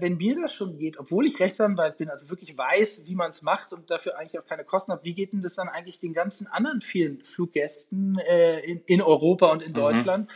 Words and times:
wenn 0.00 0.16
mir 0.16 0.36
das 0.40 0.54
schon 0.54 0.78
geht, 0.78 0.98
obwohl 0.98 1.26
ich 1.26 1.40
Rechtsanwalt 1.40 1.98
bin, 1.98 2.10
also 2.10 2.30
wirklich 2.30 2.56
weiß, 2.56 3.02
wie 3.06 3.14
man 3.14 3.30
es 3.30 3.42
macht 3.42 3.72
und 3.72 3.90
dafür 3.90 4.18
eigentlich 4.18 4.40
auch 4.40 4.44
keine 4.44 4.64
Kosten 4.64 4.92
habe, 4.92 5.04
wie 5.04 5.14
geht 5.14 5.32
denn 5.32 5.42
das 5.42 5.56
dann 5.56 5.68
eigentlich 5.68 6.00
den 6.00 6.14
ganzen 6.14 6.46
anderen 6.46 6.80
vielen 6.80 7.24
Fluggästen 7.24 8.18
äh, 8.18 8.60
in, 8.60 8.82
in, 8.86 9.02
Europa 9.02 9.50
und 9.50 9.62
in 9.62 9.70
mhm. 9.70 9.76
Deutschland? 9.76 10.30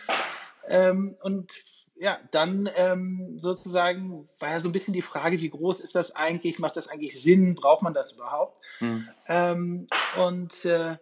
Ähm, 0.69 1.17
und 1.23 1.53
ja, 1.99 2.19
dann 2.31 2.69
ähm, 2.77 3.35
sozusagen 3.39 4.29
war 4.39 4.51
ja 4.51 4.61
so 4.61 4.69
ein 4.69 4.73
bisschen 4.73 4.93
die 4.93 5.03
Frage, 5.03 5.41
wie 5.41 5.49
groß 5.49 5.81
ist 5.81 5.95
das 5.95 6.15
eigentlich? 6.15 6.59
Macht 6.59 6.77
das 6.77 6.89
eigentlich 6.89 7.21
Sinn? 7.21 7.55
Braucht 7.55 7.83
man 7.83 7.95
das 7.95 8.13
überhaupt? 8.13 8.63
Mhm. 8.81 9.09
Ähm, 9.29 9.87
und 10.19 10.65
äh, 10.67 10.97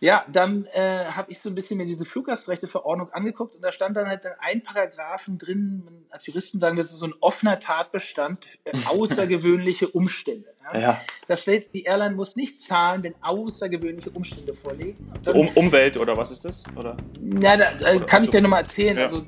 ja, 0.00 0.24
dann 0.30 0.66
äh, 0.72 1.06
habe 1.06 1.30
ich 1.30 1.40
so 1.40 1.48
ein 1.48 1.54
bisschen 1.54 1.78
mir 1.78 1.86
diese 1.86 2.04
Fluggastrechteverordnung 2.04 3.10
angeguckt 3.10 3.54
und 3.54 3.62
da 3.62 3.72
stand 3.72 3.96
dann 3.96 4.08
halt 4.08 4.22
ein 4.40 4.62
Paragraphen 4.62 5.38
drin, 5.38 6.06
als 6.10 6.26
Juristen 6.26 6.58
sagen 6.58 6.76
wir, 6.76 6.82
das 6.82 6.92
ist 6.92 6.98
so 6.98 7.06
ein 7.06 7.14
offener 7.20 7.58
Tatbestand, 7.58 8.46
äh, 8.64 8.76
außergewöhnliche 8.86 9.88
Umstände. 9.88 10.52
Ja? 10.72 10.78
ja. 10.78 11.00
Das 11.28 11.42
steht, 11.42 11.74
die 11.74 11.84
Airline 11.84 12.14
muss 12.14 12.36
nicht 12.36 12.62
zahlen, 12.62 13.02
wenn 13.02 13.14
außergewöhnliche 13.20 14.10
Umstände 14.10 14.54
vorliegen. 14.54 15.12
Dann, 15.22 15.34
um, 15.34 15.48
Umwelt 15.48 15.96
oder 15.96 16.16
was 16.16 16.30
ist 16.30 16.44
das? 16.44 16.62
Oder? 16.76 16.96
Ja, 17.40 17.56
da, 17.56 17.72
da 17.74 17.98
kann 18.00 18.24
ich 18.24 18.30
dir 18.30 18.40
nochmal 18.40 18.62
erzählen. 18.62 18.96
Ja. 18.96 19.04
Also, 19.04 19.22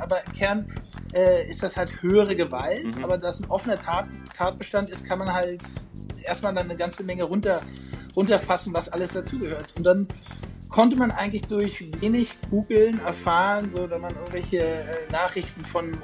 aber 0.00 0.24
im 0.26 0.32
Kern 0.32 0.74
äh, 1.14 1.48
ist 1.48 1.62
das 1.62 1.76
halt 1.76 2.02
höhere 2.02 2.34
Gewalt, 2.34 2.96
mhm. 2.96 3.04
aber 3.04 3.18
dass 3.18 3.40
ein 3.40 3.50
offener 3.50 3.78
Tat, 3.78 4.06
Tatbestand 4.36 4.90
ist, 4.90 5.06
kann 5.06 5.18
man 5.18 5.32
halt 5.32 5.62
erstmal 6.24 6.54
dann 6.54 6.64
eine 6.64 6.76
ganze 6.76 7.04
Menge 7.04 7.24
runter 7.24 7.60
runterfassen, 8.16 8.72
was 8.72 8.88
alles 8.88 9.12
dazugehört. 9.12 9.66
Und 9.76 9.84
dann 9.84 10.08
konnte 10.74 10.96
man 10.96 11.12
eigentlich 11.12 11.44
durch 11.44 11.84
wenig 12.00 12.30
Googeln 12.50 12.98
erfahren, 13.06 13.70
so 13.70 13.88
wenn 13.88 14.00
man 14.00 14.12
irgendwelche 14.12 14.58
äh, 14.58 14.82
Nachrichten 15.12 15.60
von, 15.60 15.92
äh, 15.92 15.96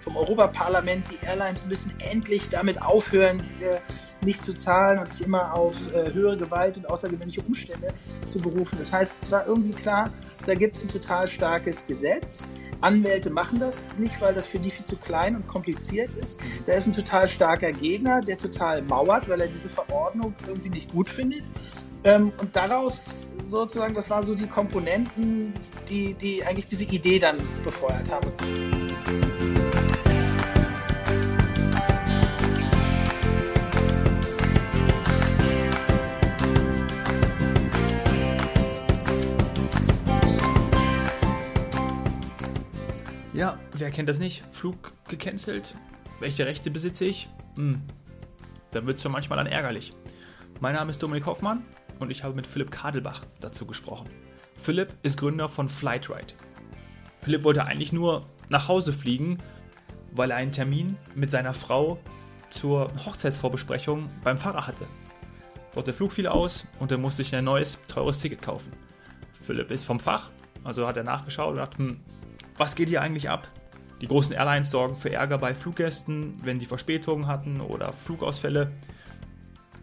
vom 0.00 0.14
Europaparlament, 0.14 1.06
die 1.10 1.24
Airlines 1.24 1.64
müssen 1.64 1.90
endlich 2.00 2.50
damit 2.50 2.82
aufhören, 2.82 3.40
äh, 3.62 3.78
nicht 4.22 4.44
zu 4.44 4.52
zahlen 4.52 4.98
und 4.98 5.08
sich 5.08 5.26
immer 5.26 5.54
auf 5.54 5.74
äh, 5.94 6.12
höhere 6.12 6.36
Gewalt 6.36 6.76
und 6.76 6.90
außergewöhnliche 6.90 7.40
Umstände 7.40 7.94
zu 8.26 8.38
berufen. 8.40 8.76
Das 8.78 8.92
heißt, 8.92 9.22
es 9.22 9.32
war 9.32 9.46
irgendwie 9.46 9.70
klar, 9.70 10.10
da 10.44 10.54
gibt 10.54 10.76
es 10.76 10.82
ein 10.82 10.90
total 10.90 11.26
starkes 11.26 11.86
Gesetz. 11.86 12.46
Anwälte 12.82 13.30
machen 13.30 13.58
das 13.58 13.88
nicht, 13.96 14.20
weil 14.20 14.34
das 14.34 14.46
für 14.46 14.58
die 14.58 14.70
viel 14.70 14.84
zu 14.84 14.96
klein 14.96 15.34
und 15.34 15.48
kompliziert 15.48 16.10
ist. 16.22 16.40
Da 16.66 16.74
ist 16.74 16.86
ein 16.86 16.92
total 16.92 17.26
starker 17.26 17.72
Gegner, 17.72 18.20
der 18.20 18.36
total 18.36 18.82
mauert, 18.82 19.30
weil 19.30 19.40
er 19.40 19.48
diese 19.48 19.70
Verordnung 19.70 20.34
irgendwie 20.46 20.68
nicht 20.68 20.92
gut 20.92 21.08
findet. 21.08 21.42
Ähm, 22.02 22.32
und 22.38 22.56
daraus 22.56 23.26
sozusagen, 23.48 23.94
das 23.94 24.08
waren 24.08 24.24
so 24.24 24.34
die 24.34 24.46
Komponenten, 24.46 25.52
die, 25.88 26.14
die 26.14 26.42
eigentlich 26.44 26.66
diese 26.66 26.84
Idee 26.84 27.18
dann 27.18 27.36
befeuert 27.62 28.10
haben. 28.10 28.26
Ja, 43.34 43.58
wer 43.76 43.90
kennt 43.90 44.08
das 44.08 44.18
nicht? 44.18 44.42
Flug 44.52 44.92
gecancelt? 45.08 45.74
Welche 46.18 46.46
Rechte 46.46 46.70
besitze 46.70 47.04
ich? 47.04 47.28
Hm. 47.56 47.80
Da 48.72 48.86
wird 48.86 48.96
es 48.96 49.02
schon 49.02 49.12
manchmal 49.12 49.36
dann 49.36 49.46
ärgerlich. 49.46 49.92
Mein 50.60 50.74
Name 50.74 50.90
ist 50.90 51.02
Dominik 51.02 51.26
Hoffmann 51.26 51.64
und 52.00 52.10
ich 52.10 52.24
habe 52.24 52.34
mit 52.34 52.46
Philipp 52.46 52.70
Kadelbach 52.70 53.22
dazu 53.40 53.66
gesprochen. 53.66 54.08
Philipp 54.60 54.92
ist 55.02 55.18
Gründer 55.18 55.48
von 55.48 55.68
Flightride. 55.68 56.34
Philipp 57.22 57.44
wollte 57.44 57.64
eigentlich 57.64 57.92
nur 57.92 58.24
nach 58.48 58.68
Hause 58.68 58.92
fliegen, 58.92 59.38
weil 60.12 60.30
er 60.30 60.38
einen 60.38 60.52
Termin 60.52 60.96
mit 61.14 61.30
seiner 61.30 61.54
Frau 61.54 62.00
zur 62.50 62.90
Hochzeitsvorbesprechung 63.04 64.10
beim 64.24 64.38
Pfarrer 64.38 64.66
hatte. 64.66 64.86
Dort 65.74 65.86
der 65.86 65.94
Flug 65.94 66.12
fiel 66.12 66.26
aus 66.26 66.66
und 66.80 66.90
er 66.90 66.98
musste 66.98 67.22
sich 67.22 67.34
ein 67.36 67.44
neues, 67.44 67.78
teures 67.86 68.18
Ticket 68.18 68.42
kaufen. 68.42 68.72
Philipp 69.40 69.70
ist 69.70 69.84
vom 69.84 70.00
Fach, 70.00 70.30
also 70.64 70.86
hat 70.86 70.96
er 70.96 71.04
nachgeschaut 71.04 71.52
und 71.52 71.56
dachte, 71.56 71.78
hm, 71.78 72.00
was 72.56 72.74
geht 72.74 72.88
hier 72.88 73.02
eigentlich 73.02 73.30
ab? 73.30 73.46
Die 74.00 74.08
großen 74.08 74.34
Airlines 74.34 74.70
sorgen 74.70 74.96
für 74.96 75.12
Ärger 75.12 75.38
bei 75.38 75.54
Fluggästen, 75.54 76.34
wenn 76.44 76.58
die 76.58 76.66
Verspätungen 76.66 77.26
hatten 77.26 77.60
oder 77.60 77.92
Flugausfälle. 77.92 78.72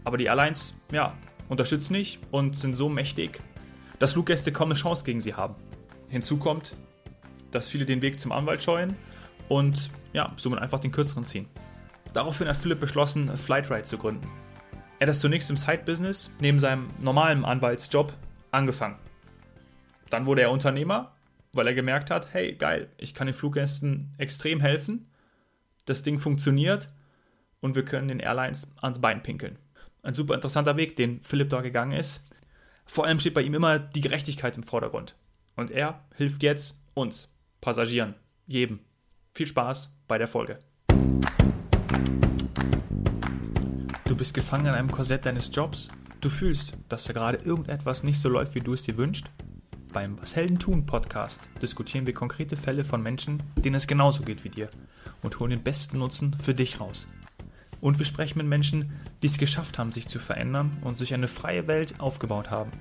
Aber 0.03 0.17
die 0.17 0.25
Airlines, 0.25 0.73
ja, 0.91 1.13
unterstützen 1.49 1.93
nicht 1.93 2.19
und 2.31 2.57
sind 2.57 2.75
so 2.75 2.89
mächtig, 2.89 3.39
dass 3.99 4.13
Fluggäste 4.13 4.51
kaum 4.51 4.69
eine 4.69 4.79
Chance 4.79 5.03
gegen 5.03 5.21
sie 5.21 5.33
haben. 5.33 5.55
Hinzu 6.09 6.37
kommt, 6.37 6.73
dass 7.51 7.69
viele 7.69 7.85
den 7.85 8.01
Weg 8.01 8.19
zum 8.19 8.31
Anwalt 8.31 8.61
scheuen 8.61 8.95
und 9.49 9.89
ja, 10.13 10.33
somit 10.37 10.59
einfach 10.59 10.79
den 10.79 10.91
kürzeren 10.91 11.23
ziehen. 11.23 11.47
Daraufhin 12.13 12.47
hat 12.47 12.57
Philipp 12.57 12.79
beschlossen, 12.79 13.29
Flightride 13.37 13.83
zu 13.83 13.97
gründen. 13.97 14.27
Er 14.99 15.05
hat 15.05 15.09
das 15.09 15.19
zunächst 15.19 15.49
im 15.49 15.57
Side-Business 15.57 16.31
neben 16.39 16.59
seinem 16.59 16.89
normalen 16.99 17.45
Anwaltsjob 17.45 18.13
angefangen. 18.51 18.97
Dann 20.09 20.25
wurde 20.25 20.41
er 20.41 20.51
Unternehmer, 20.51 21.13
weil 21.53 21.67
er 21.67 21.73
gemerkt 21.73 22.09
hat, 22.09 22.33
hey, 22.33 22.55
geil, 22.55 22.89
ich 22.97 23.13
kann 23.13 23.27
den 23.27 23.33
Fluggästen 23.33 24.13
extrem 24.17 24.59
helfen, 24.59 25.11
das 25.85 26.03
Ding 26.03 26.19
funktioniert 26.19 26.89
und 27.59 27.75
wir 27.75 27.85
können 27.85 28.07
den 28.07 28.19
Airlines 28.19 28.73
ans 28.81 28.99
Bein 28.99 29.23
pinkeln 29.23 29.57
ein 30.03 30.13
super 30.13 30.35
interessanter 30.35 30.77
Weg, 30.77 30.95
den 30.95 31.21
Philipp 31.21 31.49
da 31.49 31.61
gegangen 31.61 31.93
ist. 31.93 32.25
Vor 32.85 33.05
allem 33.05 33.19
steht 33.19 33.33
bei 33.33 33.41
ihm 33.41 33.53
immer 33.53 33.79
die 33.79 34.01
Gerechtigkeit 34.01 34.55
im 34.57 34.63
Vordergrund. 34.63 35.15
Und 35.55 35.71
er 35.71 36.05
hilft 36.15 36.43
jetzt 36.43 36.81
uns, 36.93 37.33
Passagieren, 37.61 38.15
jedem. 38.45 38.79
Viel 39.33 39.47
Spaß 39.47 39.93
bei 40.07 40.17
der 40.17 40.27
Folge. 40.27 40.59
Du 44.05 44.15
bist 44.15 44.33
gefangen 44.33 44.67
in 44.67 44.73
einem 44.73 44.91
Korsett 44.91 45.25
deines 45.25 45.49
Jobs. 45.53 45.89
Du 46.21 46.29
fühlst, 46.29 46.73
dass 46.87 47.03
da 47.03 47.13
gerade 47.13 47.37
irgendetwas 47.37 48.03
nicht 48.03 48.19
so 48.19 48.29
läuft, 48.29 48.55
wie 48.55 48.61
du 48.61 48.73
es 48.73 48.83
dir 48.83 48.97
wünschst. 48.97 49.25
Beim 49.91 50.19
Was 50.21 50.35
Helden 50.35 50.59
tun 50.59 50.85
Podcast 50.85 51.49
diskutieren 51.61 52.05
wir 52.05 52.13
konkrete 52.13 52.55
Fälle 52.55 52.83
von 52.83 53.01
Menschen, 53.01 53.41
denen 53.55 53.75
es 53.75 53.87
genauso 53.87 54.23
geht 54.23 54.43
wie 54.43 54.49
dir 54.49 54.69
und 55.23 55.39
holen 55.39 55.51
den 55.51 55.63
besten 55.63 55.99
Nutzen 55.99 56.37
für 56.39 56.53
dich 56.53 56.79
raus. 56.79 57.07
Und 57.81 57.99
wir 57.99 58.05
sprechen 58.05 58.39
mit 58.39 58.47
Menschen, 58.47 58.91
die 59.21 59.27
es 59.27 59.37
geschafft 59.37 59.77
haben, 59.77 59.91
sich 59.91 60.07
zu 60.07 60.19
verändern 60.19 60.75
und 60.83 60.97
sich 60.97 61.13
eine 61.13 61.27
freie 61.27 61.67
Welt 61.67 61.99
aufgebaut 61.99 62.49
haben. 62.49 62.71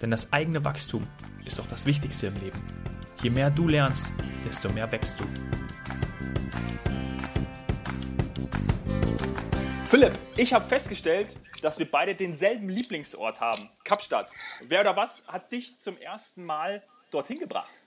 Denn 0.00 0.10
das 0.10 0.32
eigene 0.32 0.64
Wachstum 0.64 1.06
ist 1.44 1.58
doch 1.58 1.66
das 1.66 1.86
Wichtigste 1.86 2.28
im 2.28 2.34
Leben. 2.34 2.58
Je 3.22 3.30
mehr 3.30 3.50
du 3.50 3.68
lernst, 3.68 4.10
desto 4.46 4.70
mehr 4.70 4.90
wächst 4.90 5.20
du. 5.20 5.24
Philipp, 9.84 10.18
ich 10.36 10.54
habe 10.54 10.64
festgestellt, 10.64 11.36
dass 11.62 11.78
wir 11.78 11.90
beide 11.90 12.14
denselben 12.14 12.68
Lieblingsort 12.68 13.40
haben, 13.40 13.68
Kapstadt. 13.84 14.30
Wer 14.66 14.80
oder 14.80 14.96
was 14.96 15.24
hat 15.26 15.52
dich 15.52 15.78
zum 15.78 15.98
ersten 15.98 16.44
Mal 16.44 16.82
dorthin 17.10 17.36
gebracht? 17.36 17.79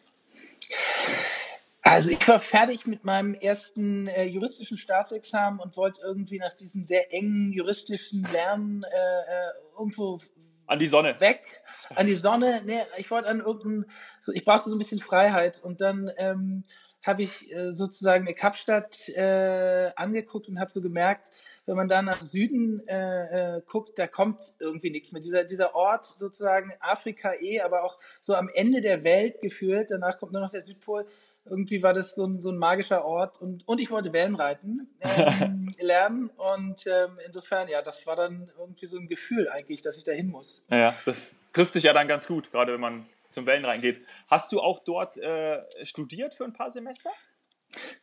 Also 1.84 2.12
ich 2.12 2.28
war 2.28 2.40
fertig 2.40 2.88
mit 2.88 3.04
meinem 3.04 3.34
ersten 3.34 4.08
äh, 4.08 4.24
juristischen 4.24 4.78
Staatsexamen 4.78 5.60
und 5.60 5.76
wollte 5.76 6.02
irgendwie 6.02 6.40
nach 6.40 6.54
diesem 6.54 6.84
sehr 6.84 7.14
engen 7.14 7.52
juristischen 7.52 8.26
Lernen 8.32 8.84
äh, 8.84 8.88
äh, 8.88 9.78
irgendwo 9.78 10.20
an 10.66 10.80
die 10.80 10.88
Sonne 10.88 11.20
weg, 11.20 11.62
an 11.96 12.08
die 12.08 12.16
Sonne. 12.16 12.62
Nee, 12.66 12.80
ich 12.98 13.12
wollte 13.12 13.28
an 13.28 13.42
irgendein, 13.42 13.86
so, 14.22 14.32
ich 14.32 14.46
brauchte 14.46 14.70
so 14.70 14.76
ein 14.76 14.80
bisschen 14.80 15.02
Freiheit 15.02 15.62
und 15.62 15.82
dann 15.82 16.10
ähm, 16.18 16.64
habe 17.06 17.22
ich 17.22 17.52
äh, 17.52 17.74
sozusagen 17.74 18.34
Kapstadt 18.34 19.10
äh, 19.10 19.92
angeguckt 19.98 20.48
und 20.48 20.60
habe 20.62 20.72
so 20.72 20.82
gemerkt, 20.82 21.30
wenn 21.66 21.76
man 21.76 21.90
da 21.90 22.02
nach 22.02 22.24
Süden 22.24 22.82
äh, 22.88 23.58
äh, 23.58 23.62
guckt, 23.66 24.00
da 24.00 24.08
kommt 24.08 24.54
irgendwie 24.60 24.90
nichts 24.90 25.12
mehr. 25.12 25.22
Dieser, 25.22 25.44
dieser 25.44 25.76
Ort 25.76 26.06
sozusagen 26.06 26.74
Afrika 26.80 27.34
eh, 27.40 27.60
aber 27.60 27.84
auch 27.84 28.00
so 28.22 28.36
am 28.36 28.50
Ende 28.54 28.82
der 28.82 29.04
Welt 29.04 29.42
geführt. 29.42 29.92
Danach 29.92 30.18
kommt 30.18 30.32
nur 30.32 30.42
noch 30.42 30.52
der 30.52 30.62
Südpol 30.62 31.06
irgendwie 31.46 31.84
war 31.84 31.94
das 31.94 32.16
so 32.16 32.26
ein, 32.26 32.42
so 32.42 32.52
ein 32.52 32.58
magischer 32.58 33.06
Ort 33.06 33.42
und, 33.42 33.68
und 33.68 33.80
ich 33.80 33.92
wollte 33.92 34.14
Wellenreiten 34.14 34.96
ähm, 35.02 35.72
lernen 35.80 36.30
und 36.30 36.86
ähm, 36.88 37.20
insofern, 37.26 37.68
ja, 37.68 37.82
das 37.82 38.08
war 38.08 38.16
dann 38.16 38.52
irgendwie 38.58 38.86
so 38.86 38.98
ein 38.98 39.08
Gefühl 39.08 39.50
eigentlich, 39.50 39.82
dass 39.82 39.98
ich 39.98 40.04
da 40.04 40.12
hin 40.12 40.30
muss. 40.30 40.64
Ja, 40.70 40.96
das 41.06 41.36
trifft 41.52 41.74
sich 41.74 41.84
ja 41.84 41.94
dann 41.94 42.08
ganz 42.08 42.28
gut, 42.28 42.52
gerade 42.52 42.74
wenn 42.74 42.82
man 42.82 43.06
zum 43.30 43.46
Wellenreiten 43.46 43.82
geht. 43.82 44.06
Hast 44.28 44.52
du 44.52 44.62
auch 44.62 44.80
dort 44.80 45.18
äh, 45.18 45.62
studiert 45.86 46.34
für 46.34 46.46
ein 46.46 46.54
paar 46.54 46.70
Semester? 46.70 47.10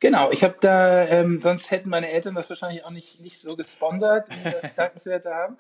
Genau, 0.01 0.31
ich 0.33 0.43
habe 0.43 0.57
da, 0.61 1.07
ähm, 1.07 1.41
sonst 1.41 1.71
hätten 1.71 1.91
meine 1.91 2.11
Eltern 2.11 2.35
das 2.35 2.49
wahrscheinlich 2.49 2.85
auch 2.85 2.91
nicht, 2.91 3.21
nicht 3.21 3.39
so 3.39 3.57
gesponsert, 3.57 4.29
wie 4.31 4.51
das 4.51 4.75
Dankenswerte 4.77 5.31
haben. 5.33 5.59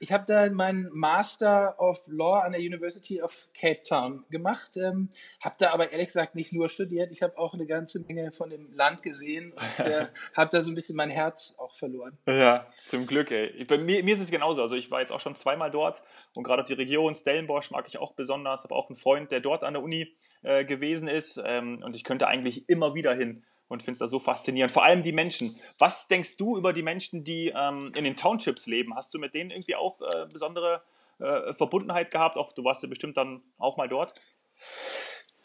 Ich 0.00 0.12
habe 0.12 0.24
da 0.26 0.50
meinen 0.50 0.88
Master 0.92 1.78
of 1.78 2.00
Law 2.06 2.40
an 2.40 2.52
der 2.52 2.60
University 2.60 3.22
of 3.22 3.48
Cape 3.58 3.82
Town 3.82 4.24
gemacht, 4.30 4.76
ähm, 4.76 5.10
habe 5.42 5.56
da 5.58 5.72
aber 5.72 5.92
ehrlich 5.92 6.06
gesagt 6.06 6.34
nicht 6.34 6.52
nur 6.52 6.68
studiert, 6.68 7.12
ich 7.12 7.22
habe 7.22 7.38
auch 7.38 7.54
eine 7.54 7.66
ganze 7.66 8.00
Menge 8.00 8.32
von 8.32 8.50
dem 8.50 8.72
Land 8.74 9.02
gesehen 9.02 9.52
und 9.52 9.86
äh, 9.86 10.06
habe 10.36 10.50
da 10.50 10.62
so 10.62 10.70
ein 10.70 10.74
bisschen 10.74 10.96
mein 10.96 11.10
Herz 11.10 11.54
auch 11.58 11.74
verloren. 11.74 12.18
Ja, 12.26 12.62
zum 12.86 13.06
Glück, 13.06 13.30
ey. 13.30 13.64
Bei 13.64 13.78
mir, 13.78 14.02
mir 14.02 14.14
ist 14.14 14.22
es 14.22 14.30
genauso, 14.30 14.62
also 14.62 14.74
ich 14.74 14.90
war 14.90 15.00
jetzt 15.00 15.12
auch 15.12 15.20
schon 15.20 15.36
zweimal 15.36 15.70
dort 15.70 16.02
und 16.34 16.42
gerade 16.44 16.64
die 16.64 16.72
Region 16.72 17.14
Stellenbosch 17.14 17.70
mag 17.70 17.86
ich 17.88 17.98
auch 17.98 18.12
besonders, 18.14 18.64
habe 18.64 18.74
auch 18.74 18.88
einen 18.88 18.96
Freund, 18.96 19.30
der 19.30 19.40
dort 19.40 19.62
an 19.64 19.74
der 19.74 19.82
Uni 19.82 20.16
äh, 20.42 20.64
gewesen 20.64 21.08
ist 21.08 21.40
ähm, 21.44 21.82
und 21.84 21.94
ich 21.94 22.04
könnte 22.04 22.26
eigentlich 22.26 22.68
immer 22.68 22.94
wieder 22.94 23.14
hin 23.14 23.44
und 23.72 23.82
finde 23.82 23.94
es 23.94 23.98
da 23.98 24.06
so 24.06 24.18
faszinierend. 24.18 24.72
Vor 24.72 24.84
allem 24.84 25.02
die 25.02 25.12
Menschen. 25.12 25.58
Was 25.78 26.06
denkst 26.08 26.36
du 26.36 26.56
über 26.56 26.72
die 26.72 26.82
Menschen, 26.82 27.24
die 27.24 27.52
ähm, 27.56 27.92
in 27.94 28.04
den 28.04 28.16
Townships 28.16 28.66
leben? 28.66 28.94
Hast 28.94 29.12
du 29.14 29.18
mit 29.18 29.34
denen 29.34 29.50
irgendwie 29.50 29.74
auch 29.74 30.00
äh, 30.00 30.24
besondere 30.30 30.82
äh, 31.18 31.52
Verbundenheit 31.54 32.10
gehabt? 32.10 32.36
Auch 32.36 32.52
du 32.52 32.64
warst 32.64 32.82
ja 32.82 32.88
bestimmt 32.88 33.16
dann 33.16 33.42
auch 33.58 33.76
mal 33.76 33.88
dort. 33.88 34.14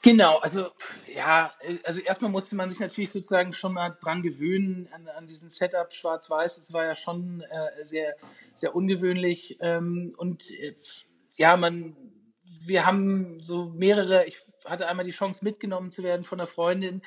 Genau, 0.03 0.38
also 0.38 0.68
ja, 1.15 1.51
also 1.83 2.01
erstmal 2.01 2.29
musste 2.29 2.56
man 2.56 2.69
sich 2.69 2.79
natürlich 2.79 3.12
sozusagen 3.12 3.53
schon 3.53 3.74
mal 3.74 3.97
dran 4.00 4.21
gewöhnen 4.21 4.88
an, 4.94 5.07
an 5.07 5.27
diesen 5.27 5.50
Setup 5.50 5.91
Schwarz-Weiß. 5.91 6.57
Es 6.59 6.71
war 6.71 6.85
ja 6.85 6.95
schon 6.95 7.41
äh, 7.41 7.85
sehr, 7.85 8.15
sehr 8.53 8.75
ungewöhnlich. 8.75 9.57
Ähm, 9.59 10.13
und 10.18 10.50
äh, 10.51 10.75
ja, 11.35 11.57
man, 11.57 11.95
wir 12.65 12.85
haben 12.85 13.41
so 13.41 13.65
mehrere, 13.65 14.25
ich 14.25 14.44
hatte 14.65 14.88
einmal 14.88 15.06
die 15.06 15.12
Chance 15.12 15.44
mitgenommen 15.44 15.91
zu 15.91 16.03
werden 16.03 16.23
von 16.23 16.39
einer 16.39 16.47
Freundin, 16.47 17.01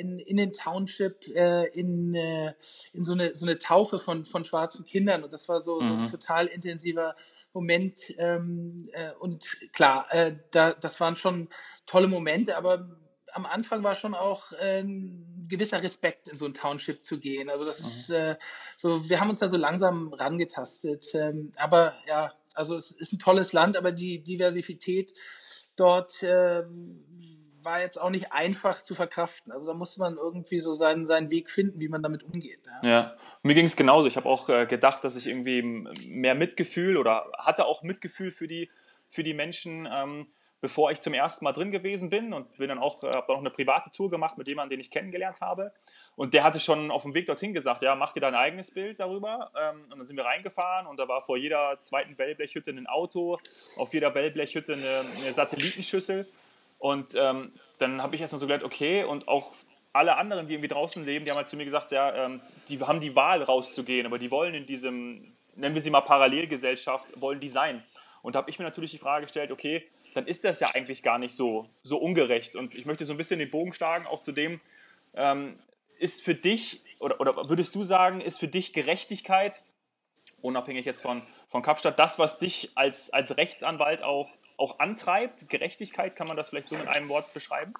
in, 0.00 0.18
in 0.18 0.36
den 0.36 0.52
Township 0.52 1.26
äh, 1.28 1.66
in, 1.68 2.14
äh, 2.14 2.54
in 2.92 3.04
so, 3.04 3.12
eine, 3.12 3.34
so 3.34 3.46
eine 3.46 3.58
Taufe 3.58 3.98
von, 3.98 4.24
von 4.24 4.44
schwarzen 4.44 4.84
Kindern. 4.84 5.24
Und 5.24 5.32
das 5.32 5.48
war 5.48 5.62
so, 5.62 5.80
mhm. 5.80 5.88
so 5.88 5.94
ein 5.94 6.02
mhm. 6.02 6.06
total 6.08 6.46
intensiver 6.46 7.16
Moment. 7.52 8.14
Ähm, 8.18 8.90
äh, 8.92 9.12
und 9.20 9.72
klar, 9.72 10.06
äh, 10.10 10.36
da, 10.50 10.72
das 10.72 11.00
waren 11.00 11.16
schon 11.16 11.48
tolle 11.86 12.08
Momente, 12.08 12.56
aber 12.56 12.88
am 13.32 13.46
Anfang 13.46 13.82
war 13.82 13.94
schon 13.94 14.14
auch 14.14 14.52
äh, 14.52 14.80
ein 14.80 15.46
gewisser 15.48 15.82
Respekt, 15.82 16.28
in 16.28 16.38
so 16.38 16.46
ein 16.46 16.54
Township 16.54 17.04
zu 17.04 17.18
gehen. 17.18 17.50
Also 17.50 17.64
das 17.64 17.80
mhm. 17.80 17.86
ist 17.86 18.10
äh, 18.10 18.36
so, 18.76 19.08
wir 19.08 19.20
haben 19.20 19.30
uns 19.30 19.40
da 19.40 19.48
so 19.48 19.56
langsam 19.56 20.12
rangetastet. 20.12 21.14
Ähm, 21.14 21.52
aber 21.56 21.94
ja, 22.06 22.32
also 22.54 22.76
es 22.76 22.92
ist 22.92 23.12
ein 23.12 23.18
tolles 23.18 23.52
Land, 23.52 23.76
aber 23.76 23.92
die 23.92 24.22
Diversität 24.22 25.12
dort 25.76 26.22
äh, 26.22 26.62
war 27.64 27.80
jetzt 27.80 27.96
auch 27.96 28.10
nicht 28.10 28.32
einfach 28.32 28.82
zu 28.82 28.94
verkraften. 28.94 29.52
Also 29.52 29.66
da 29.66 29.74
musste 29.74 30.00
man 30.00 30.16
irgendwie 30.16 30.60
so 30.60 30.74
seinen, 30.74 31.06
seinen 31.06 31.30
Weg 31.30 31.50
finden, 31.50 31.80
wie 31.80 31.88
man 31.88 32.02
damit 32.02 32.22
umgeht. 32.22 32.60
Ja, 32.82 32.88
ja. 32.88 33.16
mir 33.42 33.54
ging 33.54 33.66
es 33.66 33.76
genauso. 33.76 34.06
Ich 34.06 34.16
habe 34.16 34.28
auch 34.28 34.48
äh, 34.48 34.66
gedacht, 34.66 35.04
dass 35.04 35.16
ich 35.16 35.26
irgendwie 35.26 35.62
mehr 36.08 36.34
Mitgefühl 36.34 36.96
oder 36.96 37.30
hatte 37.38 37.66
auch 37.66 37.82
Mitgefühl 37.82 38.30
für 38.30 38.48
die, 38.48 38.70
für 39.08 39.22
die 39.22 39.34
Menschen, 39.34 39.88
ähm, 39.94 40.26
bevor 40.60 40.90
ich 40.90 41.00
zum 41.00 41.12
ersten 41.12 41.44
Mal 41.44 41.52
drin 41.52 41.70
gewesen 41.70 42.08
bin 42.10 42.32
und 42.32 42.56
bin 42.56 42.68
dann 42.68 42.78
auch, 42.78 43.02
äh, 43.02 43.10
habe 43.14 43.32
auch 43.32 43.38
eine 43.38 43.50
private 43.50 43.90
Tour 43.90 44.10
gemacht 44.10 44.38
mit 44.38 44.48
jemandem, 44.48 44.70
den 44.76 44.80
ich 44.80 44.90
kennengelernt 44.90 45.40
habe. 45.40 45.72
Und 46.16 46.32
der 46.34 46.44
hatte 46.44 46.60
schon 46.60 46.90
auf 46.90 47.02
dem 47.02 47.14
Weg 47.14 47.26
dorthin 47.26 47.52
gesagt, 47.52 47.82
ja, 47.82 47.94
mach 47.94 48.12
dir 48.12 48.20
dein 48.20 48.34
eigenes 48.34 48.72
Bild 48.72 49.00
darüber. 49.00 49.50
Ähm, 49.60 49.84
und 49.90 49.98
dann 49.98 50.04
sind 50.04 50.16
wir 50.16 50.24
reingefahren 50.24 50.86
und 50.86 50.98
da 50.98 51.08
war 51.08 51.22
vor 51.22 51.36
jeder 51.36 51.78
zweiten 51.80 52.16
Wellblechhütte 52.18 52.70
ein 52.70 52.86
Auto, 52.86 53.38
auf 53.76 53.92
jeder 53.92 54.14
Wellblechhütte 54.14 54.74
eine, 54.74 55.04
eine 55.20 55.32
Satellitenschüssel. 55.32 56.26
Und 56.84 57.14
ähm, 57.14 57.50
dann 57.78 58.02
habe 58.02 58.14
ich 58.14 58.20
erstmal 58.20 58.40
so 58.40 58.46
gedacht, 58.46 58.62
okay, 58.62 59.04
und 59.04 59.26
auch 59.26 59.54
alle 59.94 60.18
anderen, 60.18 60.48
die 60.48 60.52
irgendwie 60.52 60.68
draußen 60.68 61.02
leben, 61.02 61.24
die 61.24 61.30
haben 61.30 61.38
halt 61.38 61.48
zu 61.48 61.56
mir 61.56 61.64
gesagt, 61.64 61.92
ja, 61.92 62.26
ähm, 62.26 62.42
die 62.68 62.78
haben 62.78 63.00
die 63.00 63.16
Wahl 63.16 63.42
rauszugehen, 63.42 64.04
aber 64.04 64.18
die 64.18 64.30
wollen 64.30 64.52
in 64.52 64.66
diesem, 64.66 65.32
nennen 65.54 65.74
wir 65.74 65.80
sie 65.80 65.88
mal 65.88 66.02
Parallelgesellschaft, 66.02 67.22
wollen 67.22 67.40
die 67.40 67.48
sein. 67.48 67.82
Und 68.20 68.34
da 68.34 68.40
habe 68.40 68.50
ich 68.50 68.58
mir 68.58 68.66
natürlich 68.66 68.90
die 68.90 68.98
Frage 68.98 69.24
gestellt, 69.24 69.50
okay, 69.50 69.88
dann 70.12 70.26
ist 70.26 70.44
das 70.44 70.60
ja 70.60 70.74
eigentlich 70.74 71.02
gar 71.02 71.18
nicht 71.18 71.34
so, 71.34 71.70
so 71.82 71.96
ungerecht. 71.96 72.54
Und 72.54 72.74
ich 72.74 72.84
möchte 72.84 73.06
so 73.06 73.14
ein 73.14 73.16
bisschen 73.16 73.38
den 73.38 73.50
Bogen 73.50 73.72
schlagen, 73.72 74.04
auch 74.08 74.20
zu 74.20 74.32
dem, 74.32 74.60
ähm, 75.14 75.58
ist 75.98 76.22
für 76.22 76.34
dich, 76.34 76.82
oder, 76.98 77.18
oder 77.18 77.48
würdest 77.48 77.74
du 77.74 77.84
sagen, 77.84 78.20
ist 78.20 78.38
für 78.38 78.48
dich 78.48 78.74
Gerechtigkeit, 78.74 79.62
unabhängig 80.42 80.84
jetzt 80.84 81.00
von, 81.00 81.22
von 81.48 81.62
Kapstadt, 81.62 81.98
das, 81.98 82.18
was 82.18 82.38
dich 82.38 82.72
als, 82.74 83.10
als 83.10 83.38
Rechtsanwalt 83.38 84.02
auch 84.02 84.28
auch 84.56 84.78
antreibt? 84.78 85.48
Gerechtigkeit, 85.48 86.16
kann 86.16 86.26
man 86.26 86.36
das 86.36 86.48
vielleicht 86.48 86.68
so 86.68 86.76
mit 86.76 86.88
einem 86.88 87.08
Wort 87.08 87.32
beschreiben? 87.32 87.74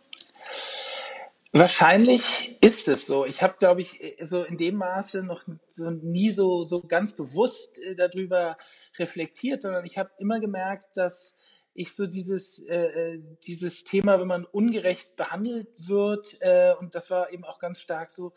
Wahrscheinlich 1.53 2.57
ist 2.63 2.89
es 2.89 3.07
so. 3.07 3.25
Ich 3.25 3.41
habe, 3.41 3.55
glaube 3.61 3.81
ich, 3.81 4.17
so 4.19 4.43
in 4.43 4.57
dem 4.57 4.75
Maße 4.75 5.23
noch 5.23 5.45
so 5.71 5.91
nie 5.91 6.31
so, 6.31 6.65
so 6.65 6.81
ganz 6.81 7.13
bewusst 7.13 7.79
äh, 7.79 7.95
darüber 7.95 8.59
reflektiert, 8.99 9.63
sondern 9.63 9.87
ich 9.87 9.97
habe 9.97 10.11
immer 10.19 10.41
gemerkt, 10.41 10.97
dass 10.97 11.37
ich 11.73 11.95
so 11.95 12.09
dieses, 12.09 12.61
äh, 12.67 13.15
äh, 13.15 13.23
dieses 13.47 13.85
Thema, 13.85 14.21
wenn 14.21 14.27
man 14.27 14.45
ungerecht 14.45 15.15
behandelt 15.15 15.69
wird, 15.77 16.39
äh, 16.41 16.73
und 16.81 16.97
das 16.97 17.11
war 17.11 17.33
eben 17.33 17.45
auch 17.45 17.61
ganz 17.61 17.81
stark 17.81 18.11
so, 18.11 18.33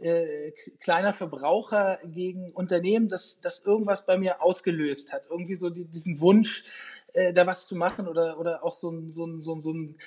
äh, 0.00 0.52
kleiner 0.80 1.12
Verbraucher 1.12 1.98
gegen 2.04 2.52
Unternehmen, 2.52 3.08
dass 3.08 3.40
das 3.40 3.64
irgendwas 3.64 4.06
bei 4.06 4.16
mir 4.16 4.42
ausgelöst 4.42 5.12
hat. 5.12 5.24
Irgendwie 5.30 5.56
so 5.56 5.70
die, 5.70 5.84
diesen 5.84 6.20
Wunsch, 6.20 6.64
äh, 7.18 7.32
da 7.32 7.46
was 7.46 7.66
zu 7.66 7.74
machen 7.74 8.06
oder, 8.06 8.38
oder 8.38 8.64
auch 8.64 8.74
so 8.74 8.90
ein, 8.90 9.12
so 9.12 9.26
ein, 9.26 9.42
so 9.42 9.54
ein, 9.54 9.62
so 9.62 9.72
ein 9.72 9.98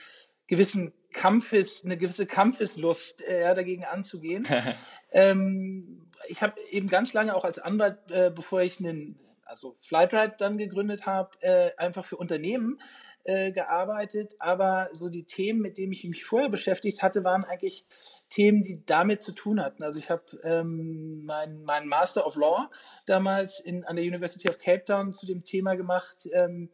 gewissen 0.48 0.94
Kampfes, 1.14 1.84
eine 1.84 1.98
gewisse 1.98 2.26
Kampfeslust 2.26 3.22
äh, 3.22 3.42
ja, 3.42 3.54
dagegen 3.54 3.86
anzugehen. 3.86 4.48
ähm, 5.12 6.10
ich 6.28 6.42
habe 6.42 6.56
eben 6.70 6.88
ganz 6.88 7.14
lange 7.14 7.36
auch 7.36 7.44
als 7.44 7.60
Anwalt, 7.60 7.98
äh, 8.12 8.32
bevor 8.34 8.62
ich 8.62 8.80
einen, 8.80 9.18
also 9.44 9.76
Flightride 9.82 10.36
dann 10.38 10.58
gegründet 10.58 11.06
habe, 11.06 11.30
äh, 11.42 11.72
einfach 11.78 12.06
für 12.06 12.16
Unternehmen 12.16 12.80
äh, 13.24 13.52
gearbeitet, 13.52 14.34
aber 14.40 14.90
so 14.94 15.10
die 15.10 15.24
Themen, 15.24 15.62
mit 15.62 15.78
denen 15.78 15.94
ich 15.94 16.04
mich 16.04 16.26
vorher 16.26 16.50
beschäftigt 16.50 17.04
hatte, 17.04 17.24
waren 17.24 17.44
eigentlich 17.44 17.86
Themen, 18.30 18.64
die 18.64 18.84
damit 18.86 19.22
zu 19.22 19.32
tun 19.34 19.62
hatten. 19.62 19.84
Also 19.84 20.00
ich 20.00 20.10
habe 20.10 20.24
ähm, 20.44 21.26
meinen 21.26 21.64
mein 21.64 21.88
Master 21.88 22.26
of 22.26 22.36
Law 22.36 22.70
damals 23.06 23.60
in, 23.60 23.84
an 23.84 23.96
der 23.96 24.06
University 24.06 24.50
of 24.50 24.58
Cape 24.58 24.86
Town 24.86 25.14
zu 25.14 25.26
dem 25.26 25.44
Thema 25.44 25.76
gemacht. 25.76 26.28
Ähm, 26.34 26.70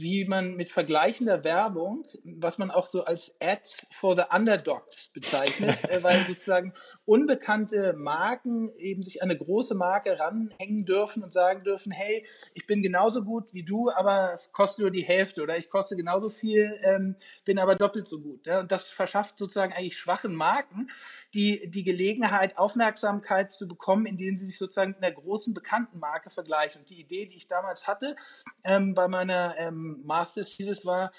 wie 0.00 0.24
man 0.24 0.56
mit 0.56 0.70
vergleichender 0.70 1.44
Werbung, 1.44 2.04
was 2.24 2.56
man 2.56 2.70
auch 2.70 2.86
so 2.86 3.04
als 3.04 3.36
Ads 3.40 3.88
for 3.92 4.16
the 4.16 4.22
Underdogs 4.30 5.10
bezeichnet, 5.12 5.78
äh, 5.90 6.02
weil 6.02 6.24
sozusagen 6.26 6.72
unbekannte 7.04 7.92
Marken 7.92 8.70
eben 8.78 9.02
sich 9.02 9.22
an 9.22 9.28
eine 9.28 9.38
große 9.38 9.74
Marke 9.74 10.18
ranhängen 10.18 10.86
dürfen 10.86 11.22
und 11.22 11.32
sagen 11.32 11.64
dürfen, 11.64 11.92
hey, 11.92 12.26
ich 12.54 12.66
bin 12.66 12.82
genauso 12.82 13.22
gut 13.22 13.52
wie 13.52 13.62
du, 13.62 13.90
aber 13.90 14.38
koste 14.52 14.82
nur 14.82 14.90
die 14.90 15.02
Hälfte 15.02 15.42
oder 15.42 15.58
ich 15.58 15.68
koste 15.68 15.96
genauso 15.96 16.30
viel, 16.30 16.78
ähm, 16.82 17.16
bin 17.44 17.58
aber 17.58 17.74
doppelt 17.74 18.08
so 18.08 18.20
gut. 18.20 18.46
Ja? 18.46 18.60
Und 18.60 18.72
das 18.72 18.88
verschafft 18.88 19.38
sozusagen 19.38 19.74
eigentlich 19.74 19.98
schwachen 19.98 20.34
Marken 20.34 20.90
die, 21.34 21.70
die 21.70 21.84
Gelegenheit, 21.84 22.56
Aufmerksamkeit 22.56 23.52
zu 23.52 23.68
bekommen, 23.68 24.06
indem 24.06 24.38
sie 24.38 24.46
sich 24.46 24.56
sozusagen 24.56 24.92
mit 24.92 25.02
einer 25.02 25.14
großen 25.14 25.52
bekannten 25.52 25.98
Marke 25.98 26.30
vergleichen. 26.30 26.80
Und 26.80 26.88
die 26.88 27.00
Idee, 27.00 27.26
die 27.26 27.36
ich 27.36 27.48
damals 27.48 27.86
hatte, 27.86 28.16
ähm, 28.64 28.94
bei 28.94 29.06
meiner 29.06 29.56
ähm, 29.58 29.89
Masters 30.04 30.56
Thesis 30.56 30.86
war, 30.86 31.12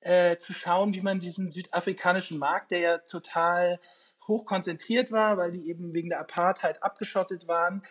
äh, 0.00 0.36
zu 0.38 0.52
schauen, 0.52 0.94
wie 0.94 1.00
man 1.00 1.20
diesen 1.20 1.50
südafrikanischen 1.50 2.38
Markt, 2.38 2.70
der 2.70 2.78
ja 2.78 2.98
total 2.98 3.80
hoch 4.28 4.44
konzentriert 4.44 5.12
war, 5.12 5.36
weil 5.36 5.52
die 5.52 5.68
eben 5.68 5.92
wegen 5.92 6.10
der 6.10 6.20
Apartheid 6.20 6.82
abgeschottet 6.82 7.48
waren, 7.48 7.82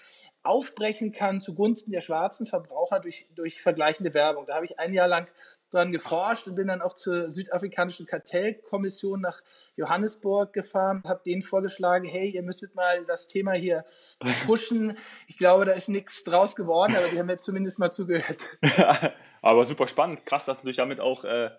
aufbrechen 0.44 1.12
kann 1.12 1.42
zugunsten 1.42 1.92
der 1.92 2.02
schwarzen 2.02 2.46
Verbraucher 2.46 3.00
durch, 3.00 3.28
durch 3.36 3.62
vergleichende 3.62 4.14
Werbung. 4.14 4.46
Da 4.46 4.56
habe 4.56 4.66
ich 4.66 4.80
ein 4.80 4.94
Jahr 4.94 5.08
lang 5.08 5.28
dran 5.72 5.92
geforscht 5.92 6.48
und 6.48 6.56
bin 6.56 6.68
dann 6.68 6.82
auch 6.82 6.94
zur 6.94 7.30
südafrikanischen 7.30 8.06
Kartellkommission 8.06 9.22
nach 9.22 9.42
Johannesburg 9.76 10.54
gefahren, 10.54 11.04
habe 11.06 11.22
denen 11.26 11.42
vorgeschlagen, 11.42 12.06
hey, 12.08 12.30
ihr 12.30 12.44
müsstet 12.44 12.76
mal 12.76 13.04
das 13.06 13.28
Thema 13.28 13.54
hier 13.54 13.86
pushen. 14.46 14.98
Ich 15.28 15.38
glaube, 15.38 15.66
da 15.66 15.74
ist 15.74 15.90
nichts 15.90 16.24
draus 16.24 16.56
geworden, 16.56 16.96
aber 16.96 17.08
die 17.10 17.20
haben 17.20 17.30
jetzt 17.30 17.46
zumindest 17.46 17.80
mal 17.80 17.92
zugehört. 17.92 18.58
aber 19.42 19.66
super 19.66 19.88
spannend, 19.88 20.26
krass, 20.26 20.46
dass 20.46 20.62
du 20.62 20.68
dich 20.68 20.78
damit 20.78 21.02
auch 21.02 21.26
äh, 21.26 21.50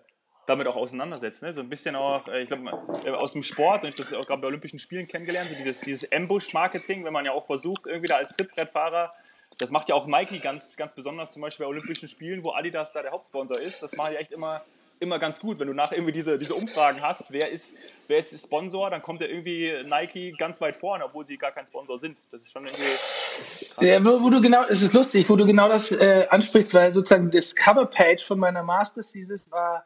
damit 0.47 0.65
auch 0.67 0.75
auseinandersetzt. 0.75 1.43
Ne? 1.43 1.53
So 1.53 1.61
ein 1.61 1.69
bisschen 1.69 1.95
auch, 1.95 2.27
äh, 2.27 2.41
ich 2.41 2.47
glaube, 2.47 2.71
äh, 3.05 3.11
aus 3.11 3.33
dem 3.33 3.43
Sport, 3.43 3.83
und 3.83 3.89
ich 3.89 3.95
das 3.95 4.13
auch 4.13 4.25
gerade 4.25 4.41
bei 4.41 4.47
Olympischen 4.47 4.79
Spielen 4.79 5.07
kennengelernt, 5.07 5.49
so 5.49 5.55
dieses, 5.55 5.81
dieses 5.81 6.11
Ambush-Marketing, 6.11 7.05
wenn 7.05 7.13
man 7.13 7.25
ja 7.25 7.33
auch 7.33 7.45
versucht, 7.45 7.85
irgendwie 7.85 8.07
da 8.07 8.15
als 8.15 8.29
Trittbrettfahrer, 8.29 9.13
das 9.57 9.71
macht 9.71 9.89
ja 9.89 9.95
auch 9.95 10.07
Nike 10.07 10.39
ganz, 10.39 10.77
ganz 10.77 10.93
besonders, 10.93 11.33
zum 11.33 11.41
Beispiel 11.41 11.65
bei 11.65 11.69
Olympischen 11.69 12.07
Spielen, 12.07 12.45
wo 12.45 12.51
Adidas 12.51 12.93
da 12.93 13.01
der 13.01 13.11
Hauptsponsor 13.11 13.59
ist. 13.59 13.81
Das 13.81 13.95
macht 13.95 14.13
ja 14.13 14.19
echt 14.19 14.31
immer, 14.31 14.61
immer 14.99 15.19
ganz 15.19 15.39
gut, 15.39 15.59
wenn 15.59 15.67
du 15.67 15.73
nachher 15.73 15.95
irgendwie 15.95 16.11
diese, 16.13 16.37
diese 16.37 16.53
Umfragen 16.53 17.01
hast, 17.01 17.31
wer 17.31 17.49
ist, 17.49 18.07
wer 18.07 18.19
ist 18.19 18.39
Sponsor, 18.39 18.89
dann 18.89 19.01
kommt 19.01 19.19
ja 19.19 19.27
irgendwie 19.27 19.83
Nike 19.83 20.33
ganz 20.37 20.61
weit 20.61 20.77
vorne, 20.77 21.05
obwohl 21.05 21.25
die 21.25 21.37
gar 21.37 21.51
kein 21.51 21.65
Sponsor 21.65 21.97
sind. 21.97 22.19
Das 22.31 22.43
ist 22.43 22.51
schon 22.51 22.65
irgendwie. 22.65 23.85
Ja, 23.85 24.03
wo, 24.05 24.21
wo, 24.21 24.29
du 24.29 24.41
genau, 24.41 24.63
es 24.69 24.81
ist 24.81 24.93
lustig, 24.93 25.27
wo 25.27 25.35
du 25.35 25.45
genau 25.45 25.67
das 25.67 25.91
äh, 25.91 26.27
ansprichst, 26.29 26.73
weil 26.73 26.93
sozusagen 26.93 27.31
das 27.31 27.55
Coverpage 27.55 28.23
von 28.23 28.37
meiner 28.37 28.61
Masters 28.63 29.11
Thesis 29.11 29.51
war 29.51 29.85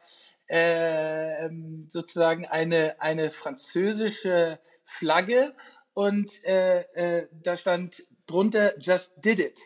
äh, 0.52 1.48
sozusagen 1.88 2.44
eine, 2.46 3.00
eine 3.00 3.30
französische 3.30 4.60
Flagge 4.84 5.54
und 5.94 6.44
äh, 6.44 6.80
äh, 6.80 7.28
da 7.42 7.56
stand 7.56 8.02
drunter 8.26 8.78
Just 8.78 9.14
Did 9.16 9.40
It. 9.40 9.60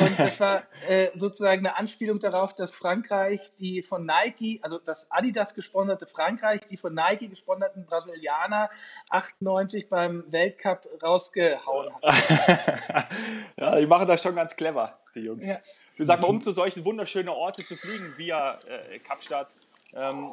Und 0.00 0.18
das 0.18 0.40
war 0.40 0.62
äh, 0.88 1.08
sozusagen 1.16 1.66
eine 1.66 1.76
Anspielung 1.76 2.18
darauf, 2.18 2.54
dass 2.54 2.74
Frankreich 2.74 3.56
die 3.58 3.82
von 3.82 4.06
Nike, 4.06 4.60
also 4.62 4.78
das 4.78 5.10
Adidas 5.10 5.54
gesponserte 5.54 6.06
Frankreich, 6.06 6.62
die 6.62 6.78
von 6.78 6.94
Nike 6.94 7.28
gesponserten 7.28 7.84
Brasilianer 7.84 8.70
98 9.10 9.90
beim 9.90 10.24
Weltcup 10.32 10.88
rausgehauen 11.02 11.92
hat. 12.02 13.08
ja, 13.58 13.76
die 13.76 13.86
machen 13.86 14.06
das 14.06 14.22
schon 14.22 14.34
ganz 14.34 14.56
clever, 14.56 14.98
die 15.14 15.20
Jungs. 15.20 15.46
Ja. 15.46 15.58
Du 15.98 16.04
sag 16.04 16.22
mal, 16.22 16.28
um 16.28 16.40
zu 16.40 16.52
solchen 16.52 16.86
wunderschönen 16.86 17.28
Orten 17.28 17.66
zu 17.66 17.76
fliegen, 17.76 18.14
via 18.16 18.58
äh, 18.66 18.98
Kapstadt, 18.98 19.48
ähm, 19.94 20.32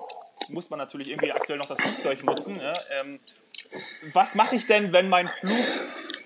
muss 0.50 0.70
man 0.70 0.80
natürlich 0.80 1.10
irgendwie 1.10 1.32
aktuell 1.32 1.60
noch 1.60 1.66
das 1.66 1.80
Flugzeug 1.80 2.24
nutzen. 2.24 2.60
Ja? 2.60 2.74
Ähm, 3.01 3.20
was 4.13 4.36
mache 4.36 4.56
ich 4.56 4.66
denn, 4.66 4.92
wenn 4.94 5.10
mein 5.10 5.28
Flug 5.28 5.66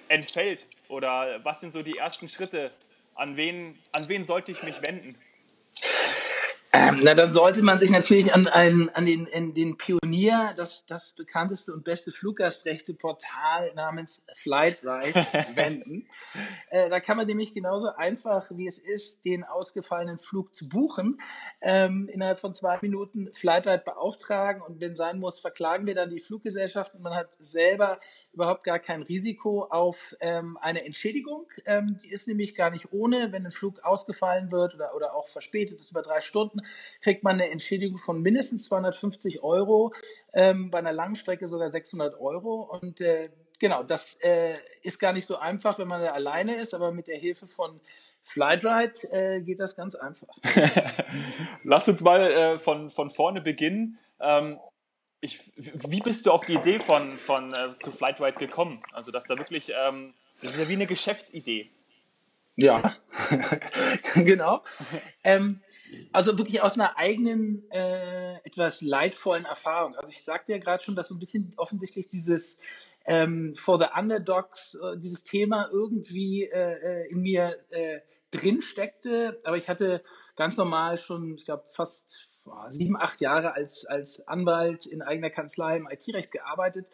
entfällt? 0.10 0.66
Oder 0.88 1.40
was 1.44 1.62
sind 1.62 1.72
so 1.72 1.82
die 1.82 1.98
ersten 1.98 2.28
Schritte? 2.28 2.72
An 3.16 3.36
wen, 3.38 3.78
an 3.92 4.08
wen 4.10 4.24
sollte 4.24 4.52
ich 4.52 4.64
mich 4.64 4.82
wenden? 4.82 5.16
Ähm, 6.76 7.02
na, 7.04 7.14
dann 7.14 7.32
sollte 7.32 7.62
man 7.62 7.78
sich 7.78 7.92
natürlich 7.92 8.34
an, 8.34 8.48
einen, 8.48 8.90
an 8.90 9.06
den, 9.06 9.28
an 9.32 9.54
den 9.54 9.78
Pionier, 9.78 10.56
das, 10.58 10.88
das 10.88 11.14
bekannteste 11.14 11.72
und 11.72 11.84
beste 11.84 12.12
Fluggastrechte-Portal 12.12 13.76
namens 13.76 14.26
Flightride 14.34 15.14
wenden. 15.56 16.08
Äh, 16.72 16.90
da 16.90 17.00
kann 17.00 17.18
man 17.18 17.28
nämlich 17.28 17.54
genauso 17.54 17.90
einfach, 17.90 18.50
wie 18.56 18.66
es 18.66 18.80
ist, 18.80 19.24
den 19.24 19.44
ausgefallenen 19.44 20.18
Flug 20.18 20.56
zu 20.56 20.68
buchen, 20.68 21.20
ähm, 21.62 22.10
innerhalb 22.12 22.40
von 22.40 22.56
zwei 22.56 22.80
Minuten 22.82 23.32
Flightride 23.34 23.84
beauftragen 23.86 24.64
und 24.64 24.82
wenn 24.82 24.96
sein 24.96 25.20
muss, 25.20 25.42
verklagen 25.42 25.86
wir 25.86 25.94
dann 25.94 26.10
die 26.10 26.22
Fluggesellschaft 26.22 26.96
und 26.96 27.04
man 27.04 27.14
hat 27.14 27.30
selber 27.38 28.00
überhaupt 28.34 28.64
gar 28.64 28.80
kein 28.80 29.04
Risiko 29.04 29.66
auf 29.66 30.16
ähm, 30.22 30.58
eine 30.60 30.84
Entschädigung. 30.84 31.46
Ähm, 31.68 31.98
die 32.04 32.12
ist 32.12 32.28
nämlich 32.28 32.56
gar 32.56 32.72
nicht 32.72 32.92
ohne, 32.92 33.32
wenn 33.32 33.46
ein 33.46 33.52
Flug 33.52 33.84
ausgefallen 33.84 34.52
wird 34.52 34.74
oder, 34.74 34.96
oder 34.96 35.14
auch 35.14 35.28
verspätet 35.28 35.80
ist 35.80 35.92
über 35.92 36.02
drei 36.02 36.20
Stunden 36.20 36.63
kriegt 37.02 37.24
man 37.24 37.36
eine 37.36 37.50
Entschädigung 37.50 37.98
von 37.98 38.22
mindestens 38.22 38.66
250 38.66 39.44
Euro, 39.44 39.94
ähm, 40.34 40.72
bei 40.72 40.80
einer 40.80 40.94
langen 40.94 41.16
Strecke 41.16 41.48
sogar 41.48 41.70
600 41.70 42.20
Euro. 42.20 42.62
Und 42.62 43.02
äh, 43.02 43.30
genau, 43.60 43.84
das 43.84 44.16
äh, 44.22 44.56
ist 44.82 45.00
gar 45.00 45.14
nicht 45.14 45.26
so 45.26 45.38
einfach, 45.38 45.80
wenn 45.80 45.88
man 45.88 46.02
da 46.02 46.12
alleine 46.12 46.56
ist, 46.56 46.74
aber 46.74 46.92
mit 46.92 47.08
der 47.08 47.18
Hilfe 47.18 47.48
von 47.48 47.80
Flightride 48.24 48.94
äh, 49.12 49.42
geht 49.42 49.60
das 49.60 49.76
ganz 49.76 49.96
einfach. 49.96 50.36
Lass 51.64 51.88
uns 51.88 52.02
mal 52.02 52.22
äh, 52.22 52.60
von, 52.60 52.90
von 52.90 53.10
vorne 53.10 53.42
beginnen. 53.42 54.00
Ähm, 54.20 54.60
ich, 55.22 55.40
wie 55.56 56.02
bist 56.02 56.26
du 56.26 56.32
auf 56.32 56.46
die 56.46 56.56
Idee 56.56 56.80
von, 56.80 57.10
von 57.14 57.54
äh, 57.54 57.80
zu 57.80 57.92
Flightride 57.92 58.38
gekommen? 58.38 58.84
Also, 58.92 59.12
dass 59.12 59.24
da 59.24 59.38
wirklich, 59.38 59.72
ähm, 59.74 60.14
das 60.42 60.52
ist 60.52 60.60
ja 60.60 60.68
wie 60.68 60.74
eine 60.74 60.88
Geschäftsidee. 60.88 61.70
Ja, 62.56 62.96
genau. 64.16 64.62
Ähm, 65.24 65.62
also 66.12 66.38
wirklich 66.38 66.62
aus 66.62 66.76
einer 66.76 66.98
eigenen, 66.98 67.64
äh, 67.72 68.36
etwas 68.44 68.82
leidvollen 68.82 69.46
Erfahrung. 69.46 69.96
Also 69.96 70.10
ich 70.12 70.24
sagte 70.24 70.52
ja 70.52 70.60
gerade 70.60 70.84
schon, 70.84 70.96
dass 70.96 71.08
so 71.08 71.16
ein 71.16 71.20
bisschen 71.20 71.54
offensichtlich 71.58 72.10
dieses 72.10 72.60
ähm, 73.06 73.56
For 73.56 73.80
the 73.80 73.88
Underdogs, 73.98 74.76
äh, 74.76 74.98
dieses 74.98 75.24
Thema 75.24 75.68
irgendwie 75.72 76.44
äh, 76.44 77.06
äh 77.06 77.12
in 77.12 77.22
mir 77.22 77.58
äh, 77.72 78.00
drin 78.30 78.62
steckte. 78.62 79.42
Aber 79.46 79.58
ich 79.58 79.68
hatte 79.68 80.04
ganz 80.36 80.56
normal 80.58 81.00
schon, 81.00 81.36
ich 81.36 81.46
glaube, 81.46 81.64
fast 81.70 82.30
boah, 82.44 82.70
sieben, 82.70 82.98
acht 82.98 83.20
Jahre 83.20 83.54
als, 83.54 83.86
als 83.86 84.28
Anwalt 84.28 84.86
in 84.86 85.02
eigener 85.02 85.32
Kanzlei 85.32 85.78
im 85.78 85.88
IT-Recht 85.90 86.32
gearbeitet 86.32 86.86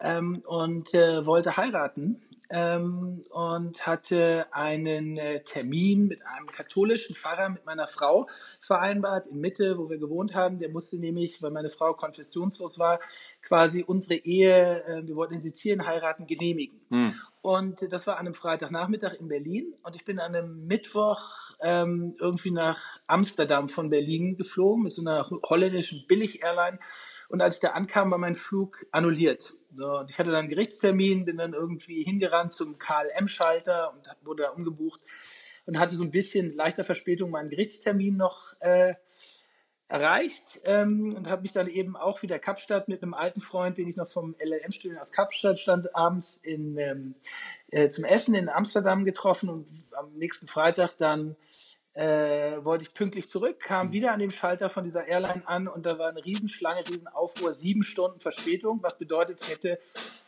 ähm, 0.00 0.42
und 0.46 0.94
äh, 0.94 1.26
wollte 1.26 1.56
heiraten 1.56 2.22
ähm, 2.52 3.22
und 3.30 3.86
hatte 3.86 4.46
einen 4.50 5.16
äh, 5.16 5.42
Termin 5.42 6.06
mit 6.06 6.20
einem 6.26 6.48
katholischen 6.48 7.16
Pfarrer, 7.16 7.48
mit 7.48 7.64
meiner 7.64 7.88
Frau 7.88 8.28
vereinbart 8.60 9.26
in 9.26 9.40
Mitte, 9.40 9.78
wo 9.78 9.88
wir 9.88 9.98
gewohnt 9.98 10.34
haben. 10.34 10.58
Der 10.58 10.68
musste 10.68 10.98
nämlich, 10.98 11.40
weil 11.42 11.50
meine 11.50 11.70
Frau 11.70 11.94
konfessionslos 11.94 12.78
war, 12.78 13.00
quasi 13.40 13.84
unsere 13.86 14.16
Ehe, 14.16 14.84
äh, 14.84 15.06
wir 15.06 15.16
wollten 15.16 15.34
in 15.34 15.40
Sizilien 15.40 15.86
heiraten, 15.86 16.26
genehmigen. 16.26 16.78
Hm. 16.90 17.14
Und 17.40 17.90
das 17.92 18.06
war 18.06 18.18
an 18.18 18.26
einem 18.26 18.34
Freitagnachmittag 18.34 19.14
in 19.14 19.28
Berlin 19.28 19.74
und 19.82 19.96
ich 19.96 20.04
bin 20.04 20.20
an 20.20 20.34
einem 20.34 20.66
Mittwoch 20.66 21.52
ähm, 21.62 22.14
irgendwie 22.20 22.52
nach 22.52 23.00
Amsterdam 23.06 23.68
von 23.68 23.90
Berlin 23.90 24.36
geflogen 24.36 24.84
mit 24.84 24.92
so 24.92 25.00
einer 25.00 25.28
holländischen 25.48 26.04
Billig-Airline. 26.06 26.78
Und 27.30 27.42
als 27.42 27.60
da 27.60 27.70
ankam, 27.70 28.12
war 28.12 28.18
mein 28.18 28.36
Flug 28.36 28.84
annulliert. 28.92 29.54
So, 29.74 29.98
und 29.98 30.10
ich 30.10 30.18
hatte 30.18 30.30
dann 30.30 30.40
einen 30.40 30.48
Gerichtstermin, 30.48 31.24
bin 31.24 31.38
dann 31.38 31.54
irgendwie 31.54 32.02
hingerannt 32.02 32.52
zum 32.52 32.78
KLM-Schalter 32.78 33.92
und 33.92 34.26
wurde 34.26 34.42
da 34.44 34.50
umgebucht 34.50 35.00
und 35.66 35.78
hatte 35.78 35.96
so 35.96 36.02
ein 36.02 36.10
bisschen 36.10 36.52
leichter 36.52 36.84
Verspätung 36.84 37.30
meinen 37.30 37.48
Gerichtstermin 37.48 38.16
noch 38.16 38.54
äh, 38.60 38.94
erreicht 39.92 40.62
ähm, 40.64 41.14
und 41.16 41.28
habe 41.28 41.42
mich 41.42 41.52
dann 41.52 41.68
eben 41.68 41.96
auch 41.96 42.22
wieder 42.22 42.38
Kapstadt 42.38 42.88
mit 42.88 43.02
einem 43.02 43.12
alten 43.12 43.40
Freund, 43.40 43.76
den 43.76 43.88
ich 43.88 43.96
noch 43.96 44.08
vom 44.08 44.34
LLM-Studium 44.42 44.98
aus 44.98 45.12
Kapstadt 45.12 45.60
stand, 45.60 45.94
abends 45.94 46.38
in, 46.38 46.78
ähm, 46.78 47.14
äh, 47.70 47.90
zum 47.90 48.04
Essen 48.04 48.34
in 48.34 48.48
Amsterdam 48.48 49.04
getroffen 49.04 49.50
und 49.50 49.66
am 49.92 50.12
nächsten 50.14 50.48
Freitag 50.48 50.96
dann 50.98 51.36
äh, 51.94 52.64
wollte 52.64 52.84
ich 52.84 52.94
pünktlich 52.94 53.28
zurück, 53.28 53.60
kam 53.60 53.88
mhm. 53.88 53.92
wieder 53.92 54.12
an 54.12 54.20
dem 54.20 54.32
Schalter 54.32 54.70
von 54.70 54.84
dieser 54.84 55.06
Airline 55.06 55.46
an 55.46 55.68
und 55.68 55.84
da 55.84 55.98
war 55.98 56.08
eine 56.08 56.24
Riesenschlange, 56.24 56.88
Riesenaufruhr, 56.88 57.52
sieben 57.52 57.82
Stunden 57.82 58.20
Verspätung, 58.20 58.82
was 58.82 58.98
bedeutet 58.98 59.48
hätte, 59.48 59.78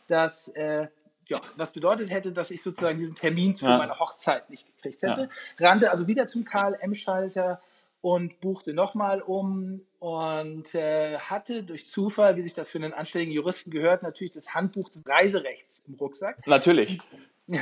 dass 0.07 0.49
äh, 0.49 0.87
ja, 1.27 1.41
was 1.57 1.71
bedeutet 1.71 2.11
hätte, 2.11 2.31
dass 2.31 2.51
ich 2.51 2.61
sozusagen 2.61 2.99
diesen 2.99 3.15
Termin 3.15 3.55
für 3.55 3.65
ja. 3.65 3.77
meine 3.77 3.99
Hochzeit 3.99 4.49
nicht 4.49 4.67
gekriegt 4.67 5.01
hätte. 5.01 5.29
Ja. 5.59 5.67
Rannte 5.67 5.91
also 5.91 6.07
wieder 6.07 6.27
zum 6.27 6.45
KLM-Schalter 6.45 7.59
und 8.01 8.39
buchte 8.39 8.75
nochmal 8.75 9.21
um 9.21 9.81
und 9.97 10.75
äh, 10.75 11.17
hatte 11.17 11.63
durch 11.63 11.87
Zufall, 11.87 12.37
wie 12.37 12.43
sich 12.43 12.53
das 12.53 12.69
für 12.69 12.77
einen 12.77 12.93
anständigen 12.93 13.33
Juristen 13.33 13.71
gehört, 13.71 14.03
natürlich 14.03 14.31
das 14.31 14.53
Handbuch 14.53 14.89
des 14.89 15.07
Reiserechts 15.07 15.85
im 15.87 15.95
Rucksack. 15.95 16.45
Natürlich. 16.45 16.99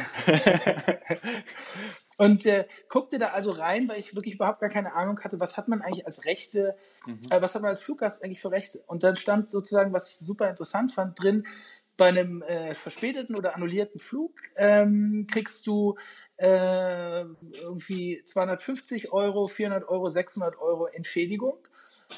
und 2.18 2.46
äh, 2.46 2.66
guckte 2.88 3.20
da 3.20 3.28
also 3.28 3.52
rein, 3.52 3.90
weil 3.90 4.00
ich 4.00 4.16
wirklich 4.16 4.36
überhaupt 4.36 4.62
gar 4.62 4.70
keine 4.70 4.94
Ahnung 4.94 5.20
hatte, 5.22 5.40
was 5.40 5.58
hat 5.58 5.68
man 5.68 5.82
eigentlich 5.82 6.06
als 6.06 6.24
Rechte, 6.26 6.78
mhm. 7.06 7.20
äh, 7.30 7.42
was 7.42 7.54
hat 7.54 7.62
man 7.62 7.72
als 7.72 7.82
Fluggast 7.82 8.24
eigentlich 8.24 8.40
für 8.40 8.52
Rechte. 8.52 8.80
Und 8.88 9.04
dann 9.04 9.18
stand 9.18 9.52
sozusagen, 9.52 9.92
was 9.92 10.12
ich 10.12 10.26
super 10.26 10.50
interessant 10.50 10.94
fand, 10.94 11.22
drin, 11.22 11.46
bei 11.98 12.08
einem 12.08 12.42
äh, 12.42 12.74
verspäteten 12.76 13.36
oder 13.36 13.56
annullierten 13.56 14.00
Flug 14.00 14.32
ähm, 14.58 15.28
kriegst 15.30 15.68
du 15.68 15.96
äh, 16.38 17.22
irgendwie 17.22 18.24
250 18.26 19.14
Euro, 19.14 19.48
400 19.48 19.88
Euro, 19.88 20.10
600 20.10 20.58
Euro 20.58 20.88
Entschädigung. 20.88 21.58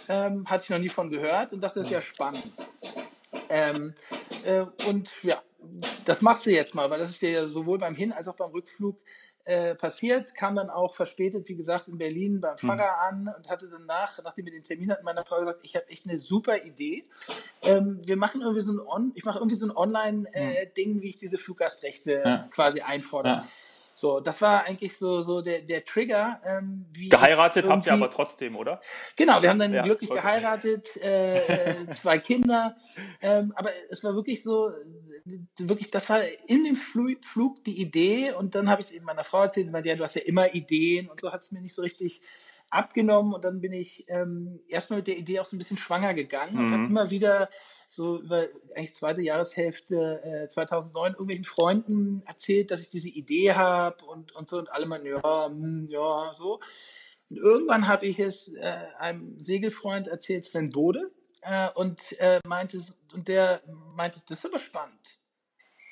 Ähm, 0.07 0.45
hatte 0.49 0.63
ich 0.63 0.69
noch 0.69 0.79
nie 0.79 0.89
von 0.89 1.09
gehört 1.09 1.53
und 1.53 1.61
dachte, 1.61 1.79
das 1.79 1.87
ist 1.87 1.93
ja 1.93 2.01
spannend. 2.01 2.51
Ähm, 3.49 3.93
äh, 4.43 4.65
und 4.87 5.23
ja, 5.23 5.41
das 6.05 6.21
machst 6.21 6.45
du 6.45 6.51
jetzt 6.51 6.75
mal, 6.75 6.89
weil 6.89 6.99
das 6.99 7.11
ist 7.11 7.21
dir 7.21 7.49
sowohl 7.49 7.79
beim 7.79 7.95
Hin- 7.95 8.11
als 8.11 8.27
auch 8.27 8.35
beim 8.35 8.51
Rückflug 8.51 8.99
äh, 9.45 9.75
passiert, 9.75 10.33
kam 10.33 10.55
dann 10.55 10.71
auch 10.71 10.95
verspätet, 10.95 11.47
wie 11.47 11.55
gesagt, 11.55 11.87
in 11.87 11.99
Berlin 11.99 12.41
beim 12.41 12.57
Pfarrer 12.57 13.11
mhm. 13.11 13.27
an 13.27 13.35
und 13.37 13.47
hatte 13.47 13.69
danach, 13.69 14.19
nachdem 14.23 14.45
wir 14.45 14.51
den 14.51 14.63
Termin 14.63 14.91
hatten, 14.91 15.05
meiner 15.05 15.23
Frau 15.23 15.37
gesagt, 15.37 15.59
ich 15.63 15.75
habe 15.75 15.87
echt 15.89 16.07
eine 16.07 16.19
super 16.19 16.63
Idee. 16.63 17.05
Ähm, 17.61 17.99
wir 18.03 18.17
machen 18.17 18.41
irgendwie 18.41 18.61
so 18.61 18.73
ein 18.73 18.79
On 18.79 19.11
ich 19.13 19.23
mache 19.23 19.37
irgendwie 19.37 19.55
so 19.55 19.67
ein 19.67 19.75
Online-Ding, 19.75 20.33
äh, 20.33 20.93
mhm. 20.93 21.01
wie 21.01 21.09
ich 21.09 21.17
diese 21.17 21.37
Fluggastrechte 21.37 22.23
ja. 22.25 22.47
quasi 22.49 22.81
einfordere. 22.81 23.33
Ja. 23.33 23.47
So, 23.97 24.19
das 24.19 24.41
war 24.41 24.65
eigentlich 24.65 24.97
so, 24.97 25.21
so 25.21 25.41
der, 25.41 25.61
der 25.61 25.85
Trigger. 25.85 26.41
Ähm, 26.45 26.85
wie 26.91 27.07
Geheiratet 27.07 27.67
habt 27.69 27.85
ihr 27.85 27.93
aber 27.93 28.11
trotzdem, 28.11 28.57
oder? 28.57 28.81
Genau, 29.15 29.41
wir 29.41 29.49
haben 29.49 29.59
dann 29.59 29.73
ja, 29.73 29.83
glücklich 29.83 30.11
okay. 30.11 30.19
geheiratet, 30.19 30.97
äh, 30.97 31.37
äh, 31.37 31.89
zwei 31.93 32.17
Kinder. 32.17 32.75
Ähm, 33.21 33.53
aber 33.55 33.69
es 33.89 34.03
war 34.03 34.13
wirklich 34.13 34.43
so, 34.43 34.71
wirklich, 35.57 35.91
das 35.91 36.09
war 36.09 36.19
in 36.47 36.65
dem 36.65 36.75
Flug, 36.75 37.23
Flug 37.23 37.63
die 37.63 37.81
Idee 37.81 38.33
und 38.33 38.53
dann 38.53 38.69
habe 38.69 38.81
ich 38.81 38.87
es 38.87 38.91
eben 38.91 39.05
meiner 39.05 39.23
Frau 39.23 39.43
erzählt, 39.43 39.67
sie 39.67 39.73
meinte, 39.73 39.87
ja, 39.87 39.95
du 39.95 40.03
hast 40.03 40.15
ja 40.15 40.23
immer 40.23 40.53
Ideen 40.53 41.09
und 41.09 41.21
so 41.21 41.31
hat 41.31 41.41
es 41.41 41.53
mir 41.53 41.61
nicht 41.61 41.73
so 41.73 41.81
richtig 41.81 42.21
abgenommen 42.69 43.33
und 43.33 43.43
dann 43.43 43.61
bin 43.61 43.73
ich 43.73 44.05
ähm, 44.09 44.59
erstmal 44.67 44.99
mit 44.99 45.07
der 45.07 45.17
Idee 45.17 45.39
auch 45.39 45.45
so 45.45 45.55
ein 45.55 45.59
bisschen 45.59 45.77
schwanger 45.77 46.13
gegangen 46.13 46.55
mhm. 46.55 46.59
und 46.59 46.73
habe 46.73 46.85
immer 46.85 47.09
wieder 47.09 47.49
so 47.87 48.19
über 48.19 48.45
eigentlich 48.75 48.95
zweite 48.95 49.21
Jahreshälfte 49.21 50.21
äh, 50.23 50.47
2009 50.47 51.13
irgendwelchen 51.13 51.45
Freunden 51.45 52.23
erzählt, 52.25 52.71
dass 52.71 52.81
ich 52.81 52.89
diese 52.89 53.09
Idee 53.09 53.53
habe 53.53 54.03
und, 54.05 54.33
und 54.33 54.49
so 54.49 54.57
und 54.57 54.71
alle 54.71 54.85
meinen, 54.85 55.05
ja, 55.05 55.19
mh, 55.19 55.47
hm, 55.47 55.87
ja, 55.87 56.33
so. 56.35 56.59
Und 57.29 57.37
irgendwann 57.37 57.87
habe 57.87 58.05
ich 58.05 58.19
es 58.19 58.53
äh, 58.53 58.73
einem 58.99 59.39
Segelfreund 59.39 60.07
erzählt, 60.07 60.45
Sven 60.45 60.71
Bode, 60.71 61.11
äh, 61.41 61.69
und 61.75 62.19
äh, 62.19 62.39
meinte, 62.45 62.79
und 63.13 63.27
der 63.27 63.61
meinte, 63.95 64.21
das 64.27 64.39
ist 64.39 64.45
aber 64.45 64.59
spannend. 64.59 65.19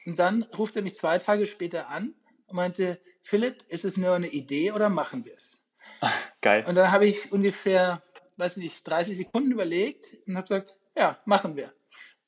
Und 0.06 0.20
dann 0.20 0.44
ruft 0.58 0.76
er 0.76 0.82
mich 0.82 0.98
zwei 0.98 1.18
Tage 1.18 1.48
später 1.48 1.90
an 1.90 2.14
und 2.48 2.56
meinte, 2.56 3.00
Philipp, 3.24 3.64
ist 3.70 3.86
es 3.86 3.98
nur 3.98 4.14
eine 4.14 4.28
Idee 4.28 4.72
oder 4.72 4.90
machen 4.90 5.26
wir 5.26 5.34
es? 5.34 5.63
Geil. 6.42 6.64
Und 6.68 6.76
dann 6.76 6.92
habe 6.92 7.06
ich 7.06 7.32
ungefähr, 7.32 8.02
weiß 8.38 8.58
nicht, 8.58 8.88
30 8.88 9.18
Sekunden 9.18 9.52
überlegt 9.52 10.18
und 10.28 10.36
habe 10.36 10.48
gesagt, 10.48 10.78
ja, 10.98 11.18
machen 11.26 11.56
wir. 11.56 11.74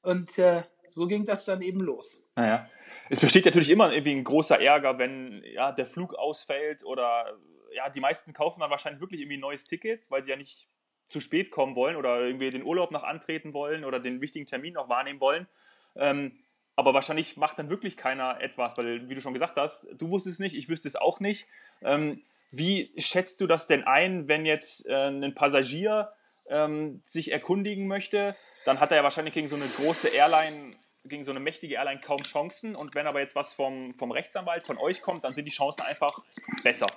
Und 0.01 0.37
äh, 0.37 0.63
so 0.89 1.07
ging 1.07 1.25
das 1.25 1.45
dann 1.45 1.61
eben 1.61 1.79
los. 1.79 2.23
Naja. 2.35 2.69
Es 3.09 3.19
besteht 3.19 3.45
natürlich 3.45 3.69
immer 3.69 3.91
irgendwie 3.91 4.15
ein 4.15 4.23
großer 4.23 4.59
Ärger, 4.59 4.97
wenn 4.97 5.43
ja, 5.43 5.71
der 5.71 5.85
Flug 5.85 6.15
ausfällt 6.15 6.83
oder 6.83 7.37
ja, 7.73 7.89
die 7.89 7.99
meisten 7.99 8.33
kaufen 8.33 8.61
dann 8.61 8.71
wahrscheinlich 8.71 9.01
wirklich 9.01 9.21
irgendwie 9.21 9.37
ein 9.37 9.41
neues 9.41 9.65
Ticket, 9.65 10.09
weil 10.09 10.23
sie 10.23 10.31
ja 10.31 10.37
nicht 10.37 10.67
zu 11.07 11.19
spät 11.19 11.51
kommen 11.51 11.75
wollen 11.75 11.97
oder 11.97 12.21
irgendwie 12.21 12.49
den 12.49 12.63
Urlaub 12.63 12.91
noch 12.91 13.03
antreten 13.03 13.53
wollen 13.53 13.83
oder 13.83 13.99
den 13.99 14.21
wichtigen 14.21 14.45
Termin 14.45 14.73
noch 14.73 14.89
wahrnehmen 14.89 15.19
wollen. 15.19 15.47
Ähm, 15.95 16.31
aber 16.75 16.93
wahrscheinlich 16.93 17.37
macht 17.37 17.59
dann 17.59 17.69
wirklich 17.69 17.95
keiner 17.95 18.41
etwas, 18.41 18.77
weil, 18.77 19.09
wie 19.09 19.15
du 19.15 19.21
schon 19.21 19.33
gesagt 19.33 19.55
hast, 19.55 19.87
du 19.97 20.09
wusstest 20.09 20.35
es 20.35 20.39
nicht, 20.39 20.55
ich 20.55 20.67
wüsste 20.67 20.87
es 20.87 20.95
auch 20.95 21.19
nicht. 21.19 21.47
Ähm, 21.81 22.23
wie 22.57 22.91
schätzt 22.97 23.41
du 23.41 23.47
das 23.47 23.67
denn 23.67 23.83
ein, 23.83 24.27
wenn 24.27 24.45
jetzt 24.45 24.87
äh, 24.87 24.93
ein 24.93 25.33
Passagier 25.33 26.11
ähm, 26.47 27.01
sich 27.05 27.31
erkundigen 27.31 27.87
möchte? 27.87 28.35
Dann 28.65 28.79
hat 28.79 28.91
er 28.91 28.97
ja 28.97 29.03
wahrscheinlich 29.03 29.33
gegen 29.33 29.47
so 29.47 29.55
eine 29.55 29.65
große 29.65 30.09
Airline 30.09 30.75
gegen 31.07 31.23
so 31.23 31.31
eine 31.31 31.39
mächtige 31.39 31.75
Airline 31.75 32.01
kaum 32.01 32.17
Chancen 32.17 32.75
und 32.75 32.95
wenn 32.95 33.07
aber 33.07 33.19
jetzt 33.19 33.35
was 33.35 33.53
vom, 33.53 33.93
vom 33.93 34.11
Rechtsanwalt 34.11 34.65
von 34.65 34.77
euch 34.77 35.01
kommt, 35.01 35.23
dann 35.23 35.33
sind 35.33 35.45
die 35.45 35.51
Chancen 35.51 35.83
einfach 35.83 36.19
besser. 36.63 36.87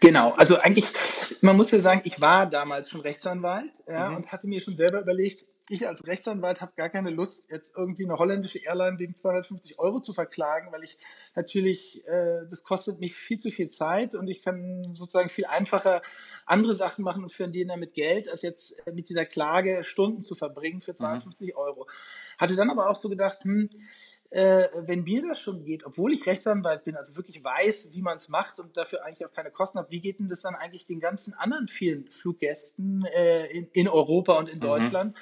Genau, 0.00 0.32
also 0.32 0.58
eigentlich, 0.58 0.92
man 1.40 1.56
muss 1.56 1.70
ja 1.70 1.78
sagen, 1.78 2.02
ich 2.04 2.20
war 2.20 2.46
damals 2.46 2.90
schon 2.90 3.00
Rechtsanwalt 3.00 3.82
ja, 3.86 4.10
mhm. 4.10 4.16
und 4.16 4.32
hatte 4.32 4.46
mir 4.48 4.60
schon 4.60 4.76
selber 4.76 5.00
überlegt, 5.00 5.46
ich 5.70 5.88
als 5.88 6.06
Rechtsanwalt 6.06 6.60
habe 6.60 6.72
gar 6.76 6.90
keine 6.90 7.10
Lust, 7.10 7.44
jetzt 7.50 7.74
irgendwie 7.76 8.04
eine 8.04 8.18
holländische 8.18 8.58
Airline 8.58 8.98
wegen 8.98 9.14
250 9.14 9.78
Euro 9.78 9.98
zu 10.00 10.12
verklagen, 10.12 10.70
weil 10.72 10.84
ich 10.84 10.98
natürlich, 11.34 12.06
äh, 12.06 12.46
das 12.50 12.64
kostet 12.64 13.00
mich 13.00 13.14
viel 13.14 13.38
zu 13.38 13.50
viel 13.50 13.68
Zeit 13.68 14.14
und 14.14 14.28
ich 14.28 14.42
kann 14.42 14.94
sozusagen 14.94 15.30
viel 15.30 15.46
einfacher 15.46 16.02
andere 16.44 16.74
Sachen 16.74 17.02
machen 17.02 17.22
und 17.22 17.32
verdiene 17.32 17.72
damit 17.72 17.94
Geld, 17.94 18.28
als 18.28 18.42
jetzt 18.42 18.86
äh, 18.86 18.92
mit 18.92 19.08
dieser 19.08 19.24
Klage 19.24 19.84
Stunden 19.84 20.20
zu 20.20 20.34
verbringen 20.34 20.82
für 20.82 20.94
250 20.94 21.48
mhm. 21.48 21.56
Euro. 21.56 21.86
Hatte 22.38 22.56
dann 22.56 22.70
aber 22.70 22.90
auch 22.90 22.96
so 22.96 23.08
gedacht, 23.08 23.44
hm, 23.44 23.70
äh, 24.34 24.68
wenn 24.86 25.04
mir 25.04 25.22
das 25.22 25.40
schon 25.40 25.64
geht, 25.64 25.86
obwohl 25.86 26.12
ich 26.12 26.26
Rechtsanwalt 26.26 26.82
bin, 26.82 26.96
also 26.96 27.14
wirklich 27.14 27.44
weiß, 27.44 27.90
wie 27.92 28.02
man 28.02 28.16
es 28.16 28.28
macht 28.28 28.58
und 28.58 28.76
dafür 28.76 29.04
eigentlich 29.04 29.24
auch 29.24 29.32
keine 29.32 29.52
Kosten 29.52 29.78
habe, 29.78 29.92
wie 29.92 30.00
geht 30.00 30.18
denn 30.18 30.26
das 30.26 30.42
dann 30.42 30.56
eigentlich 30.56 30.88
den 30.88 30.98
ganzen 30.98 31.34
anderen 31.34 31.68
vielen 31.68 32.10
Fluggästen 32.10 33.04
äh, 33.14 33.46
in, 33.46 33.68
in, 33.72 33.88
Europa 33.88 34.36
und 34.36 34.48
in 34.48 34.56
mhm. 34.56 34.62
Deutschland? 34.62 35.16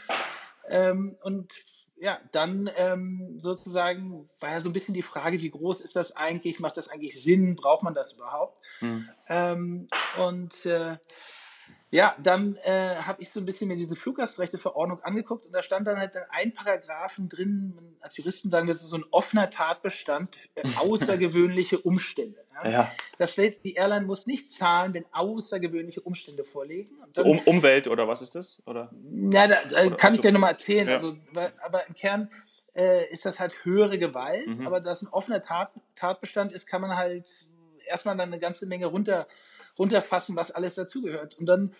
Ähm, 0.66 1.16
und 1.22 1.52
ja, 1.96 2.20
dann 2.32 2.70
ähm, 2.78 3.34
sozusagen 3.36 4.30
war 4.40 4.52
ja 4.52 4.60
so 4.60 4.70
ein 4.70 4.72
bisschen 4.72 4.94
die 4.94 5.02
Frage, 5.02 5.42
wie 5.42 5.50
groß 5.50 5.82
ist 5.82 5.94
das 5.94 6.16
eigentlich? 6.16 6.58
Macht 6.58 6.78
das 6.78 6.88
eigentlich 6.88 7.22
Sinn? 7.22 7.54
Braucht 7.54 7.82
man 7.82 7.92
das 7.92 8.14
überhaupt? 8.14 8.64
Mhm. 8.80 9.08
Ähm, 9.28 9.86
und 10.24 10.64
äh, 10.64 10.96
ja, 11.92 12.16
dann 12.22 12.56
äh, 12.64 12.96
habe 12.96 13.20
ich 13.20 13.28
so 13.28 13.38
ein 13.38 13.44
bisschen 13.44 13.68
mir 13.68 13.76
diese 13.76 13.96
Fluggastrechteverordnung 13.96 15.02
angeguckt 15.02 15.44
und 15.44 15.52
da 15.52 15.62
stand 15.62 15.86
dann 15.86 15.98
halt 15.98 16.12
ein 16.30 16.54
Paragraphen 16.54 17.28
drin, 17.28 17.96
als 18.00 18.16
Juristen 18.16 18.48
sagen 18.48 18.66
wir, 18.66 18.74
so 18.74 18.96
ein 18.96 19.04
offener 19.10 19.50
Tatbestand, 19.50 20.38
äh, 20.54 20.62
außergewöhnliche 20.78 21.78
Umstände. 21.78 22.42
Ja. 22.64 22.70
ja. 22.70 22.92
Da 23.18 23.26
steht, 23.26 23.62
die 23.66 23.74
Airline 23.74 24.06
muss 24.06 24.26
nicht 24.26 24.54
zahlen, 24.54 24.94
wenn 24.94 25.04
außergewöhnliche 25.12 26.00
Umstände 26.00 26.44
vorliegen. 26.44 26.96
Dann, 27.12 27.26
um, 27.26 27.38
Umwelt 27.40 27.86
oder 27.88 28.08
was 28.08 28.22
ist 28.22 28.36
das? 28.36 28.62
Oder? 28.64 28.90
Ja, 29.10 29.46
da, 29.46 29.56
da 29.68 29.86
oder 29.86 29.96
kann 29.96 30.14
ich 30.14 30.22
dir 30.22 30.32
nochmal 30.32 30.52
erzählen. 30.52 30.88
Ja. 30.88 30.94
Also, 30.94 31.14
aber 31.62 31.86
im 31.86 31.94
Kern 31.94 32.30
äh, 32.74 33.04
ist 33.10 33.26
das 33.26 33.38
halt 33.38 33.66
höhere 33.66 33.98
Gewalt, 33.98 34.58
mhm. 34.58 34.66
aber 34.66 34.80
dass 34.80 35.02
ein 35.02 35.08
offener 35.08 35.42
Tat, 35.42 35.72
Tatbestand 35.94 36.52
ist, 36.52 36.66
kann 36.66 36.80
man 36.80 36.96
halt 36.96 37.44
erstmal 37.86 38.16
dann 38.16 38.28
eine 38.28 38.40
ganze 38.40 38.66
Menge 38.66 38.86
runter, 38.86 39.26
runterfassen, 39.78 40.36
was 40.36 40.50
alles 40.50 40.74
dazugehört. 40.74 41.38
Und 41.38 41.46
dann 41.46 41.74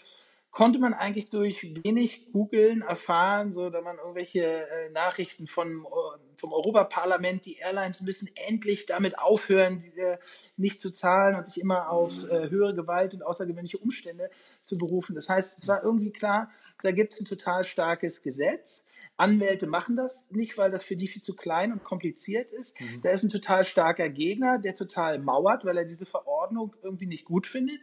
konnte 0.53 0.79
man 0.79 0.93
eigentlich 0.93 1.31
durch 1.31 1.75
wenig 1.83 2.31
Googeln 2.31 2.83
erfahren, 2.83 3.55
so 3.55 3.71
da 3.71 3.81
man 3.81 3.97
irgendwelche 3.97 4.43
äh, 4.45 4.91
Nachrichten 4.91 5.47
von, 5.47 5.87
äh, 5.87 6.19
vom 6.37 6.53
Europaparlament, 6.53 7.47
die 7.47 7.57
Airlines 7.57 8.03
müssen 8.03 8.29
endlich 8.47 8.85
damit 8.85 9.19
aufhören, 9.19 9.81
die, 9.81 9.99
äh, 9.99 10.19
nicht 10.59 10.83
zu 10.83 10.93
zahlen 10.93 11.37
und 11.37 11.47
sich 11.47 11.59
immer 11.59 11.91
auf 11.91 12.13
äh, 12.25 12.51
höhere 12.51 12.75
Gewalt 12.75 13.15
und 13.15 13.23
außergewöhnliche 13.23 13.79
Umstände 13.79 14.31
zu 14.61 14.77
berufen. 14.77 15.15
Das 15.15 15.31
heißt, 15.31 15.59
es 15.59 15.69
war 15.69 15.83
irgendwie 15.83 16.11
klar, 16.11 16.51
da 16.83 16.91
gibt 16.91 17.15
es 17.15 17.21
ein 17.21 17.25
total 17.25 17.65
starkes 17.65 18.23
Gesetz. 18.23 18.89
Anwälte 19.17 19.67
machen 19.67 19.97
das 19.97 20.31
nicht, 20.33 20.59
weil 20.59 20.71
das 20.71 20.85
für 20.85 20.97
die 20.97 21.09
viel 21.09 21.23
zu 21.23 21.35
klein 21.35 21.73
und 21.73 21.83
kompliziert 21.83 22.51
ist. 22.51 22.79
Mhm. 22.79 23.01
Da 23.03 23.11
ist 23.11 23.23
ein 23.23 23.31
total 23.31 23.65
starker 23.65 24.11
Gegner, 24.11 24.59
der 24.59 24.75
total 24.75 25.19
mauert, 25.19 25.65
weil 25.65 25.79
er 25.79 25.87
diese 25.87 26.05
Verordnung 26.05 26.77
irgendwie 26.83 27.07
nicht 27.07 27.25
gut 27.25 27.47
findet. 27.47 27.81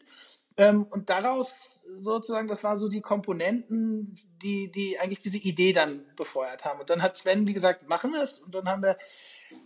Ähm, 0.57 0.83
und 0.89 1.09
daraus 1.09 1.85
sozusagen, 1.95 2.47
das 2.47 2.63
war 2.63 2.77
so 2.77 2.89
die 2.89 3.01
Komponenten, 3.01 4.15
die, 4.41 4.69
die 4.71 4.99
eigentlich 4.99 5.21
diese 5.21 5.37
Idee 5.37 5.73
dann 5.73 6.03
befeuert 6.15 6.65
haben. 6.65 6.81
Und 6.81 6.89
dann 6.89 7.01
hat 7.01 7.17
Sven, 7.17 7.47
wie 7.47 7.53
gesagt, 7.53 7.87
machen 7.87 8.11
wir 8.11 8.21
es. 8.21 8.39
Und 8.39 8.53
dann 8.55 8.67
haben 8.67 8.83
wir, 8.83 8.97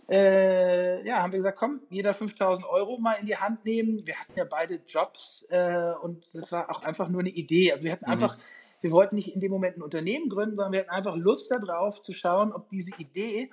äh, 0.08 1.06
ja, 1.06 1.22
haben 1.22 1.32
wir 1.32 1.38
gesagt, 1.38 1.58
komm, 1.58 1.80
jeder 1.90 2.14
5000 2.14 2.66
Euro 2.68 2.98
mal 2.98 3.14
in 3.14 3.26
die 3.26 3.36
Hand 3.36 3.64
nehmen. 3.64 4.06
Wir 4.06 4.14
hatten 4.14 4.32
ja 4.36 4.44
beide 4.44 4.80
Jobs 4.86 5.46
äh, 5.50 5.92
und 6.02 6.26
das 6.32 6.52
war 6.52 6.70
auch 6.70 6.84
einfach 6.84 7.08
nur 7.08 7.20
eine 7.20 7.30
Idee. 7.30 7.72
Also 7.72 7.84
wir 7.84 7.92
hatten 7.92 8.06
mhm. 8.06 8.12
einfach 8.12 8.38
wir 8.84 8.90
wollten 8.90 9.16
nicht 9.16 9.34
in 9.34 9.40
dem 9.40 9.50
Moment 9.50 9.78
ein 9.78 9.82
Unternehmen 9.82 10.28
gründen, 10.28 10.56
sondern 10.56 10.72
wir 10.72 10.80
hatten 10.80 10.90
einfach 10.90 11.16
Lust 11.16 11.50
darauf 11.50 12.02
zu 12.02 12.12
schauen, 12.12 12.52
ob 12.52 12.68
diese 12.68 12.94
Idee 12.98 13.50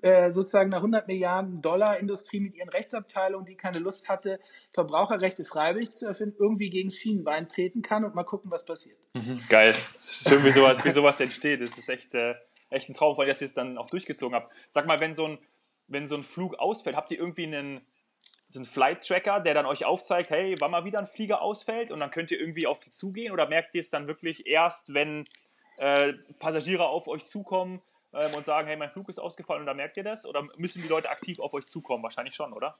äh, 0.00 0.32
sozusagen 0.32 0.70
eine 0.70 0.76
100 0.76 1.08
Milliarden 1.08 1.60
Dollar 1.60 1.98
Industrie 1.98 2.40
mit 2.40 2.56
ihren 2.56 2.70
Rechtsabteilungen, 2.70 3.44
die 3.44 3.54
keine 3.54 3.80
Lust 3.80 4.08
hatte, 4.08 4.40
Verbraucherrechte 4.72 5.44
freiwillig 5.44 5.92
zu 5.92 6.06
erfinden, 6.06 6.36
irgendwie 6.38 6.70
gegen 6.70 6.88
das 6.88 6.96
Schienenbein 6.96 7.50
treten 7.50 7.82
kann 7.82 8.02
und 8.02 8.14
mal 8.14 8.24
gucken, 8.24 8.50
was 8.50 8.64
passiert. 8.64 8.98
Mhm, 9.12 9.42
geil. 9.50 9.74
Schön, 10.08 10.42
wie 10.42 10.52
sowas, 10.52 10.82
wie 10.82 10.90
sowas 10.90 11.20
entsteht. 11.20 11.60
Das 11.60 11.76
ist 11.76 11.90
echt, 11.90 12.14
äh, 12.14 12.34
echt 12.70 12.88
ein 12.88 12.94
Traum, 12.94 13.18
weil 13.18 13.28
ihr 13.28 13.36
es 13.38 13.52
dann 13.52 13.76
auch 13.76 13.90
durchgezogen 13.90 14.34
habt. 14.34 14.54
Sag 14.70 14.86
mal, 14.86 15.00
wenn 15.00 15.12
so 15.12 15.26
ein, 15.26 15.38
wenn 15.86 16.08
so 16.08 16.16
ein 16.16 16.24
Flug 16.24 16.54
ausfällt, 16.54 16.96
habt 16.96 17.10
ihr 17.10 17.18
irgendwie 17.18 17.44
einen 17.44 17.82
so 18.52 18.60
ein 18.60 18.64
Flight-Tracker, 18.64 19.40
der 19.40 19.54
dann 19.54 19.66
euch 19.66 19.84
aufzeigt, 19.84 20.30
hey, 20.30 20.54
wann 20.60 20.70
mal 20.70 20.84
wieder 20.84 20.98
ein 20.98 21.06
Flieger 21.06 21.40
ausfällt 21.40 21.90
und 21.90 22.00
dann 22.00 22.10
könnt 22.10 22.30
ihr 22.30 22.40
irgendwie 22.40 22.66
auf 22.66 22.80
die 22.80 22.90
zugehen 22.90 23.32
oder 23.32 23.48
merkt 23.48 23.74
ihr 23.74 23.80
es 23.80 23.90
dann 23.90 24.06
wirklich 24.06 24.46
erst, 24.46 24.94
wenn 24.94 25.24
äh, 25.78 26.14
Passagiere 26.38 26.86
auf 26.86 27.08
euch 27.08 27.24
zukommen 27.24 27.80
ähm, 28.12 28.32
und 28.36 28.44
sagen, 28.44 28.68
hey, 28.68 28.76
mein 28.76 28.90
Flug 28.90 29.08
ist 29.08 29.18
ausgefallen 29.18 29.60
und 29.60 29.66
dann 29.66 29.76
merkt 29.76 29.96
ihr 29.96 30.04
das? 30.04 30.26
Oder 30.26 30.46
müssen 30.56 30.82
die 30.82 30.88
Leute 30.88 31.10
aktiv 31.10 31.40
auf 31.40 31.54
euch 31.54 31.66
zukommen? 31.66 32.02
Wahrscheinlich 32.02 32.34
schon, 32.34 32.52
oder? 32.52 32.76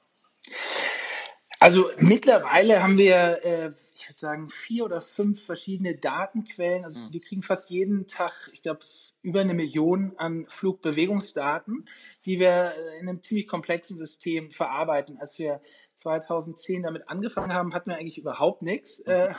Also 1.63 1.89
mittlerweile 1.97 2.83
haben 2.83 2.97
wir, 2.97 3.39
äh, 3.45 3.71
ich 3.95 4.09
würde 4.09 4.19
sagen, 4.19 4.49
vier 4.49 4.83
oder 4.83 4.99
fünf 4.99 5.45
verschiedene 5.45 5.95
Datenquellen. 5.95 6.83
Also 6.83 7.07
mhm. 7.07 7.13
wir 7.13 7.21
kriegen 7.21 7.41
fast 7.41 7.69
jeden 7.69 8.05
Tag, 8.05 8.33
ich 8.51 8.61
glaube, 8.61 8.81
über 9.21 9.39
eine 9.39 9.53
Million 9.53 10.11
an 10.17 10.45
Flugbewegungsdaten, 10.49 11.87
die 12.25 12.41
wir 12.41 12.73
in 12.99 13.07
einem 13.07 13.23
ziemlich 13.23 13.47
komplexen 13.47 13.95
System 13.95 14.51
verarbeiten. 14.51 15.17
Als 15.21 15.39
wir 15.39 15.61
2010 15.95 16.83
damit 16.83 17.07
angefangen 17.07 17.53
haben, 17.53 17.73
hatten 17.73 17.91
wir 17.91 17.95
eigentlich 17.95 18.17
überhaupt 18.17 18.61
nichts. 18.61 18.99
Äh, 18.99 19.33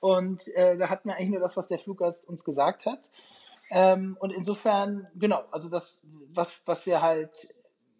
und 0.00 0.46
äh, 0.48 0.76
da 0.76 0.90
hatten 0.90 1.08
wir 1.08 1.16
eigentlich 1.16 1.30
nur 1.30 1.40
das, 1.40 1.56
was 1.56 1.68
der 1.68 1.78
Fluggast 1.78 2.28
uns 2.28 2.44
gesagt 2.44 2.84
hat. 2.84 3.08
Ähm, 3.70 4.18
und 4.20 4.34
insofern, 4.34 5.08
genau, 5.14 5.44
also 5.50 5.70
das, 5.70 6.02
was, 6.28 6.60
was 6.66 6.84
wir 6.84 7.00
halt 7.00 7.48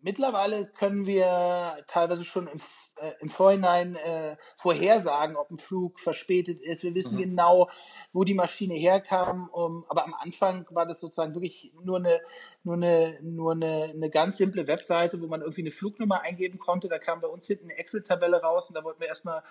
mittlerweile 0.03 0.67
können 0.67 1.07
wir 1.07 1.77
teilweise 1.87 2.25
schon 2.25 2.47
im, 2.47 2.59
äh, 2.97 3.13
im 3.21 3.29
Vorhinein 3.29 3.97
äh, 3.97 4.37
vorhersagen, 4.57 5.37
ob 5.37 5.51
ein 5.51 5.59
Flug 5.59 6.01
verspätet 6.01 6.61
ist. 6.63 6.83
Wir 6.83 6.95
wissen 6.95 7.17
mhm. 7.17 7.23
genau, 7.23 7.71
wo 8.13 8.25
die 8.25 8.35
Maschine 8.35 8.75
herkam. 8.75 9.49
Um, 9.51 9.85
aber 9.89 10.05
am 10.05 10.15
Anfang 10.15 10.67
war 10.71 10.87
das 10.87 11.01
sozusagen 11.01 11.35
wirklich 11.35 11.73
nur 11.83 11.99
eine, 11.99 12.21
nur 12.63 12.75
eine, 12.75 13.19
nur 13.23 13.53
eine, 13.53 13.85
eine 13.85 14.11
ganz 14.11 14.39
simple 14.39 14.69
Webseite, 14.69 15.21
wo 15.21 15.27
man 15.27 15.41
irgendwie 15.41 15.63
eine 15.63 15.71
Flugnummer 15.71 16.23
eingeben 16.23 16.59
konnte. 16.59 16.89
Da 16.89 16.99
kam 16.99 17.21
bei 17.21 17.29
uns 17.29 17.47
hinten 17.47 17.65
eine 17.65 17.79
Excel-Tabelle 17.79 18.41
raus 18.43 18.69
und 18.69 18.77
da 18.77 18.85
wollten 18.85 19.01
wir 19.01 19.09
erstmal 19.09 19.43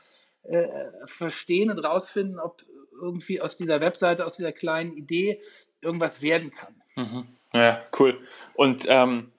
äh, 0.44 0.68
verstehen 1.06 1.70
und 1.70 1.80
rausfinden, 1.80 2.40
ob 2.40 2.64
irgendwie 3.00 3.42
aus 3.42 3.58
dieser 3.58 3.82
Webseite, 3.82 4.26
aus 4.26 4.38
dieser 4.38 4.52
kleinen 4.52 4.92
Idee 4.92 5.42
irgendwas 5.82 6.22
werden 6.22 6.52
kann. 6.52 6.82
Mhm. 6.96 7.28
Ja, 7.54 7.84
cool. 8.00 8.20
Und 8.56 8.86
ähm 8.90 9.32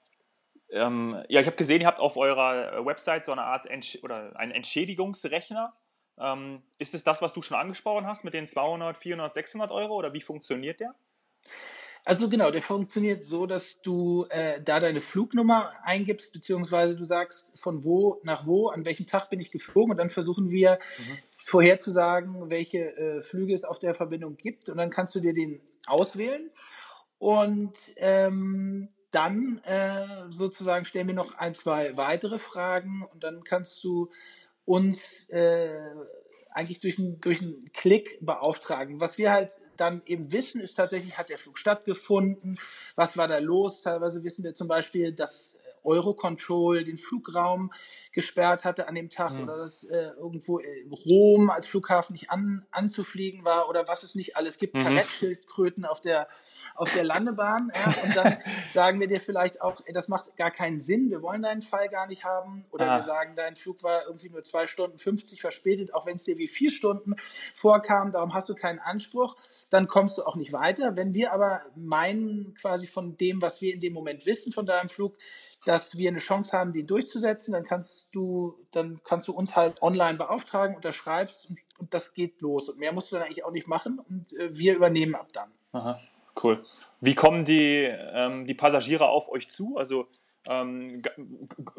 ähm, 0.71 1.21
ja, 1.29 1.41
ich 1.41 1.47
habe 1.47 1.57
gesehen, 1.57 1.81
ihr 1.81 1.87
habt 1.87 1.99
auf 1.99 2.17
eurer 2.17 2.73
äh, 2.73 2.85
Website 2.85 3.25
so 3.25 3.31
eine 3.31 3.43
Art 3.43 3.65
Entsch 3.65 3.97
oder 4.03 4.31
einen 4.35 4.51
Entschädigungsrechner. 4.51 5.73
Ähm, 6.19 6.61
ist 6.77 6.93
es 6.93 7.03
das, 7.03 7.21
was 7.21 7.33
du 7.33 7.41
schon 7.41 7.57
angesprochen 7.57 8.05
hast 8.05 8.23
mit 8.23 8.33
den 8.33 8.45
200, 8.45 8.97
400, 8.97 9.33
600 9.33 9.71
Euro 9.71 9.95
oder 9.95 10.13
wie 10.13 10.21
funktioniert 10.21 10.79
der? 10.79 10.93
Also 12.05 12.29
genau, 12.29 12.49
der 12.49 12.61
funktioniert 12.61 13.23
so, 13.23 13.45
dass 13.45 13.81
du 13.81 14.25
äh, 14.29 14.61
da 14.61 14.79
deine 14.79 15.01
Flugnummer 15.01 15.71
eingibst, 15.83 16.33
beziehungsweise 16.33 16.95
du 16.95 17.05
sagst, 17.05 17.59
von 17.59 17.83
wo 17.83 18.19
nach 18.23 18.45
wo, 18.45 18.69
an 18.69 18.85
welchem 18.85 19.05
Tag 19.05 19.29
bin 19.29 19.39
ich 19.39 19.51
geflogen 19.51 19.91
und 19.91 19.97
dann 19.97 20.09
versuchen 20.09 20.49
wir 20.49 20.79
mhm. 20.97 21.17
vorherzusagen, 21.31 22.49
welche 22.49 22.95
äh, 22.97 23.21
Flüge 23.21 23.53
es 23.53 23.63
auf 23.63 23.79
der 23.79 23.93
Verbindung 23.93 24.37
gibt 24.37 24.69
und 24.69 24.77
dann 24.77 24.89
kannst 24.89 25.13
du 25.15 25.19
dir 25.19 25.33
den 25.33 25.61
auswählen 25.87 26.49
und 27.17 27.77
ähm, 27.97 28.89
dann 29.11 29.61
äh, 29.63 30.29
sozusagen 30.29 30.85
stellen 30.85 31.07
wir 31.07 31.15
noch 31.15 31.35
ein, 31.35 31.55
zwei 31.55 31.95
weitere 31.97 32.39
Fragen 32.39 33.07
und 33.13 33.23
dann 33.23 33.43
kannst 33.43 33.83
du 33.83 34.09
uns 34.65 35.29
äh, 35.29 35.95
eigentlich 36.51 36.79
durch, 36.79 36.99
ein, 36.99 37.19
durch 37.21 37.41
einen 37.41 37.71
Klick 37.73 38.19
beauftragen. 38.21 38.99
Was 38.99 39.17
wir 39.17 39.31
halt 39.31 39.59
dann 39.77 40.01
eben 40.05 40.31
wissen, 40.31 40.61
ist 40.61 40.75
tatsächlich, 40.75 41.17
hat 41.17 41.29
der 41.29 41.39
Flug 41.39 41.57
stattgefunden, 41.57 42.59
was 42.95 43.17
war 43.17 43.27
da 43.27 43.37
los? 43.37 43.81
Teilweise 43.81 44.23
wissen 44.23 44.43
wir 44.43 44.55
zum 44.55 44.67
Beispiel, 44.67 45.11
dass 45.11 45.59
Eurocontrol 45.83 46.83
den 46.83 46.97
Flugraum 46.97 47.71
gesperrt 48.11 48.63
hatte 48.65 48.87
an 48.87 48.95
dem 48.95 49.09
Tag 49.09 49.33
mhm. 49.33 49.43
oder 49.43 49.57
dass 49.57 49.83
äh, 49.83 50.11
irgendwo 50.17 50.61
Rom 51.05 51.49
als 51.49 51.67
Flughafen 51.67 52.13
nicht 52.13 52.31
an, 52.31 52.65
anzufliegen 52.71 53.45
war 53.45 53.69
oder 53.69 53.87
was 53.87 54.03
es 54.03 54.15
nicht 54.15 54.35
alles 54.37 54.57
gibt, 54.57 54.75
mhm. 54.75 54.83
Karettschildkröten 54.83 55.85
auf 55.85 56.01
der, 56.01 56.27
auf 56.75 56.93
der 56.93 57.03
Landebahn. 57.03 57.71
Ja, 57.73 58.03
und 58.03 58.15
dann 58.15 58.37
sagen 58.69 58.99
wir 58.99 59.07
dir 59.07 59.21
vielleicht 59.21 59.61
auch, 59.61 59.75
ey, 59.85 59.93
das 59.93 60.07
macht 60.07 60.35
gar 60.37 60.51
keinen 60.51 60.79
Sinn, 60.79 61.09
wir 61.09 61.21
wollen 61.21 61.41
deinen 61.41 61.61
Fall 61.61 61.89
gar 61.89 62.07
nicht 62.07 62.23
haben. 62.23 62.65
Oder 62.71 62.91
ah. 62.91 62.97
wir 62.97 63.03
sagen, 63.03 63.35
dein 63.35 63.55
Flug 63.55 63.83
war 63.83 64.05
irgendwie 64.07 64.29
nur 64.29 64.43
zwei 64.43 64.67
Stunden 64.67 64.97
50 64.97 65.41
verspätet, 65.41 65.93
auch 65.93 66.05
wenn 66.05 66.15
es 66.15 66.25
dir 66.25 66.37
wie 66.37 66.47
vier 66.47 66.71
Stunden 66.71 67.15
vorkam, 67.55 68.11
darum 68.11 68.33
hast 68.33 68.49
du 68.49 68.55
keinen 68.55 68.79
Anspruch, 68.79 69.35
dann 69.69 69.87
kommst 69.87 70.17
du 70.17 70.23
auch 70.23 70.35
nicht 70.35 70.53
weiter. 70.53 70.95
Wenn 70.95 71.13
wir 71.13 71.33
aber 71.33 71.61
meinen, 71.75 72.53
quasi 72.55 72.87
von 72.87 73.17
dem, 73.17 73.41
was 73.41 73.61
wir 73.61 73.73
in 73.73 73.81
dem 73.81 73.93
Moment 73.93 74.25
wissen 74.25 74.53
von 74.53 74.65
deinem 74.65 74.89
Flug, 74.89 75.15
dass 75.69 75.99
wir 75.99 76.09
eine 76.09 76.17
Chance 76.17 76.57
haben, 76.57 76.73
den 76.73 76.87
durchzusetzen, 76.87 77.53
dann 77.53 77.63
kannst 77.63 78.15
du, 78.15 78.55
dann 78.71 78.99
kannst 79.03 79.27
du 79.27 79.33
uns 79.33 79.55
halt 79.55 79.79
online 79.83 80.17
beauftragen, 80.17 80.75
unterschreibst 80.75 81.47
und, 81.47 81.59
und 81.77 81.93
das 81.93 82.15
geht 82.15 82.41
los. 82.41 82.69
Und 82.69 82.79
mehr 82.79 82.91
musst 82.91 83.11
du 83.11 83.17
dann 83.17 83.25
eigentlich 83.25 83.45
auch 83.45 83.51
nicht 83.51 83.67
machen 83.67 83.99
und 83.99 84.33
äh, 84.39 84.49
wir 84.57 84.75
übernehmen 84.75 85.13
ab 85.13 85.27
dann. 85.31 85.51
Aha, 85.73 85.99
cool. 86.43 86.57
Wie 87.01 87.13
kommen 87.13 87.45
die, 87.45 87.83
ähm, 87.83 88.47
die 88.47 88.55
Passagiere 88.55 89.09
auf 89.09 89.29
euch 89.29 89.47
zu? 89.51 89.77
Also 89.77 90.07
ähm, 90.51 91.03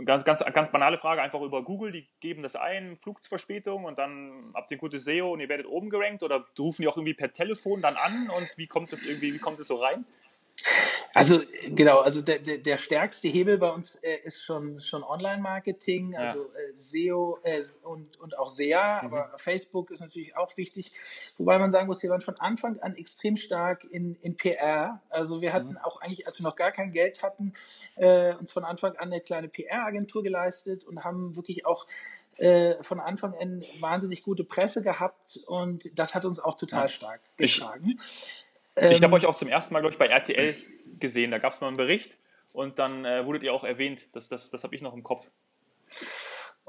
ganz, 0.05 0.25
ganz, 0.25 0.45
ganz 0.53 0.71
banale 0.71 0.97
Frage, 0.97 1.21
einfach 1.21 1.41
über 1.41 1.65
Google, 1.65 1.91
die 1.91 2.07
geben 2.21 2.45
das 2.45 2.55
ein, 2.55 2.97
Flugverspätung 2.97 3.83
und 3.83 3.99
dann 3.99 4.53
habt 4.55 4.71
ihr 4.71 4.77
gutes 4.77 5.03
SEO 5.03 5.33
und 5.33 5.41
ihr 5.41 5.49
werdet 5.49 5.67
oben 5.67 5.91
gerankt 5.91 6.23
oder 6.23 6.45
rufen 6.57 6.83
die 6.83 6.89
auch 6.89 6.97
irgendwie 6.97 7.15
per 7.15 7.33
Telefon 7.33 7.83
dann 7.83 7.97
an 7.97 8.31
und 8.31 8.49
wie 8.57 8.69
kommt 8.69 8.93
das 8.93 9.05
irgendwie, 9.05 9.35
wie 9.35 9.41
kommt 9.41 9.59
das 9.59 9.67
so 9.67 9.83
rein? 9.83 10.07
Also 11.13 11.41
genau, 11.71 11.99
also 11.99 12.23
der, 12.23 12.39
der, 12.39 12.59
der 12.59 12.79
stärkste 12.79 13.27
Hebel 13.27 13.59
bei 13.59 13.69
uns 13.69 13.97
äh, 13.97 14.19
ist 14.23 14.45
schon, 14.45 14.81
schon 14.81 15.03
Online-Marketing, 15.03 16.17
also 16.17 16.39
ja. 16.39 16.61
äh, 16.61 16.73
SEO 16.77 17.39
äh, 17.43 17.61
und, 17.83 18.17
und 18.21 18.39
auch 18.39 18.49
SEA, 18.49 19.01
mhm. 19.03 19.09
aber 19.09 19.33
Facebook 19.37 19.91
ist 19.91 20.01
natürlich 20.01 20.37
auch 20.37 20.57
wichtig. 20.57 20.93
Wobei 21.37 21.59
man 21.59 21.73
sagen 21.73 21.89
muss, 21.89 22.03
wir 22.03 22.11
waren 22.11 22.21
von 22.21 22.39
Anfang 22.39 22.79
an 22.79 22.95
extrem 22.95 23.37
stark 23.37 23.85
in, 23.85 24.17
in 24.21 24.37
PR. 24.37 25.03
Also 25.09 25.41
wir 25.41 25.53
hatten 25.53 25.71
mhm. 25.71 25.79
auch 25.79 26.01
eigentlich, 26.01 26.27
als 26.27 26.39
wir 26.39 26.45
noch 26.45 26.57
gar 26.57 26.71
kein 26.71 26.93
Geld 26.93 27.23
hatten, 27.25 27.55
äh, 27.97 28.35
uns 28.37 28.53
von 28.53 28.65
Anfang 28.65 28.93
an 28.97 29.11
eine 29.11 29.21
kleine 29.21 29.49
PR-Agentur 29.49 30.23
geleistet 30.23 30.85
und 30.85 31.03
haben 31.03 31.35
wirklich 31.35 31.67
auch 31.67 31.87
äh, 32.37 32.81
von 32.83 33.01
Anfang 33.01 33.35
an 33.35 33.65
wahnsinnig 33.81 34.23
gute 34.23 34.45
Presse 34.45 34.83
gehabt 34.83 35.41
und 35.47 35.91
das 35.99 36.15
hat 36.15 36.25
uns 36.25 36.39
auch 36.39 36.55
total 36.55 36.89
stark 36.89 37.21
getragen. 37.37 37.99
Ich 38.01 38.47
ich 38.89 38.97
habe 38.97 39.07
ähm, 39.07 39.13
euch 39.13 39.27
auch 39.27 39.37
zum 39.37 39.49
ersten 39.49 39.75
Mal, 39.75 39.81
glaube 39.81 39.93
ich, 39.93 39.99
bei 39.99 40.07
RTL 40.07 40.55
gesehen. 40.99 41.31
Da 41.31 41.39
gab 41.39 41.53
es 41.53 41.61
mal 41.61 41.69
einen 41.69 41.77
Bericht 41.77 42.17
und 42.53 42.79
dann 42.79 43.05
äh, 43.05 43.27
wurdet 43.27 43.43
ihr 43.43 43.53
auch 43.53 43.65
erwähnt. 43.65 44.09
Das, 44.13 44.29
das, 44.29 44.51
das 44.51 44.65
habe 44.65 44.75
ich 44.75 44.83
noch 44.83 44.95
im 44.95 45.03
Kopf. 45.03 45.31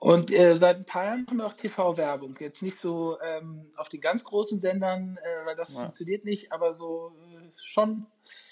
Und 0.02 0.32
äh, 0.32 0.56
seit 0.56 0.78
ein 0.78 0.86
paar 0.86 1.06
Jahren 1.06 1.28
haben 1.30 1.38
wir 1.38 1.46
auch 1.46 1.54
TV-Werbung. 1.54 2.36
Jetzt 2.40 2.64
nicht 2.64 2.76
so 2.76 3.20
ähm, 3.22 3.72
auf 3.78 3.88
den 3.88 4.02
ganz 4.02 4.24
großen 4.24 4.60
Sendern, 4.60 5.20
äh, 5.22 5.46
weil 5.46 5.56
das 5.56 5.76
ja. 5.76 5.82
funktioniert 5.82 6.26
nicht, 6.26 6.52
aber 6.52 6.74
so 6.74 7.14
äh, 7.36 7.52
schon. 7.56 8.08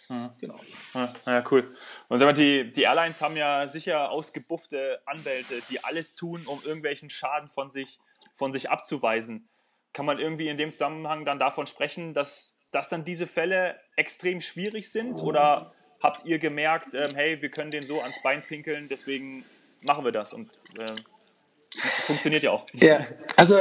Ja. 0.10 0.36
Genau. 0.40 0.60
Ja, 0.94 1.12
ja, 1.26 1.44
cool. 1.50 1.76
Und 2.08 2.20
mal, 2.20 2.34
die, 2.34 2.72
die 2.72 2.84
Airlines 2.84 3.20
haben 3.22 3.36
ja 3.36 3.68
sicher 3.68 4.12
ausgebuffte 4.12 5.02
Anwälte, 5.08 5.56
die 5.72 5.84
alles 5.84 6.14
tun, 6.14 6.46
um 6.46 6.62
irgendwelchen 6.64 7.10
Schaden 7.10 7.50
von 7.50 7.72
sich, 7.72 8.00
von 8.36 8.54
sich 8.54 8.70
abzuweisen. 8.70 9.50
Kann 9.92 10.06
man 10.06 10.20
irgendwie 10.20 10.50
in 10.50 10.58
dem 10.60 10.72
Zusammenhang 10.72 11.26
dann 11.26 11.40
davon 11.40 11.66
sprechen, 11.66 12.14
dass 12.14 12.59
dass 12.72 12.90
dann 12.90 13.04
diese 13.04 13.28
Fälle 13.28 13.80
extrem 13.96 14.42
schwierig 14.42 14.92
sind? 14.92 15.22
Oder 15.22 15.74
habt 16.02 16.26
ihr 16.26 16.40
gemerkt, 16.40 16.94
ähm, 16.94 17.16
hey, 17.16 17.42
wir 17.42 17.50
können 17.50 17.72
den 17.72 17.84
so 17.84 18.02
ans 18.02 18.22
Bein 18.24 18.44
pinkeln, 18.44 18.88
deswegen 18.90 19.44
machen 19.82 20.06
wir 20.06 20.12
das? 20.12 20.34
Und 20.34 20.50
äh, 20.78 20.86
Funktioniert 21.78 22.42
ja 22.42 22.52
auch. 22.52 22.66
Ja, 22.74 23.06
also 23.36 23.56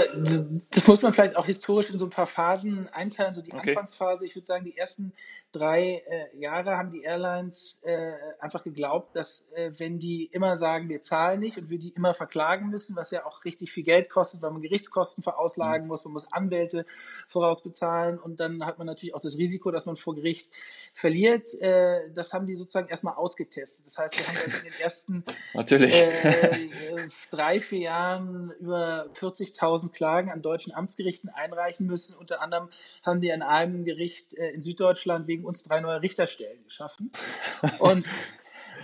das 0.71 0.87
muss 0.89 1.03
man 1.03 1.13
vielleicht 1.13 1.37
auch 1.37 1.45
historisch 1.45 1.91
in 1.91 1.99
so 1.99 2.07
ein 2.07 2.11
paar 2.11 2.27
Phasen 2.27 2.89
einteilen. 2.89 3.35
So 3.35 3.43
die 3.43 3.53
okay. 3.53 3.71
Anfangsphase, 3.71 4.25
ich 4.25 4.35
würde 4.35 4.47
sagen, 4.47 4.65
die 4.65 4.79
ersten 4.79 5.13
drei 5.53 6.03
äh, 6.07 6.39
Jahre 6.39 6.79
haben 6.79 6.91
die 6.91 7.03
Airlines 7.03 7.81
äh, 7.85 8.13
einfach 8.41 8.65
geglaubt, 8.65 9.15
dass 9.15 9.51
äh, 9.53 9.73
wenn 9.77 9.99
die 9.99 10.25
immer 10.33 10.57
sagen, 10.57 10.89
wir 10.89 11.03
zahlen 11.03 11.41
nicht 11.41 11.59
und 11.59 11.69
wir 11.69 11.79
die 11.79 11.91
immer 11.91 12.15
verklagen 12.15 12.71
müssen, 12.71 12.97
was 12.97 13.11
ja 13.11 13.27
auch 13.27 13.45
richtig 13.45 13.73
viel 13.73 13.85
Geld 13.85 14.09
kostet, 14.09 14.41
weil 14.41 14.53
man 14.53 14.63
Gerichtskosten 14.63 15.23
verauslagen 15.23 15.85
mhm. 15.85 15.89
muss, 15.89 16.05
man 16.05 16.15
muss 16.15 16.33
Anwälte 16.33 16.87
vorausbezahlen 17.29 18.19
und 18.19 18.41
dann 18.41 18.65
hat 18.65 18.79
man 18.79 18.87
natürlich 18.87 19.15
auch 19.15 19.21
das 19.21 19.37
Risiko, 19.37 19.71
dass 19.71 19.85
man 19.85 19.97
vor 19.97 20.15
Gericht 20.15 20.49
verliert. 20.95 21.55
Äh, 21.61 22.11
das 22.15 22.33
haben 22.33 22.47
die 22.47 22.55
sozusagen 22.55 22.89
erstmal 22.89 23.15
ausgetestet. 23.15 23.85
Das 23.87 23.99
heißt, 23.99 24.19
wir 24.19 24.27
haben 24.27 24.37
in 24.47 24.73
den 24.73 24.81
ersten 24.81 25.25
äh, 25.55 26.69
drei, 27.31 27.61
vier 27.61 27.81
Jahren 27.81 27.98
Jahren 27.99 28.53
über 28.61 29.07
40.000 29.15 29.91
Klagen 29.91 30.31
an 30.31 30.43
deutschen 30.43 30.73
Amtsgerichten 30.73 31.31
einreichen 31.31 31.87
müssen. 31.87 32.15
Unter 32.15 32.41
anderem 32.41 32.71
haben 33.03 33.21
die 33.21 33.33
an 33.33 33.43
einem 33.43 33.85
Gericht 33.85 34.35
äh, 34.35 34.51
in 34.51 34.63
Süddeutschland 34.63 35.27
wegen 35.27 35.45
uns 35.45 35.65
drei 35.65 35.81
neue 35.81 36.01
Richterstellen 36.01 36.63
geschaffen. 36.65 37.11
Und 37.79 38.07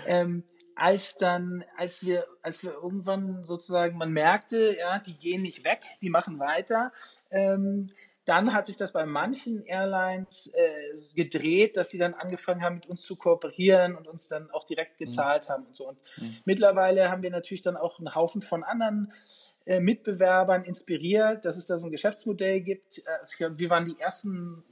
ähm, 0.07 0.42
als 0.74 1.16
dann, 1.16 1.64
als 1.77 2.05
wir, 2.05 2.24
als 2.42 2.64
wir 2.64 2.72
irgendwann 2.72 3.44
sozusagen, 3.44 3.96
man 3.96 4.12
merkte, 4.12 4.77
ja, 4.77 4.98
die 4.98 5.16
gehen 5.16 5.42
nicht 5.42 5.64
weg, 5.64 5.83
die 6.03 6.11
machen 6.11 6.40
weiter, 6.40 6.92
ähm, 7.31 7.90
dann 8.24 8.54
hat 8.54 8.66
sich 8.66 8.76
das 8.76 8.92
bei 8.92 9.04
manchen 9.06 9.62
Airlines 9.64 10.50
äh, 10.54 11.14
gedreht, 11.14 11.76
dass 11.76 11.90
sie 11.90 11.98
dann 11.98 12.14
angefangen 12.14 12.62
haben, 12.62 12.76
mit 12.76 12.87
uns 12.87 13.02
zu 13.02 13.16
kooperieren 13.16 13.96
und 13.96 14.08
uns 14.08 14.28
dann 14.28 14.50
auch 14.50 14.64
direkt 14.64 15.00
mhm. 15.00 15.04
gezahlt 15.04 15.48
mhm. 15.48 15.52
haben 15.52 15.66
und 15.66 15.76
so. 15.76 15.88
Und 15.88 15.98
mhm. 16.18 16.37
mittlerweile 16.44 17.10
haben 17.10 17.22
wir 17.22 17.30
natürlich 17.30 17.62
dann 17.62 17.76
auch 17.76 17.98
einen 17.98 18.14
Haufen 18.14 18.42
von 18.42 18.64
anderen 18.64 19.12
äh, 19.66 19.80
Mitbewerbern 19.80 20.64
inspiriert, 20.64 21.44
dass 21.44 21.56
es 21.56 21.66
da 21.66 21.78
so 21.78 21.87
ein 21.87 21.92
Geschäftsmodell 21.92 22.60
gibt. 22.60 23.02
Also 23.20 23.58
wir 23.58 23.70
waren 23.70 23.87
die 23.87 23.98
ersten 24.00 24.64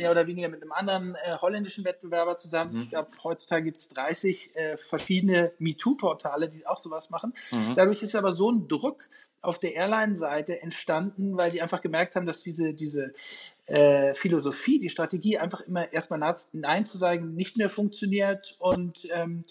mehr 0.00 0.10
oder 0.10 0.26
weniger 0.26 0.48
mit 0.48 0.62
einem 0.62 0.72
anderen 0.72 1.14
äh, 1.14 1.36
holländischen 1.42 1.84
Wettbewerber 1.84 2.38
zusammen. 2.38 2.72
Mhm. 2.72 2.80
Ich 2.80 2.88
glaube, 2.88 3.10
heutzutage 3.22 3.64
gibt 3.64 3.80
es 3.80 3.90
30 3.90 4.50
äh, 4.54 4.76
verschiedene 4.78 5.52
MeToo-Portale, 5.58 6.48
die 6.48 6.66
auch 6.66 6.78
sowas 6.78 7.10
machen. 7.10 7.34
Mhm. 7.50 7.74
Dadurch 7.74 8.02
ist 8.02 8.16
aber 8.16 8.32
so 8.32 8.50
ein 8.50 8.66
Druck 8.66 9.10
auf 9.42 9.58
der 9.58 9.74
Airline-Seite 9.74 10.62
entstanden, 10.62 11.36
weil 11.36 11.50
die 11.50 11.60
einfach 11.60 11.82
gemerkt 11.82 12.16
haben, 12.16 12.26
dass 12.26 12.42
diese, 12.42 12.72
diese 12.72 13.12
äh, 13.66 14.14
Philosophie, 14.14 14.80
die 14.80 14.88
Strategie, 14.88 15.36
einfach 15.36 15.60
immer 15.60 15.92
erstmal 15.92 16.34
Nein 16.52 16.84
zu 16.86 16.96
sagen, 16.96 17.34
nicht 17.34 17.58
mehr 17.58 17.68
funktioniert. 17.68 18.56
Und 18.58 19.06
ähm, 19.12 19.42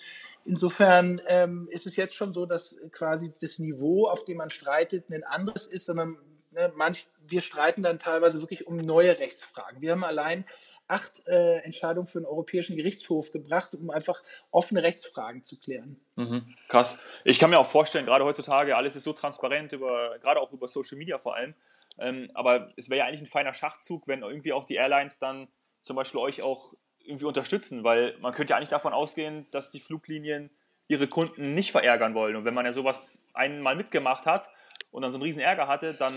insofern 0.45 1.21
ähm, 1.27 1.67
ist 1.71 1.85
es 1.85 1.95
jetzt 1.95 2.15
schon 2.15 2.33
so, 2.33 2.47
dass 2.47 2.79
quasi 2.91 3.33
das 3.39 3.59
Niveau, 3.59 4.07
auf 4.07 4.25
dem 4.25 4.37
man 4.37 4.49
streitet, 4.49 5.11
ein 5.11 5.23
anderes 5.23 5.67
ist, 5.67 5.85
sondern 5.85 6.17
ne, 6.51 6.71
manch, 6.75 7.07
wir 7.27 7.41
streiten 7.41 7.83
dann 7.83 7.99
teilweise 7.99 8.39
wirklich 8.41 8.67
um 8.67 8.77
neue 8.77 9.19
Rechtsfragen. 9.19 9.81
Wir 9.81 9.91
haben 9.91 10.03
allein 10.03 10.45
acht 10.87 11.27
äh, 11.27 11.59
Entscheidungen 11.59 12.07
für 12.07 12.19
den 12.19 12.25
Europäischen 12.25 12.75
Gerichtshof 12.75 13.31
gebracht, 13.31 13.75
um 13.75 13.89
einfach 13.89 14.21
offene 14.51 14.83
Rechtsfragen 14.83 15.43
zu 15.43 15.59
klären. 15.59 15.99
Mhm, 16.15 16.55
krass. 16.67 16.99
Ich 17.23 17.39
kann 17.39 17.49
mir 17.49 17.59
auch 17.59 17.69
vorstellen, 17.69 18.05
gerade 18.05 18.25
heutzutage, 18.25 18.75
alles 18.75 18.95
ist 18.95 19.03
so 19.03 19.13
transparent, 19.13 19.71
über, 19.71 20.17
gerade 20.19 20.39
auch 20.39 20.51
über 20.51 20.67
Social 20.67 20.97
Media 20.97 21.17
vor 21.17 21.35
allem. 21.35 21.53
Ähm, 21.97 22.31
aber 22.33 22.71
es 22.77 22.89
wäre 22.89 22.99
ja 22.99 23.05
eigentlich 23.05 23.21
ein 23.21 23.27
feiner 23.27 23.53
Schachzug, 23.53 24.07
wenn 24.07 24.21
irgendwie 24.21 24.53
auch 24.53 24.65
die 24.65 24.75
Airlines 24.75 25.19
dann 25.19 25.47
zum 25.81 25.95
Beispiel 25.95 26.19
euch 26.19 26.43
auch 26.43 26.73
irgendwie 26.99 27.25
unterstützen, 27.25 27.83
weil 27.83 28.15
man 28.19 28.33
könnte 28.33 28.51
ja 28.51 28.57
eigentlich 28.57 28.69
davon 28.69 28.93
ausgehen, 28.93 29.47
dass 29.51 29.71
die 29.71 29.79
Fluglinien 29.79 30.49
ihre 30.87 31.07
Kunden 31.07 31.53
nicht 31.53 31.71
verärgern 31.71 32.13
wollen. 32.13 32.35
Und 32.35 32.45
wenn 32.45 32.53
man 32.53 32.65
ja 32.65 32.73
sowas 32.73 33.25
einmal 33.33 33.75
mitgemacht 33.75 34.25
hat, 34.25 34.49
und 34.91 35.01
dann 35.01 35.11
so 35.11 35.17
einen 35.17 35.23
riesen 35.23 35.41
Ärger 35.41 35.67
hatte, 35.67 35.93
dann 35.93 36.13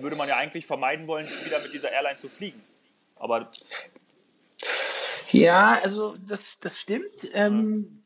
würde 0.00 0.16
man 0.16 0.28
ja 0.28 0.36
eigentlich 0.36 0.66
vermeiden 0.66 1.06
wollen, 1.06 1.26
wieder 1.44 1.60
mit 1.60 1.72
dieser 1.72 1.90
Airline 1.92 2.16
zu 2.16 2.28
fliegen. 2.28 2.60
Aber 3.16 3.50
ja, 5.30 5.78
also 5.82 6.16
das, 6.26 6.60
das 6.60 6.80
stimmt. 6.80 7.28
Ähm, 7.32 8.02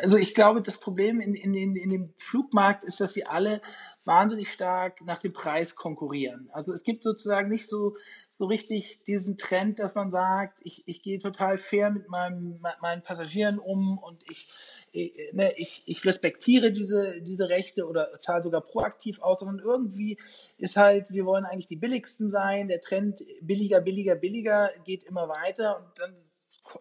also 0.00 0.16
ich 0.16 0.34
glaube, 0.34 0.62
das 0.62 0.78
Problem 0.78 1.20
in, 1.20 1.34
in, 1.34 1.54
in, 1.54 1.76
in 1.76 1.90
dem 1.90 2.12
Flugmarkt 2.16 2.84
ist, 2.84 3.00
dass 3.00 3.12
sie 3.12 3.26
alle 3.26 3.60
wahnsinnig 4.04 4.50
stark 4.50 5.04
nach 5.04 5.18
dem 5.18 5.32
Preis 5.32 5.76
konkurrieren. 5.76 6.48
Also 6.52 6.72
es 6.72 6.84
gibt 6.84 7.02
sozusagen 7.02 7.48
nicht 7.48 7.68
so, 7.68 7.96
so 8.30 8.46
richtig 8.46 9.04
diesen 9.04 9.36
Trend, 9.36 9.78
dass 9.78 9.94
man 9.94 10.10
sagt, 10.10 10.58
ich, 10.62 10.82
ich 10.86 11.02
gehe 11.02 11.18
total 11.18 11.58
fair 11.58 11.90
mit 11.90 12.08
meinem, 12.08 12.60
meinen 12.80 13.02
Passagieren 13.02 13.58
um 13.58 13.98
und 13.98 14.22
ich, 14.30 14.48
ich, 14.92 15.32
ne, 15.32 15.52
ich, 15.56 15.82
ich 15.86 16.04
respektiere 16.04 16.72
diese, 16.72 17.20
diese 17.20 17.48
Rechte 17.50 17.86
oder 17.86 18.18
zahle 18.18 18.42
sogar 18.42 18.62
proaktiv 18.62 19.20
aus, 19.20 19.40
sondern 19.40 19.58
irgendwie 19.58 20.18
ist 20.56 20.76
halt, 20.76 21.12
wir 21.12 21.26
wollen 21.26 21.44
eigentlich 21.44 21.68
die 21.68 21.76
billigsten 21.76 22.30
sein, 22.30 22.68
der 22.68 22.80
Trend 22.80 23.22
billiger, 23.42 23.80
billiger, 23.80 24.14
billiger 24.14 24.70
geht 24.84 25.04
immer 25.04 25.28
weiter 25.28 25.78
und 25.78 25.98
dann 25.98 26.16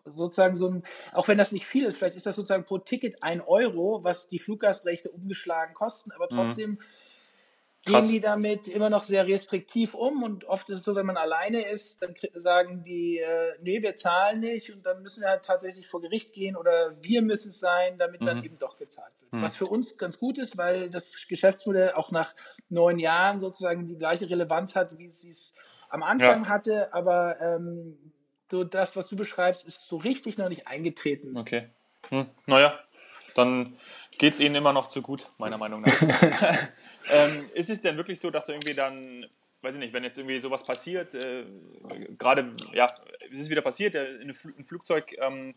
sozusagen 0.05 0.55
so 0.55 0.69
ein, 0.69 0.83
auch 1.13 1.27
wenn 1.27 1.37
das 1.37 1.51
nicht 1.51 1.65
viel 1.65 1.85
ist, 1.85 1.97
vielleicht 1.97 2.15
ist 2.15 2.25
das 2.25 2.35
sozusagen 2.35 2.65
pro 2.65 2.77
Ticket 2.77 3.23
ein 3.23 3.41
Euro, 3.41 4.03
was 4.03 4.27
die 4.27 4.39
Fluggastrechte 4.39 5.09
umgeschlagen 5.09 5.73
kosten, 5.73 6.11
aber 6.11 6.27
mhm. 6.31 6.37
trotzdem 6.37 6.69
mhm. 6.71 6.79
gehen 7.83 8.07
die 8.09 8.19
damit 8.19 8.67
immer 8.67 8.89
noch 8.89 9.03
sehr 9.03 9.27
restriktiv 9.27 9.93
um 9.93 10.23
und 10.23 10.45
oft 10.45 10.69
ist 10.69 10.79
es 10.79 10.83
so, 10.83 10.95
wenn 10.95 11.05
man 11.05 11.17
alleine 11.17 11.61
ist, 11.61 12.01
dann 12.01 12.13
sagen 12.33 12.83
die, 12.83 13.19
äh, 13.19 13.53
nee, 13.61 13.81
wir 13.81 13.95
zahlen 13.95 14.41
nicht 14.41 14.71
und 14.71 14.85
dann 14.85 15.01
müssen 15.01 15.21
wir 15.21 15.29
halt 15.29 15.43
tatsächlich 15.43 15.87
vor 15.87 16.01
Gericht 16.01 16.33
gehen 16.33 16.55
oder 16.55 16.95
wir 17.01 17.21
müssen 17.21 17.49
es 17.49 17.59
sein, 17.59 17.97
damit 17.97 18.21
mhm. 18.21 18.25
dann 18.25 18.43
eben 18.43 18.57
doch 18.57 18.77
gezahlt 18.77 19.13
wird. 19.19 19.33
Mhm. 19.33 19.41
Was 19.41 19.55
für 19.55 19.67
uns 19.67 19.97
ganz 19.97 20.19
gut 20.19 20.37
ist, 20.37 20.57
weil 20.57 20.89
das 20.89 21.27
Geschäftsmodell 21.27 21.91
auch 21.93 22.11
nach 22.11 22.35
neun 22.69 22.99
Jahren 22.99 23.39
sozusagen 23.39 23.87
die 23.87 23.97
gleiche 23.97 24.29
Relevanz 24.29 24.75
hat, 24.75 24.97
wie 24.97 25.07
es 25.07 25.23
es 25.23 25.53
am 25.89 26.03
Anfang 26.03 26.43
ja. 26.43 26.49
hatte, 26.49 26.93
aber 26.93 27.39
ähm, 27.41 27.97
so 28.51 28.63
das, 28.63 28.95
was 28.95 29.07
du 29.07 29.15
beschreibst, 29.15 29.65
ist 29.65 29.87
so 29.87 29.97
richtig 29.97 30.37
noch 30.37 30.49
nicht 30.49 30.67
eingetreten. 30.67 31.37
Okay. 31.37 31.69
Hm. 32.09 32.27
Naja, 32.45 32.79
dann 33.35 33.77
geht 34.17 34.33
es 34.33 34.39
ihnen 34.39 34.55
immer 34.55 34.73
noch 34.73 34.89
zu 34.89 35.01
gut, 35.01 35.25
meiner 35.37 35.57
Meinung 35.57 35.81
nach. 35.81 36.01
ähm, 37.11 37.49
ist 37.53 37.69
es 37.69 37.81
denn 37.81 37.97
wirklich 37.97 38.19
so, 38.19 38.31
dass 38.31 38.49
irgendwie 38.49 38.73
dann, 38.73 39.25
weiß 39.61 39.75
ich 39.75 39.79
nicht, 39.79 39.93
wenn 39.93 40.03
jetzt 40.03 40.17
irgendwie 40.17 40.39
sowas 40.39 40.63
passiert, 40.63 41.13
äh, 41.15 41.45
gerade, 42.17 42.51
ja, 42.73 42.93
es 43.31 43.39
ist 43.39 43.49
wieder 43.49 43.61
passiert, 43.61 43.95
ein 43.95 44.33
Flugzeug 44.33 45.15
ähm, 45.19 45.55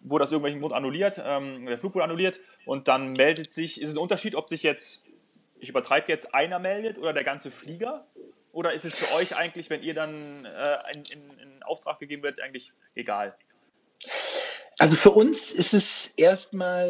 wurde 0.00 0.24
aus 0.24 0.32
irgendwelchen 0.32 0.60
Grund 0.60 0.74
annulliert, 0.74 1.20
ähm, 1.24 1.66
der 1.66 1.78
Flug 1.78 1.94
wurde 1.94 2.04
annulliert 2.04 2.40
und 2.66 2.88
dann 2.88 3.12
meldet 3.12 3.50
sich, 3.50 3.80
ist 3.80 3.88
es 3.88 3.96
ein 3.96 4.02
Unterschied, 4.02 4.34
ob 4.34 4.48
sich 4.48 4.62
jetzt, 4.62 5.04
ich 5.60 5.68
übertreibe 5.68 6.08
jetzt, 6.08 6.34
einer 6.34 6.58
meldet 6.58 6.98
oder 6.98 7.12
der 7.12 7.24
ganze 7.24 7.50
Flieger? 7.50 8.06
Oder 8.52 8.72
ist 8.72 8.84
es 8.84 8.94
für 8.94 9.12
euch 9.16 9.36
eigentlich, 9.36 9.68
wenn 9.68 9.82
ihr 9.82 9.94
dann 9.94 10.10
äh, 10.10 10.92
in, 10.92 11.02
in, 11.10 11.38
in 11.40 11.53
Auftrag 11.66 11.98
gegeben 11.98 12.22
wird, 12.22 12.40
eigentlich 12.40 12.72
egal? 12.94 13.36
Also 14.78 14.96
für 14.96 15.10
uns 15.10 15.52
ist 15.52 15.72
es 15.72 16.08
erstmal 16.16 16.88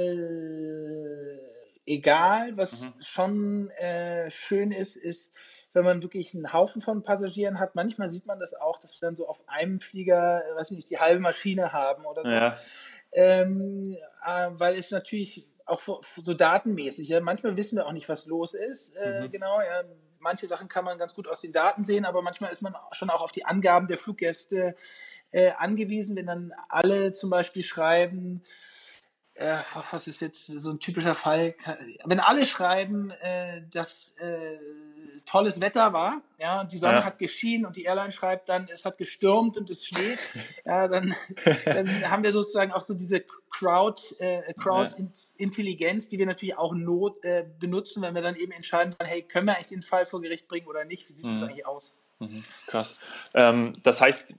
egal. 1.86 2.56
Was 2.56 2.82
mhm. 2.82 3.02
schon 3.02 3.70
äh, 3.70 4.30
schön 4.30 4.70
ist, 4.70 4.96
ist, 4.96 5.68
wenn 5.72 5.84
man 5.84 6.02
wirklich 6.02 6.34
einen 6.34 6.52
Haufen 6.52 6.82
von 6.82 7.02
Passagieren 7.02 7.58
hat. 7.58 7.74
Manchmal 7.74 8.10
sieht 8.10 8.26
man 8.26 8.40
das 8.40 8.54
auch, 8.54 8.78
dass 8.78 9.00
wir 9.00 9.06
dann 9.08 9.16
so 9.16 9.28
auf 9.28 9.42
einem 9.48 9.80
Flieger, 9.80 10.42
weiß 10.56 10.70
ich 10.70 10.76
nicht, 10.78 10.90
die 10.90 10.98
halbe 10.98 11.20
Maschine 11.20 11.72
haben 11.72 12.04
oder 12.06 12.22
so. 12.22 12.30
Ja. 12.30 12.54
Ähm, 13.12 13.96
äh, 14.24 14.50
weil 14.52 14.76
es 14.76 14.90
natürlich 14.90 15.46
auch 15.66 15.80
so 15.80 16.34
datenmäßig, 16.34 17.08
ja, 17.08 17.20
manchmal 17.20 17.56
wissen 17.56 17.76
wir 17.76 17.86
auch 17.86 17.92
nicht, 17.92 18.08
was 18.08 18.26
los 18.26 18.54
ist. 18.54 18.96
Äh, 18.96 19.22
mhm. 19.22 19.30
Genau, 19.30 19.60
ja, 19.60 19.82
manche 20.24 20.48
Sachen 20.48 20.68
kann 20.68 20.84
man 20.84 20.98
ganz 20.98 21.14
gut 21.14 21.28
aus 21.28 21.40
den 21.40 21.52
Daten 21.52 21.84
sehen, 21.84 22.04
aber 22.04 22.22
manchmal 22.22 22.50
ist 22.50 22.62
man 22.62 22.74
schon 22.90 23.10
auch 23.10 23.20
auf 23.20 23.30
die 23.30 23.44
Angaben 23.44 23.86
der 23.86 23.98
Fluggäste 23.98 24.74
äh, 25.30 25.52
angewiesen, 25.52 26.16
wenn 26.16 26.26
dann 26.26 26.52
alle 26.68 27.12
zum 27.12 27.30
Beispiel 27.30 27.62
schreiben, 27.62 28.42
äh, 29.36 29.58
was 29.90 30.06
ist 30.06 30.20
jetzt 30.20 30.46
so 30.46 30.70
ein 30.70 30.78
typischer 30.78 31.14
Fall, 31.14 31.54
wenn 32.04 32.20
alle 32.20 32.46
schreiben, 32.46 33.10
äh, 33.10 33.62
dass 33.70 34.14
äh, 34.18 34.58
tolles 35.26 35.60
Wetter 35.60 35.92
war, 35.92 36.22
ja, 36.38 36.60
und 36.60 36.72
die 36.72 36.78
Sonne 36.78 36.98
ja. 36.98 37.04
hat 37.04 37.18
geschienen 37.18 37.66
und 37.66 37.76
die 37.76 37.84
Airline 37.84 38.12
schreibt 38.12 38.48
dann, 38.48 38.66
es 38.72 38.84
hat 38.84 38.98
gestürmt 38.98 39.56
und 39.56 39.70
es 39.70 39.86
schneit, 39.86 40.18
ja, 40.64 40.88
dann, 40.88 41.14
dann 41.64 42.10
haben 42.10 42.22
wir 42.22 42.32
sozusagen 42.32 42.72
auch 42.72 42.82
so 42.82 42.94
diese 42.94 43.24
Crowd, 43.50 44.00
äh, 44.18 44.52
Crowd-Intelligenz, 44.54 46.08
die 46.08 46.18
wir 46.18 46.26
natürlich 46.26 46.58
auch 46.58 46.74
not, 46.74 47.24
äh, 47.24 47.46
benutzen, 47.58 48.02
wenn 48.02 48.14
wir 48.14 48.22
dann 48.22 48.36
eben 48.36 48.52
entscheiden, 48.52 48.94
hey, 49.02 49.22
können 49.22 49.46
wir 49.46 49.54
eigentlich 49.54 49.68
den 49.68 49.82
Fall 49.82 50.06
vor 50.06 50.20
Gericht 50.20 50.48
bringen 50.48 50.66
oder 50.66 50.84
nicht? 50.84 51.08
Wie 51.08 51.14
sieht 51.14 51.26
mhm. 51.26 51.32
das 51.32 51.42
eigentlich 51.42 51.66
aus? 51.66 51.96
Mhm. 52.18 52.44
Krass. 52.66 52.96
Ähm, 53.34 53.78
das 53.82 54.00
heißt, 54.00 54.36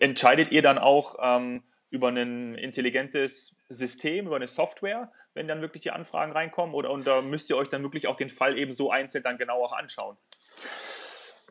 entscheidet 0.00 0.52
ihr 0.52 0.62
dann 0.62 0.78
auch 0.78 1.16
ähm, 1.20 1.62
über 1.94 2.08
ein 2.08 2.56
intelligentes 2.56 3.56
System, 3.68 4.26
über 4.26 4.36
eine 4.36 4.48
Software, 4.48 5.12
wenn 5.32 5.46
dann 5.46 5.60
wirklich 5.60 5.84
die 5.84 5.92
Anfragen 5.92 6.32
reinkommen? 6.32 6.74
Oder 6.74 6.90
und 6.90 7.06
da 7.06 7.22
müsst 7.22 7.48
ihr 7.50 7.56
euch 7.56 7.68
dann 7.68 7.84
wirklich 7.84 8.08
auch 8.08 8.16
den 8.16 8.28
Fall 8.28 8.58
eben 8.58 8.72
so 8.72 8.90
einzeln 8.90 9.22
dann 9.22 9.38
genau 9.38 9.64
auch 9.64 9.72
anschauen? 9.72 10.16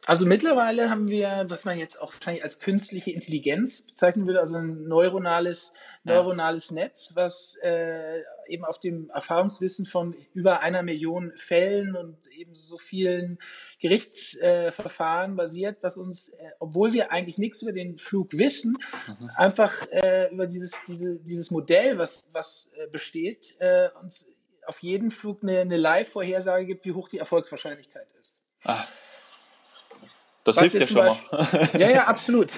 Also 0.06 0.26
mittlerweile 0.26 0.90
haben 0.90 1.08
wir, 1.08 1.46
was 1.48 1.64
man 1.64 1.78
jetzt 1.78 2.02
auch 2.02 2.14
wahrscheinlich 2.14 2.44
als 2.44 2.60
künstliche 2.60 3.12
Intelligenz 3.12 3.84
bezeichnen 3.84 4.28
würde, 4.28 4.42
also 4.42 4.58
ein 4.58 4.84
neuronales, 4.84 5.72
neuronales 6.04 6.72
Netz, 6.72 7.14
was 7.16 7.56
äh, 7.62 8.22
eben 8.48 8.66
auf 8.66 8.80
dem 8.80 9.10
Erfahrungswissen 9.12 9.86
von 9.86 10.14
über 10.34 10.60
einer 10.60 10.84
Million 10.84 11.32
Fällen 11.38 11.96
und 11.96 12.18
eben 12.38 12.54
so 12.54 12.78
vielen 12.78 13.40
Gerichtsverfahren 13.80 15.34
äh, 15.34 15.36
basiert, 15.36 15.78
was 15.82 15.98
uns, 15.98 16.30
äh, 16.30 16.50
obwohl 16.60 16.92
wir 16.92 17.14
eigentlich 17.14 17.38
nichts 17.38 17.62
über 17.62 17.72
den 17.72 17.98
Flug 17.98 18.34
wissen, 18.34 18.78
mhm. 19.08 19.30
einfach 19.38 19.74
äh, 19.92 20.34
über 20.34 20.48
dieses, 20.48 20.82
diese, 20.86 21.22
dieses 21.22 21.50
Modell, 21.50 21.98
was, 21.98 22.28
was 22.34 22.70
äh, 22.76 22.88
besteht, 22.88 23.56
äh, 23.60 23.88
uns 24.02 24.28
auf 24.66 24.80
jeden 24.80 25.12
Flug 25.12 25.44
eine, 25.44 25.60
eine 25.60 25.78
Live-Vorhersage 25.78 26.66
gibt, 26.66 26.86
wie 26.86 26.92
hoch 26.92 27.08
die 27.08 27.20
Erfolgswahrscheinlichkeit 27.20 28.08
ist. 28.20 28.42
Ah. 28.64 28.86
Das 30.44 30.60
hilft 30.60 30.76
ja 30.76 30.86
schon 30.86 30.98
mal. 30.98 31.70
ja, 31.80 31.90
ja, 31.90 32.04
absolut. 32.06 32.52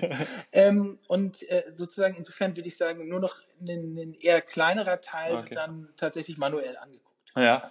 ähm, 0.52 0.98
und 1.06 1.42
äh, 1.50 1.62
sozusagen 1.74 2.14
insofern 2.16 2.54
würde 2.56 2.68
ich 2.68 2.76
sagen, 2.76 3.08
nur 3.08 3.20
noch 3.20 3.36
ein, 3.60 3.96
ein 3.96 4.14
eher 4.14 4.42
kleinerer 4.42 5.00
Teil 5.00 5.34
okay. 5.34 5.42
wird 5.44 5.56
dann 5.56 5.88
tatsächlich 5.96 6.36
manuell 6.36 6.76
angeguckt. 6.76 7.16
Ja. 7.36 7.70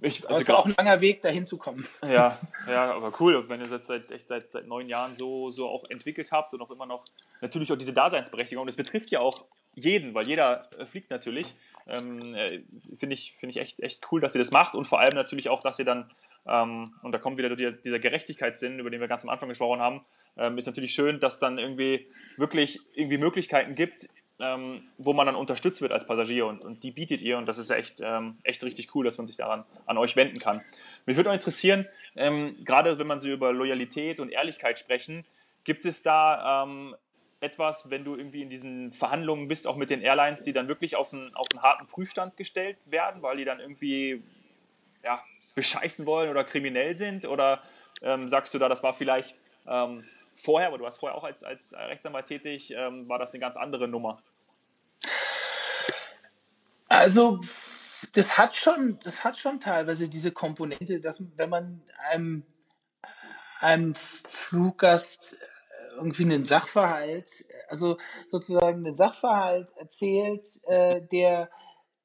Ich, 0.00 0.26
also 0.26 0.28
aber 0.28 0.40
es 0.40 0.48
war 0.48 0.58
auch 0.58 0.66
ein 0.66 0.74
langer 0.76 1.00
Weg, 1.00 1.20
dahin 1.20 1.46
zu 1.46 1.58
kommen. 1.58 1.86
Ja, 2.06 2.38
ja, 2.68 2.94
aber 2.94 3.12
cool, 3.20 3.48
wenn 3.48 3.60
ihr 3.60 3.68
das 3.68 3.86
seit, 3.86 4.10
echt 4.10 4.28
seit, 4.28 4.50
seit 4.50 4.66
neun 4.66 4.88
Jahren 4.88 5.14
so, 5.16 5.50
so 5.50 5.68
auch 5.68 5.84
entwickelt 5.90 6.32
habt 6.32 6.54
und 6.54 6.62
auch 6.62 6.70
immer 6.70 6.86
noch 6.86 7.04
natürlich 7.40 7.70
auch 7.72 7.76
diese 7.76 7.92
Daseinsberechtigung. 7.92 8.62
Und 8.62 8.68
es 8.68 8.76
betrifft 8.76 9.10
ja 9.10 9.20
auch 9.20 9.44
jeden, 9.74 10.14
weil 10.14 10.26
jeder 10.26 10.68
äh, 10.78 10.86
fliegt 10.86 11.10
natürlich. 11.10 11.54
Ähm, 11.86 12.34
äh, 12.34 12.62
Finde 12.96 13.14
ich, 13.14 13.34
find 13.38 13.50
ich 13.50 13.58
echt, 13.58 13.80
echt 13.80 14.06
cool, 14.10 14.20
dass 14.20 14.34
ihr 14.34 14.38
das 14.38 14.50
macht 14.50 14.74
und 14.74 14.86
vor 14.86 15.00
allem 15.00 15.14
natürlich 15.14 15.48
auch, 15.48 15.62
dass 15.62 15.78
ihr 15.78 15.84
dann 15.84 16.10
und 16.44 17.12
da 17.12 17.18
kommt 17.18 17.38
wieder 17.38 17.54
dieser 17.54 17.98
Gerechtigkeitssinn, 17.98 18.78
über 18.78 18.90
den 18.90 19.00
wir 19.00 19.08
ganz 19.08 19.22
am 19.22 19.30
Anfang 19.30 19.48
gesprochen 19.48 19.80
haben. 19.80 20.04
Ähm, 20.36 20.58
ist 20.58 20.66
natürlich 20.66 20.94
schön, 20.94 21.20
dass 21.20 21.38
dann 21.38 21.58
irgendwie 21.58 22.08
wirklich 22.36 22.80
irgendwie 22.94 23.18
Möglichkeiten 23.18 23.74
gibt, 23.74 24.08
ähm, 24.40 24.82
wo 24.98 25.12
man 25.12 25.26
dann 25.26 25.36
unterstützt 25.36 25.82
wird 25.82 25.92
als 25.92 26.06
Passagier 26.06 26.46
und, 26.46 26.64
und 26.64 26.82
die 26.82 26.90
bietet 26.90 27.22
ihr 27.22 27.38
und 27.38 27.46
das 27.46 27.58
ist 27.58 27.70
ja 27.70 27.76
echt, 27.76 28.00
ähm, 28.02 28.38
echt 28.42 28.64
richtig 28.64 28.94
cool, 28.94 29.04
dass 29.04 29.18
man 29.18 29.26
sich 29.26 29.36
daran 29.36 29.64
an 29.86 29.98
euch 29.98 30.16
wenden 30.16 30.38
kann. 30.38 30.62
Mich 31.06 31.16
würde 31.16 31.30
auch 31.30 31.34
interessieren, 31.34 31.86
ähm, 32.16 32.56
gerade 32.64 32.98
wenn 32.98 33.06
man 33.06 33.20
so 33.20 33.28
über 33.28 33.52
Loyalität 33.52 34.20
und 34.20 34.30
Ehrlichkeit 34.30 34.78
sprechen, 34.78 35.24
gibt 35.64 35.84
es 35.84 36.02
da 36.02 36.64
ähm, 36.64 36.96
etwas, 37.40 37.90
wenn 37.90 38.04
du 38.04 38.16
irgendwie 38.16 38.42
in 38.42 38.50
diesen 38.50 38.90
Verhandlungen 38.90 39.48
bist, 39.48 39.66
auch 39.66 39.76
mit 39.76 39.90
den 39.90 40.00
Airlines, 40.00 40.42
die 40.42 40.52
dann 40.52 40.68
wirklich 40.68 40.96
auf 40.96 41.12
einen, 41.12 41.34
auf 41.34 41.46
einen 41.52 41.62
harten 41.62 41.86
Prüfstand 41.86 42.36
gestellt 42.36 42.78
werden, 42.86 43.20
weil 43.22 43.36
die 43.36 43.44
dann 43.44 43.60
irgendwie 43.60 44.22
ja, 45.02 45.22
bescheißen 45.54 46.06
wollen 46.06 46.30
oder 46.30 46.44
kriminell 46.44 46.96
sind? 46.96 47.26
Oder 47.26 47.62
ähm, 48.02 48.28
sagst 48.28 48.52
du 48.54 48.58
da, 48.58 48.68
das 48.68 48.82
war 48.82 48.94
vielleicht 48.94 49.38
ähm, 49.66 50.02
vorher, 50.36 50.68
aber 50.68 50.78
du 50.78 50.84
warst 50.84 51.00
vorher 51.00 51.16
auch 51.16 51.24
als, 51.24 51.44
als 51.44 51.72
Rechtsanwalt 51.72 52.26
tätig, 52.26 52.72
ähm, 52.72 53.08
war 53.08 53.18
das 53.18 53.32
eine 53.32 53.40
ganz 53.40 53.56
andere 53.56 53.88
Nummer? 53.88 54.22
Also, 56.88 57.40
das 58.12 58.36
hat 58.38 58.56
schon, 58.56 58.98
das 59.04 59.24
hat 59.24 59.38
schon 59.38 59.60
teilweise 59.60 60.08
diese 60.08 60.32
Komponente, 60.32 61.00
dass 61.00 61.22
wenn 61.36 61.48
man 61.48 61.82
einem, 62.10 62.44
einem 63.60 63.94
Fluggast 63.94 65.38
irgendwie 65.96 66.24
einen 66.24 66.44
Sachverhalt, 66.44 67.44
also 67.68 67.98
sozusagen 68.30 68.86
einen 68.86 68.96
Sachverhalt 68.96 69.68
erzählt, 69.76 70.46
äh, 70.66 71.00
der 71.00 71.50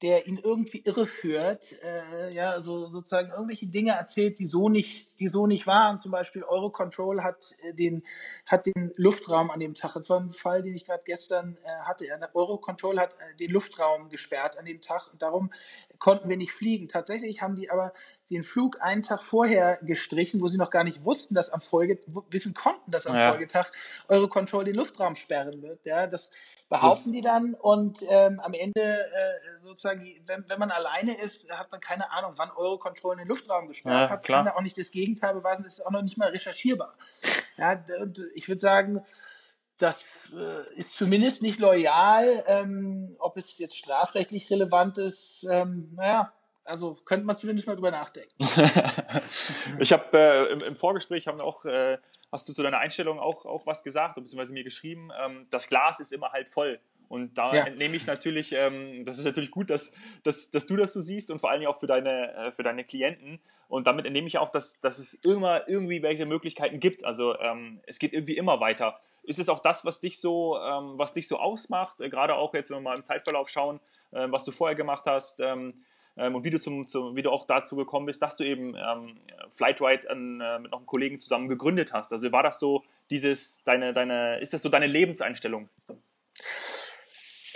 der 0.03 0.27
ihn 0.27 0.37
irgendwie 0.37 0.83
irreführt, 0.85 1.75
äh, 1.81 2.31
ja, 2.31 2.51
also 2.51 2.87
sozusagen 2.89 3.31
irgendwelche 3.31 3.65
Dinge 3.65 3.91
erzählt, 3.91 4.37
die 4.37 4.45
so 4.45 4.69
nicht, 4.69 5.07
die 5.19 5.27
so 5.27 5.47
nicht 5.47 5.65
waren. 5.65 5.97
Zum 5.97 6.11
Beispiel 6.11 6.43
Eurocontrol 6.43 7.23
hat 7.23 7.55
äh, 7.63 7.73
den, 7.73 8.03
hat 8.45 8.67
den 8.67 8.93
Luftraum 8.95 9.49
an 9.49 9.59
dem 9.59 9.73
Tag. 9.73 9.93
Das 9.95 10.09
war 10.11 10.19
ein 10.19 10.33
Fall, 10.33 10.61
den 10.61 10.75
ich 10.75 10.85
gerade 10.85 11.01
gestern 11.03 11.57
äh, 11.63 11.67
hatte. 11.85 12.05
Eurocontrol 12.35 12.99
hat 12.99 13.13
äh, 13.13 13.37
den 13.39 13.49
Luftraum 13.49 14.09
gesperrt 14.09 14.59
an 14.59 14.65
dem 14.65 14.81
Tag 14.81 15.11
und 15.11 15.23
darum 15.23 15.51
konnten 15.97 16.29
wir 16.29 16.37
nicht 16.37 16.51
fliegen. 16.51 16.87
Tatsächlich 16.89 17.41
haben 17.41 17.55
die 17.55 17.71
aber 17.71 17.91
den 18.29 18.43
Flug 18.43 18.77
einen 18.81 19.01
Tag 19.01 19.23
vorher 19.23 19.79
gestrichen, 19.81 20.41
wo 20.41 20.47
sie 20.47 20.59
noch 20.59 20.69
gar 20.69 20.83
nicht 20.83 21.05
wussten, 21.05 21.33
dass 21.33 21.49
am 21.49 21.61
Folge, 21.61 21.99
wissen 22.29 22.53
konnten, 22.53 22.91
dass 22.91 23.07
am 23.07 23.15
ja. 23.15 23.31
Folgetag 23.31 23.71
Eurocontrol 24.09 24.65
den 24.65 24.75
Luftraum 24.75 25.15
sperren 25.15 25.63
wird. 25.63 25.79
Ja, 25.85 26.05
das 26.05 26.31
behaupten 26.69 27.13
die 27.13 27.21
dann 27.21 27.55
und 27.55 28.05
ähm, 28.07 28.39
am 28.41 28.53
Ende 28.53 28.81
äh, 28.81 29.63
sozusagen 29.63 29.86
sozusagen, 29.87 30.21
wenn, 30.25 30.45
wenn 30.47 30.59
man 30.59 30.71
alleine 30.71 31.17
ist, 31.17 31.51
hat 31.51 31.71
man 31.71 31.79
keine 31.79 32.11
Ahnung, 32.11 32.33
wann 32.35 32.51
Eurocontrol 32.51 33.15
den 33.17 33.27
Luftraum 33.27 33.67
gesperrt 33.67 34.05
ja, 34.05 34.09
hat. 34.09 34.23
Klar. 34.23 34.39
Kann 34.39 34.45
da 34.47 34.55
auch 34.55 34.61
nicht 34.61 34.77
das 34.77 34.91
Gegenteil 34.91 35.33
beweisen, 35.33 35.63
das 35.63 35.79
ist 35.79 35.85
auch 35.85 35.91
noch 35.91 36.01
nicht 36.01 36.17
mal 36.17 36.29
recherchierbar. 36.29 36.95
Ja, 37.57 37.83
und 38.01 38.21
ich 38.35 38.47
würde 38.47 38.59
sagen, 38.59 39.03
das 39.77 40.29
äh, 40.33 40.79
ist 40.79 40.97
zumindest 40.97 41.41
nicht 41.41 41.59
loyal. 41.59 42.43
Ähm, 42.47 43.15
ob 43.19 43.37
es 43.37 43.57
jetzt 43.59 43.77
strafrechtlich 43.77 44.49
relevant 44.49 44.97
ist, 44.97 45.45
ähm, 45.49 45.91
naja, 45.95 46.33
also 46.65 46.95
könnte 47.05 47.25
man 47.25 47.37
zumindest 47.37 47.67
mal 47.67 47.75
drüber 47.75 47.91
nachdenken. 47.91 48.31
ich 49.79 49.93
habe 49.93 50.17
äh, 50.17 50.51
im, 50.51 50.59
im, 50.67 50.75
Vorgespräch 50.75 51.27
haben 51.27 51.39
wir 51.39 51.45
auch, 51.45 51.63
äh, 51.65 51.97
hast 52.31 52.49
du 52.49 52.53
zu 52.53 52.63
deiner 52.63 52.79
Einstellung 52.79 53.19
auch, 53.19 53.45
auch 53.45 53.65
was 53.65 53.83
gesagt, 53.83 54.15
beziehungsweise 54.15 54.53
mir 54.53 54.63
geschrieben, 54.63 55.11
ähm, 55.17 55.47
das 55.51 55.67
Glas 55.67 55.99
ist 55.99 56.11
immer 56.11 56.31
halb 56.31 56.51
voll. 56.51 56.79
Und 57.09 57.37
da 57.37 57.53
ja. 57.53 57.63
entnehme 57.65 57.95
ich 57.95 58.05
natürlich, 58.05 58.51
ähm, 58.53 59.05
das 59.05 59.17
ist 59.17 59.25
natürlich 59.25 59.51
gut, 59.51 59.69
dass, 59.69 59.93
dass, 60.23 60.51
dass 60.51 60.65
du 60.65 60.75
das 60.75 60.93
so 60.93 60.99
siehst 60.99 61.31
und 61.31 61.39
vor 61.39 61.49
allem 61.49 61.65
auch 61.67 61.79
für 61.79 61.87
deine, 61.87 62.33
äh, 62.33 62.51
für 62.51 62.63
deine 62.63 62.83
Klienten. 62.83 63.39
Und 63.69 63.87
damit 63.87 64.05
entnehme 64.05 64.27
ich 64.27 64.37
auch, 64.37 64.49
dass, 64.49 64.79
dass 64.81 64.97
es 64.97 65.13
immer 65.25 65.67
irgendwie 65.67 66.01
welche 66.01 66.25
Möglichkeiten 66.25 66.79
gibt. 66.79 67.05
Also 67.05 67.37
ähm, 67.39 67.79
es 67.85 67.99
geht 67.99 68.13
irgendwie 68.13 68.37
immer 68.37 68.59
weiter. 68.59 68.99
Ist 69.23 69.39
es 69.39 69.49
auch 69.49 69.59
das, 69.59 69.83
was 69.83 69.99
dich 69.99 70.19
so, 70.19 70.57
ähm, 70.57 70.93
was 70.97 71.13
dich 71.13 71.27
so 71.27 71.37
ausmacht? 71.37 71.99
Äh, 72.01 72.09
gerade 72.09 72.35
auch 72.35 72.53
jetzt, 72.53 72.69
wenn 72.69 72.77
wir 72.77 72.81
mal 72.81 72.95
im 72.95 73.03
Zeitverlauf 73.03 73.49
schauen, 73.49 73.79
äh, 74.11 74.27
was 74.29 74.45
du 74.45 74.51
vorher 74.51 74.75
gemacht 74.75 75.05
hast 75.05 75.39
ähm, 75.39 75.73
ähm, 76.17 76.35
und 76.35 76.43
wie 76.43 76.49
du, 76.49 76.59
zum, 76.59 76.87
zum, 76.87 77.15
wie 77.15 77.21
du 77.21 77.29
auch 77.29 77.45
dazu 77.45 77.75
gekommen 77.75 78.05
bist, 78.05 78.21
dass 78.21 78.37
du 78.37 78.43
eben 78.43 78.75
ähm, 78.75 79.17
Flightride 79.49 80.09
an, 80.09 80.41
äh, 80.41 80.59
mit 80.59 80.71
noch 80.71 80.79
einem 80.79 80.87
Kollegen 80.87 81.19
zusammen 81.19 81.47
gegründet 81.47 81.93
hast. 81.93 82.11
Also 82.11 82.31
war 82.31 82.43
das 82.43 82.59
so 82.59 82.83
dieses, 83.09 83.63
deine, 83.63 83.93
deine, 83.93 84.39
ist 84.39 84.53
das 84.53 84.61
so 84.61 84.69
deine 84.69 84.87
Lebenseinstellung? 84.87 85.69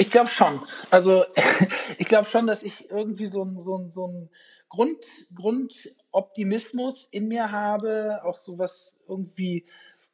Ich 0.02 0.10
glaube 0.10 0.30
schon. 0.30 0.60
Also 0.90 1.24
ich 2.00 2.08
glaube 2.08 2.26
schon, 2.26 2.48
dass 2.48 2.64
ich 2.64 2.90
irgendwie 2.90 3.28
so 3.28 3.46
ein, 3.46 3.62
so 3.62 3.78
ein, 3.78 3.92
so 3.92 4.08
ein 4.08 4.30
Grund, 4.68 5.06
Grundoptimismus 5.36 7.08
in 7.12 7.28
mir 7.28 7.52
habe, 7.52 8.22
auch 8.24 8.36
so 8.36 8.58
was 8.58 9.00
irgendwie 9.08 9.68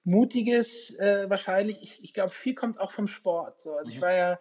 Mutiges 0.03 0.93
äh, 0.99 1.29
wahrscheinlich. 1.29 1.81
Ich, 1.81 2.03
ich 2.03 2.13
glaube, 2.13 2.31
viel 2.31 2.53
kommt 2.53 2.81
auch 2.81 2.91
vom 2.91 3.07
Sport. 3.07 3.61
So. 3.61 3.75
Also 3.75 3.89
ich 3.89 3.99
mhm. 3.99 4.01
war 4.01 4.13
ja 4.13 4.39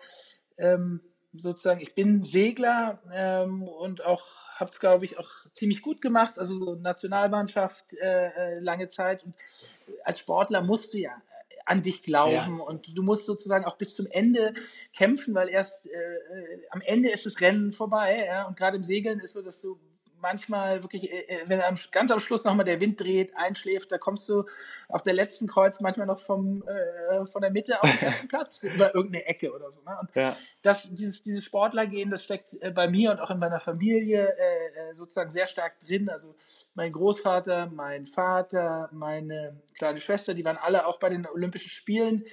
ähm, 0.59 1.01
sozusagen, 1.33 1.81
ich 1.81 1.95
bin 1.95 2.25
Segler 2.25 3.01
ähm, 3.15 3.63
und 3.63 4.05
auch 4.05 4.27
habe 4.57 4.73
es, 4.73 4.81
glaube 4.81 5.05
ich, 5.05 5.17
auch 5.17 5.31
ziemlich 5.53 5.81
gut 5.81 6.03
gemacht. 6.03 6.41
Also 6.41 6.59
so 6.59 6.75
Nationalmannschaft 6.75 7.95
äh, 8.03 8.31
äh, 8.31 8.59
lange 8.59 8.89
Zeit. 8.89 9.23
Und 9.23 9.37
als 10.03 10.19
Sportler 10.19 10.63
musst 10.63 10.93
du 10.93 10.99
ja 10.99 11.13
an 11.64 11.83
dich 11.83 12.03
glauben 12.03 12.59
ja. 12.59 12.64
und 12.64 12.97
du 12.97 13.03
musst 13.03 13.27
sozusagen 13.27 13.64
auch 13.64 13.77
bis 13.77 13.95
zum 13.95 14.07
Ende 14.11 14.55
kämpfen, 14.95 15.35
weil 15.35 15.49
erst 15.49 15.87
äh, 15.87 15.90
äh 15.90 16.61
am 16.71 16.81
Ende 16.83 17.11
ist 17.11 17.27
das 17.27 17.40
Rennen 17.40 17.73
vorbei. 17.73 18.25
Ja? 18.27 18.47
Und 18.47 18.57
gerade 18.57 18.77
im 18.77 18.85
Segeln 18.85 19.19
ist 19.21 19.33
so, 19.33 19.42
dass 19.42 19.61
du 19.61 19.79
manchmal 20.27 20.83
wirklich, 20.83 21.12
äh, 21.12 21.23
äh, 21.29 21.45
wenn 21.47 21.61
am, 21.61 21.77
ganz 21.93 22.11
am 22.11 22.19
Schluss 22.19 22.43
nochmal 22.43 22.65
der 22.65 22.81
Wind 22.81 23.01
dreht, 23.01 23.37
einschläft, 23.37 23.93
da 23.93 23.99
kommst 23.99 24.29
du 24.29 24.45
auf 24.89 25.03
der 25.03 25.15
letzten 25.15 25.47
Kreuz 25.47 25.81
manchmal 25.81 26.07
noch 26.07 26.19
vom, 26.19 26.62
äh, 26.62 27.27
von 27.27 27.43
der 27.43 27.53
Mitte 27.53 27.81
auf 27.81 27.89
den 27.89 28.01
ersten 28.01 28.27
Platz 28.29 28.65
über 28.65 28.93
irgendeine 28.95 29.25
Ecke 29.27 29.55
oder 29.55 29.71
so. 29.71 29.83
Ne? 29.83 29.97
Und 30.01 30.11
ja. 30.17 30.35
das, 30.62 30.93
dieses, 30.95 31.23
dieses 31.23 31.45
Sportlergehen, 31.45 32.11
das 32.11 32.25
steckt 32.25 32.55
äh, 32.61 32.73
bei 32.73 32.89
mir 32.89 33.12
und 33.12 33.21
auch 33.21 33.31
in 33.31 33.39
meiner 33.39 33.61
Familie 33.61 34.37
äh, 34.37 34.95
sozusagen 34.95 35.31
sehr 35.31 35.47
stark 35.47 35.79
drin. 35.79 36.09
Also 36.09 36.35
mein 36.75 36.91
Großvater, 36.91 37.67
mein 37.67 38.09
Vater, 38.09 38.89
meine 38.93 39.61
kleine 39.77 40.01
Schwester, 40.01 40.35
die 40.35 40.45
waren 40.45 40.57
alle 40.57 40.87
auch 40.87 40.99
bei 40.99 41.09
den 41.09 41.25
Olympischen 41.27 41.71
Spielen. 41.71 42.25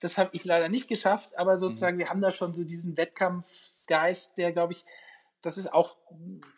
Das 0.00 0.18
habe 0.18 0.30
ich 0.32 0.44
leider 0.44 0.68
nicht 0.68 0.88
geschafft, 0.88 1.38
aber 1.38 1.58
sozusagen, 1.58 1.96
mhm. 1.96 2.00
wir 2.00 2.10
haben 2.10 2.20
da 2.20 2.32
schon 2.32 2.54
so 2.54 2.64
diesen 2.64 2.96
Wettkampfgeist, 2.96 4.36
der, 4.36 4.52
glaube 4.52 4.72
ich, 4.72 4.84
das 5.46 5.56
ist 5.56 5.72
auch, 5.72 5.96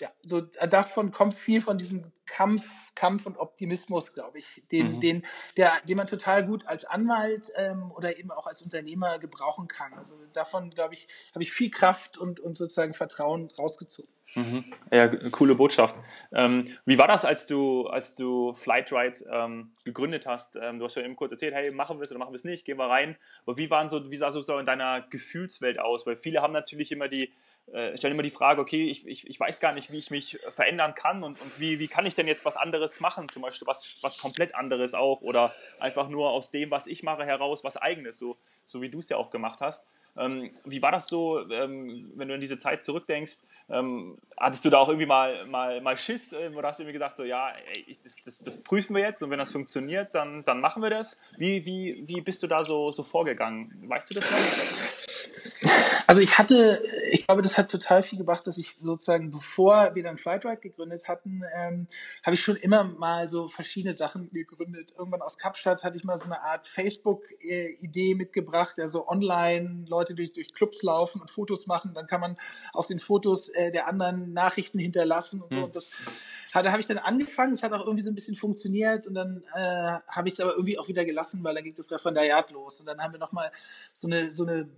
ja, 0.01 0.11
so 0.23 0.41
davon 0.41 1.11
kommt 1.11 1.35
viel 1.35 1.61
von 1.61 1.77
diesem 1.77 2.11
Kampf, 2.25 2.95
Kampf 2.95 3.27
und 3.27 3.37
Optimismus, 3.37 4.15
glaube 4.15 4.39
ich, 4.39 4.63
den, 4.73 4.97
mhm. 4.97 5.01
den, 5.01 5.27
der, 5.57 5.73
den 5.87 5.97
man 5.99 6.07
total 6.07 6.45
gut 6.45 6.67
als 6.67 6.85
Anwalt 6.87 7.53
ähm, 7.57 7.93
oder 7.93 8.19
eben 8.19 8.31
auch 8.31 8.47
als 8.47 8.63
Unternehmer 8.63 9.19
gebrauchen 9.19 9.69
kann. 9.69 9.93
Also 9.95 10.15
davon, 10.33 10.71
glaube 10.71 10.95
ich, 10.95 11.07
habe 11.35 11.43
ich 11.43 11.53
viel 11.53 11.71
Kraft 11.71 12.17
und, 12.17 12.41
und 12.41 12.57
sozusagen 12.57 12.95
Vertrauen 12.95 13.51
rausgezogen. 13.59 14.13
Mhm. 14.35 14.65
Ja, 14.91 15.09
coole 15.31 15.55
Botschaft. 15.55 15.97
Ähm, 16.33 16.67
wie 16.85 16.99
war 16.99 17.09
das, 17.09 17.25
als 17.25 17.47
du, 17.47 17.87
als 17.87 18.15
du 18.15 18.53
Flightride 18.53 19.25
ähm, 19.31 19.73
gegründet 19.85 20.27
hast? 20.27 20.57
Ähm, 20.57 20.79
du 20.79 20.85
hast 20.85 20.97
ja 20.97 21.03
eben 21.03 21.17
kurz 21.17 21.33
erzählt, 21.33 21.55
hey, 21.55 21.71
machen 21.73 21.99
wir 21.99 22.03
es 22.03 22.11
oder 22.11 22.19
machen 22.19 22.33
wir 22.33 22.37
es 22.37 22.45
nicht, 22.45 22.65
gehen 22.65 22.79
wir 22.79 22.89
rein. 22.89 23.17
Aber 23.47 23.57
wie, 23.57 23.71
waren 23.71 23.89
so, 23.89 24.11
wie 24.11 24.17
sah 24.17 24.31
so 24.31 24.59
in 24.59 24.67
deiner 24.67 25.03
Gefühlswelt 25.03 25.79
aus? 25.79 26.07
Weil 26.07 26.17
viele 26.17 26.43
haben 26.43 26.53
natürlich 26.53 26.93
immer 26.93 27.09
die, 27.09 27.33
äh, 27.73 27.97
stellen 27.97 28.15
immer 28.15 28.23
die 28.23 28.31
Frage, 28.31 28.61
okay, 28.61 28.89
ich, 28.89 29.07
ich, 29.07 29.29
ich 29.29 29.39
weiß 29.39 29.61
gar 29.61 29.73
nicht, 29.73 29.93
wie 29.93 29.99
ich 29.99 30.11
mich 30.11 30.39
verändern 30.49 30.95
kann 30.95 31.23
und, 31.23 31.41
und 31.41 31.61
wie, 31.61 31.79
wie 31.79 31.89
kann 31.89 32.07
ich 32.07 32.15
denn 32.15 32.27
jetzt 32.27 32.45
was 32.45 32.57
anderes 32.57 33.01
machen, 33.01 33.29
zum 33.29 33.43
Beispiel 33.43 33.67
was, 33.67 33.99
was 34.03 34.19
komplett 34.19 34.55
anderes 34.55 34.95
auch 34.95 35.21
oder 35.21 35.53
einfach 35.79 36.09
nur 36.09 36.31
aus 36.31 36.51
dem, 36.51 36.71
was 36.71 36.87
ich 36.87 37.03
mache, 37.03 37.25
heraus 37.25 37.65
was 37.65 37.77
eigenes, 37.77 38.19
so, 38.19 38.37
so 38.65 38.81
wie 38.81 38.89
du 38.89 39.01
es 39.01 39.09
ja 39.09 39.17
auch 39.17 39.31
gemacht 39.31 39.61
hast. 39.61 39.87
Ähm, 40.17 40.51
wie 40.65 40.83
war 40.83 40.91
das 40.91 41.07
so, 41.07 41.45
ähm, 41.51 42.11
wenn 42.17 42.29
du 42.29 42.35
an 42.35 42.41
diese 42.41 42.59
Zeit 42.59 42.83
zurückdenkst? 42.83 43.43
Ähm, 43.71 44.19
hattest 44.37 44.65
du 44.65 44.71
da 44.71 44.79
auch 44.79 44.89
irgendwie 44.89 45.07
mal, 45.07 45.33
mal, 45.51 45.81
mal 45.81 45.97
Schiss 45.97 46.33
äh, 46.33 46.51
oder 46.55 46.69
hast 46.69 46.79
du 46.79 46.83
irgendwie 46.83 46.95
gedacht, 46.95 47.17
so, 47.17 47.25
ja, 47.25 47.53
ey, 47.73 47.97
das, 48.03 48.25
das, 48.25 48.39
das, 48.43 48.63
prüfen 48.63 48.97
wir 48.97 49.03
jetzt 49.03 49.23
und 49.23 49.31
wenn 49.31 49.39
das 49.39 49.53
funktioniert, 49.53 50.15
dann, 50.15 50.45
dann 50.45 50.61
machen 50.61 50.83
wir 50.83 50.91
das? 50.91 51.23
Wie, 51.37 51.65
wie, 51.65 52.03
wie 52.09 52.21
bist 52.21 52.43
du 52.43 52.47
da 52.47 52.65
so, 52.65 52.91
so 52.91 53.03
vorgegangen? 53.03 53.73
Weißt 53.89 54.11
du 54.11 54.15
das 54.15 54.31
noch? 54.31 54.88
Also 56.07 56.23
ich 56.23 56.39
hatte, 56.39 56.83
ich 57.11 57.27
glaube, 57.27 57.43
das 57.43 57.59
hat 57.59 57.71
total 57.71 58.03
viel 58.03 58.19
gebracht, 58.19 58.47
dass 58.47 58.57
ich 58.59 58.77
sozusagen, 58.77 59.31
bevor 59.31 59.95
wir 59.95 60.03
dann 60.03 60.17
Flightride 60.17 60.57
gegründet 60.57 61.07
hatten, 61.07 61.43
ähm, 61.55 61.87
habe 62.25 62.35
ich 62.35 62.43
schon 62.43 62.57
immer 62.57 62.85
mal 62.85 63.29
so 63.29 63.49
verschiedene 63.49 63.95
Sachen 63.95 64.31
gegründet. 64.31 64.93
Irgendwann 64.97 65.23
aus 65.23 65.39
Kapstadt 65.39 65.85
hatte 65.85 65.99
ich 65.99 66.05
mal 66.05 66.19
so 66.19 66.27
eine 66.27 66.41
Art 66.41 66.67
Facebook-Idee 66.67 68.15
mitgebracht, 68.15 68.79
der 68.79 68.89
so 68.89 69.07
online 69.07 69.85
Leute 69.89 70.15
durch, 70.15 70.33
durch 70.33 70.55
Clubs 70.55 70.83
laufen 70.83 71.21
und 71.21 71.31
Fotos 71.31 71.67
machen. 71.67 71.93
Dann 71.95 72.07
kann 72.07 72.21
man 72.21 72.39
auf 72.73 72.87
den 72.87 72.99
Fotos 72.99 73.49
äh, 73.49 73.71
der 73.71 73.87
anderen 73.87 74.33
Nachrichten 74.33 74.79
hinterlassen 74.79 75.43
und 75.43 75.53
so. 75.53 75.59
Mhm. 75.59 75.65
Und 75.65 75.77
das 75.77 75.91
da 76.55 76.71
habe 76.71 76.81
ich 76.81 76.87
dann 76.87 76.99
angefangen. 76.99 77.53
Es 77.53 77.63
hat 77.63 77.73
auch 77.73 77.85
irgendwie 77.85 78.03
so 78.03 78.11
ein 78.11 78.15
bisschen 78.15 78.37
funktioniert 78.37 79.07
und 79.07 79.15
dann 79.15 79.43
äh, 79.55 79.99
habe 80.09 80.29
ich 80.29 80.35
es 80.35 80.41
aber 80.41 80.53
irgendwie 80.53 80.79
auch 80.79 80.89
wieder 80.89 81.05
gelassen, 81.05 81.45
weil 81.45 81.55
dann 81.55 81.65
ging 81.65 81.75
das 81.75 81.93
Referendariat 81.93 82.51
los. 82.51 82.81
Und 82.81 82.87
dann 82.87 83.01
haben 83.01 83.13
wir 83.13 83.21
nochmal 83.21 83.51
so 83.93 84.07
eine, 84.07 84.33
so 84.33 84.45
eine 84.45 84.69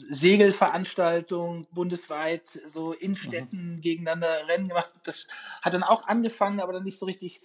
Segelveranstaltung 0.00 1.66
bundesweit 1.72 2.48
so 2.48 2.92
in 2.92 3.12
mhm. 3.12 3.16
Städten 3.16 3.74
mhm. 3.76 3.80
gegeneinander 3.80 4.28
Rennen 4.48 4.68
gemacht. 4.68 4.92
Das 5.04 5.28
hat 5.62 5.74
dann 5.74 5.82
auch 5.82 6.06
angefangen, 6.06 6.60
aber 6.60 6.72
dann 6.72 6.84
nicht 6.84 6.98
so 6.98 7.06
richtig 7.06 7.42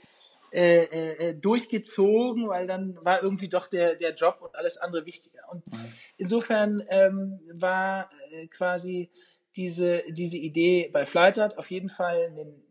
äh, 0.53 0.83
äh, 0.83 1.33
durchgezogen, 1.33 2.47
weil 2.47 2.67
dann 2.67 2.97
war 3.03 3.23
irgendwie 3.23 3.49
doch 3.49 3.67
der, 3.67 3.95
der 3.95 4.13
Job 4.13 4.39
und 4.41 4.55
alles 4.55 4.77
andere 4.77 5.05
wichtiger. 5.05 5.41
Und 5.51 5.65
mhm. 5.65 5.79
insofern 6.17 6.83
ähm, 6.89 7.39
war 7.53 8.09
äh, 8.31 8.47
quasi 8.47 9.09
diese, 9.55 10.03
diese 10.09 10.37
Idee 10.37 10.89
bei 10.93 11.05
Flightart 11.05 11.57
auf 11.57 11.71
jeden 11.71 11.89
Fall 11.89 12.31
ein, 12.37 12.62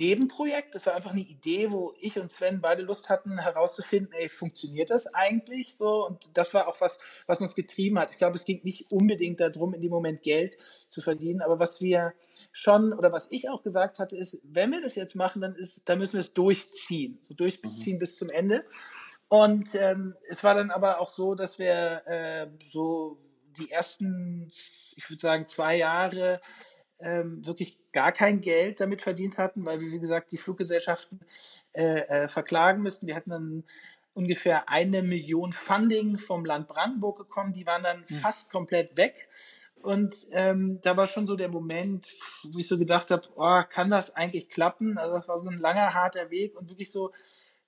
Nebenprojekt. 0.00 0.74
Das 0.74 0.86
war 0.86 0.94
einfach 0.94 1.12
eine 1.12 1.20
Idee, 1.20 1.70
wo 1.70 1.92
ich 2.00 2.18
und 2.18 2.32
Sven 2.32 2.60
beide 2.60 2.82
Lust 2.82 3.10
hatten, 3.10 3.38
herauszufinden, 3.38 4.12
ey, 4.14 4.28
funktioniert 4.28 4.90
das 4.90 5.14
eigentlich 5.14 5.76
so? 5.76 6.06
Und 6.06 6.30
das 6.34 6.54
war 6.54 6.66
auch 6.66 6.80
was, 6.80 7.24
was 7.26 7.40
uns 7.40 7.54
getrieben 7.54 7.98
hat. 7.98 8.10
Ich 8.10 8.18
glaube, 8.18 8.36
es 8.36 8.46
ging 8.46 8.60
nicht 8.64 8.92
unbedingt 8.92 9.40
darum, 9.40 9.74
in 9.74 9.82
dem 9.82 9.90
Moment 9.90 10.22
Geld 10.22 10.56
zu 10.88 11.02
verdienen, 11.02 11.42
aber 11.42 11.58
was 11.60 11.80
wir 11.80 12.14
schon 12.50 12.92
oder 12.92 13.12
was 13.12 13.30
ich 13.30 13.48
auch 13.50 13.62
gesagt 13.62 13.98
hatte, 13.98 14.16
ist, 14.16 14.40
wenn 14.42 14.72
wir 14.72 14.80
das 14.80 14.96
jetzt 14.96 15.14
machen, 15.14 15.42
dann 15.42 15.54
ist, 15.54 15.88
dann 15.88 15.98
müssen 15.98 16.14
wir 16.14 16.20
es 16.20 16.32
durchziehen, 16.32 17.20
so 17.22 17.34
durchziehen 17.34 17.96
mhm. 17.96 18.00
bis 18.00 18.16
zum 18.16 18.30
Ende. 18.30 18.64
Und 19.28 19.74
ähm, 19.74 20.16
es 20.28 20.42
war 20.42 20.54
dann 20.54 20.70
aber 20.70 21.00
auch 21.00 21.08
so, 21.08 21.34
dass 21.34 21.58
wir 21.58 22.02
äh, 22.06 22.46
so 22.70 23.18
die 23.58 23.70
ersten, 23.70 24.48
ich 24.96 25.08
würde 25.08 25.20
sagen, 25.20 25.46
zwei 25.46 25.76
Jahre 25.76 26.40
ähm, 27.02 27.44
wirklich 27.46 27.78
gar 27.92 28.12
kein 28.12 28.40
Geld 28.40 28.80
damit 28.80 29.02
verdient 29.02 29.38
hatten, 29.38 29.64
weil 29.64 29.80
wir, 29.80 29.90
wie 29.90 30.00
gesagt, 30.00 30.32
die 30.32 30.38
Fluggesellschaften 30.38 31.20
äh, 31.72 32.00
äh, 32.00 32.28
verklagen 32.28 32.82
müssten. 32.82 33.06
Wir 33.06 33.16
hatten 33.16 33.30
dann 33.30 33.64
ungefähr 34.14 34.68
eine 34.68 35.02
Million 35.02 35.52
Funding 35.52 36.18
vom 36.18 36.44
Land 36.44 36.68
Brandenburg 36.68 37.18
bekommen. 37.18 37.52
Die 37.52 37.66
waren 37.66 37.82
dann 37.82 38.04
mhm. 38.08 38.14
fast 38.14 38.50
komplett 38.50 38.96
weg. 38.96 39.28
Und 39.82 40.26
ähm, 40.32 40.78
da 40.82 40.96
war 40.96 41.06
schon 41.06 41.26
so 41.26 41.36
der 41.36 41.48
Moment, 41.48 42.12
wo 42.44 42.58
ich 42.58 42.68
so 42.68 42.78
gedacht 42.78 43.10
habe, 43.10 43.26
oh, 43.36 43.62
kann 43.68 43.88
das 43.88 44.14
eigentlich 44.14 44.50
klappen? 44.50 44.98
Also 44.98 45.14
das 45.14 45.28
war 45.28 45.38
so 45.38 45.48
ein 45.48 45.58
langer, 45.58 45.94
harter 45.94 46.30
Weg 46.30 46.58
und 46.58 46.68
wirklich 46.68 46.90
so 46.90 47.12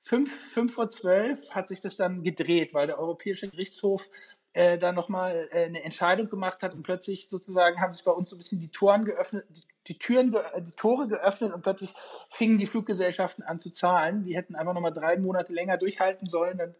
fünf, 0.03 0.35
fünf 0.53 0.75
vor 0.75 0.91
zwölf 0.91 1.51
hat 1.51 1.69
sich 1.69 1.81
das 1.81 1.97
dann 1.97 2.23
gedreht, 2.23 2.75
weil 2.75 2.89
der 2.89 2.99
Europäische 2.99 3.49
Gerichtshof 3.49 4.11
äh, 4.55 4.79
da 4.79 4.93
nochmal 4.93 5.49
äh, 5.53 5.65
eine 5.65 5.83
Entscheidung 5.83 6.29
gemacht 6.29 6.63
hat 6.63 6.75
und 6.75 6.83
plötzlich 6.83 7.29
sozusagen 7.29 7.81
haben 7.81 7.93
sich 7.93 8.05
bei 8.05 8.13
uns 8.13 8.31
so 8.31 8.37
ein 8.37 8.39
bisschen 8.39 8.61
die 8.61 8.69
Toren 8.69 9.05
geöffnet, 9.05 9.45
die, 9.51 9.63
die 9.89 9.99
Türen, 9.99 10.37
die 10.59 10.73
Tore 10.73 11.09
geöffnet 11.09 11.53
und 11.53 11.63
plötzlich 11.63 11.93
fingen 12.31 12.59
die 12.59 12.67
Fluggesellschaften 12.67 13.43
an 13.43 13.59
zu 13.59 13.73
zahlen. 13.73 14.25
Die 14.25 14.37
hätten 14.37 14.55
einfach 14.55 14.75
nochmal 14.75 14.93
drei 14.93 15.19
Monate 15.19 15.53
länger 15.53 15.77
durchhalten 15.77 16.29
sollen, 16.29 16.59
dann 16.59 16.75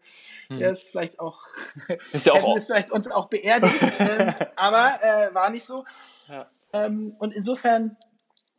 hm. 0.47 0.59
wäre 0.59 0.73
es 0.73 0.83
vielleicht 0.83 1.19
auch, 1.19 1.41
ist 2.11 2.25
ja 2.25 2.33
auch 2.33 2.37
hätten 2.47 2.57
es 2.57 2.65
vielleicht 2.65 2.91
uns 2.91 3.11
auch 3.11 3.27
beerdigt, 3.27 3.75
ähm, 3.99 4.33
aber 4.55 4.93
äh, 5.01 5.33
war 5.33 5.49
nicht 5.49 5.65
so. 5.65 5.83
Ja. 6.29 6.47
Ähm, 6.71 7.15
und 7.19 7.33
insofern 7.33 7.97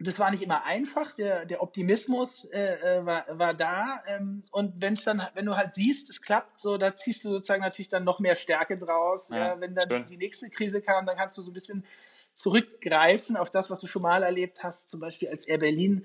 das 0.00 0.18
war 0.18 0.30
nicht 0.30 0.42
immer 0.42 0.64
einfach, 0.64 1.12
der, 1.12 1.46
der 1.46 1.62
Optimismus 1.62 2.46
äh, 2.46 2.98
äh, 2.98 3.06
war, 3.06 3.24
war 3.38 3.54
da. 3.54 4.02
Ähm, 4.06 4.42
und 4.50 4.82
wenn 4.82 4.94
es 4.94 5.04
dann, 5.04 5.22
wenn 5.34 5.46
du 5.46 5.56
halt 5.56 5.74
siehst, 5.74 6.10
es 6.10 6.20
klappt, 6.20 6.60
so, 6.60 6.76
da 6.76 6.96
ziehst 6.96 7.24
du 7.24 7.30
sozusagen 7.30 7.62
natürlich 7.62 7.90
dann 7.90 8.04
noch 8.04 8.18
mehr 8.18 8.34
Stärke 8.34 8.76
draus. 8.76 9.28
Ja, 9.28 9.52
äh, 9.52 9.60
wenn 9.60 9.74
dann 9.74 9.88
schön. 9.88 10.06
die 10.08 10.16
nächste 10.16 10.50
Krise 10.50 10.82
kam, 10.82 11.06
dann 11.06 11.16
kannst 11.16 11.38
du 11.38 11.42
so 11.42 11.50
ein 11.50 11.54
bisschen 11.54 11.84
zurückgreifen 12.34 13.36
auf 13.36 13.50
das, 13.50 13.70
was 13.70 13.80
du 13.80 13.86
schon 13.86 14.02
mal 14.02 14.24
erlebt 14.24 14.64
hast, 14.64 14.90
zum 14.90 14.98
Beispiel 14.98 15.28
als 15.28 15.46
Air 15.46 15.58
Berlin 15.58 16.04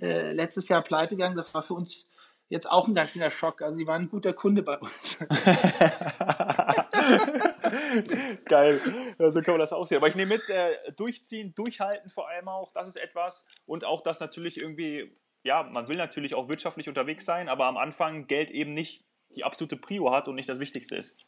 äh, 0.00 0.32
letztes 0.32 0.68
Jahr 0.68 0.82
pleite 0.82 1.16
gegangen. 1.16 1.36
Das 1.36 1.52
war 1.54 1.62
für 1.62 1.74
uns 1.74 2.10
jetzt 2.48 2.70
auch 2.70 2.86
ein 2.86 2.94
ganz 2.94 3.10
schöner 3.10 3.30
Schock. 3.30 3.62
Also 3.62 3.76
die 3.76 3.86
waren 3.86 4.02
ein 4.02 4.10
guter 4.10 4.32
Kunde 4.32 4.62
bei 4.62 4.78
uns. 4.78 5.18
Geil. 8.44 8.80
So 9.18 9.42
kann 9.42 9.54
man 9.54 9.60
das 9.60 9.72
auch 9.72 9.86
sehen. 9.86 9.98
Aber 9.98 10.08
ich 10.08 10.14
nehme 10.14 10.36
mit, 10.36 10.48
äh, 10.48 10.92
durchziehen, 10.96 11.54
durchhalten 11.54 12.10
vor 12.10 12.28
allem 12.28 12.48
auch, 12.48 12.72
das 12.72 12.88
ist 12.88 13.00
etwas. 13.00 13.46
Und 13.66 13.84
auch 13.84 14.02
das 14.02 14.20
natürlich 14.20 14.60
irgendwie, 14.60 15.16
ja, 15.42 15.62
man 15.62 15.88
will 15.88 15.96
natürlich 15.96 16.34
auch 16.34 16.48
wirtschaftlich 16.48 16.88
unterwegs 16.88 17.24
sein, 17.24 17.48
aber 17.48 17.66
am 17.66 17.76
Anfang 17.76 18.26
Geld 18.26 18.50
eben 18.50 18.74
nicht 18.74 19.04
die 19.34 19.44
absolute 19.44 19.76
Prio 19.76 20.12
hat 20.12 20.28
und 20.28 20.34
nicht 20.36 20.48
das 20.48 20.60
Wichtigste 20.60 20.96
ist. 20.96 21.18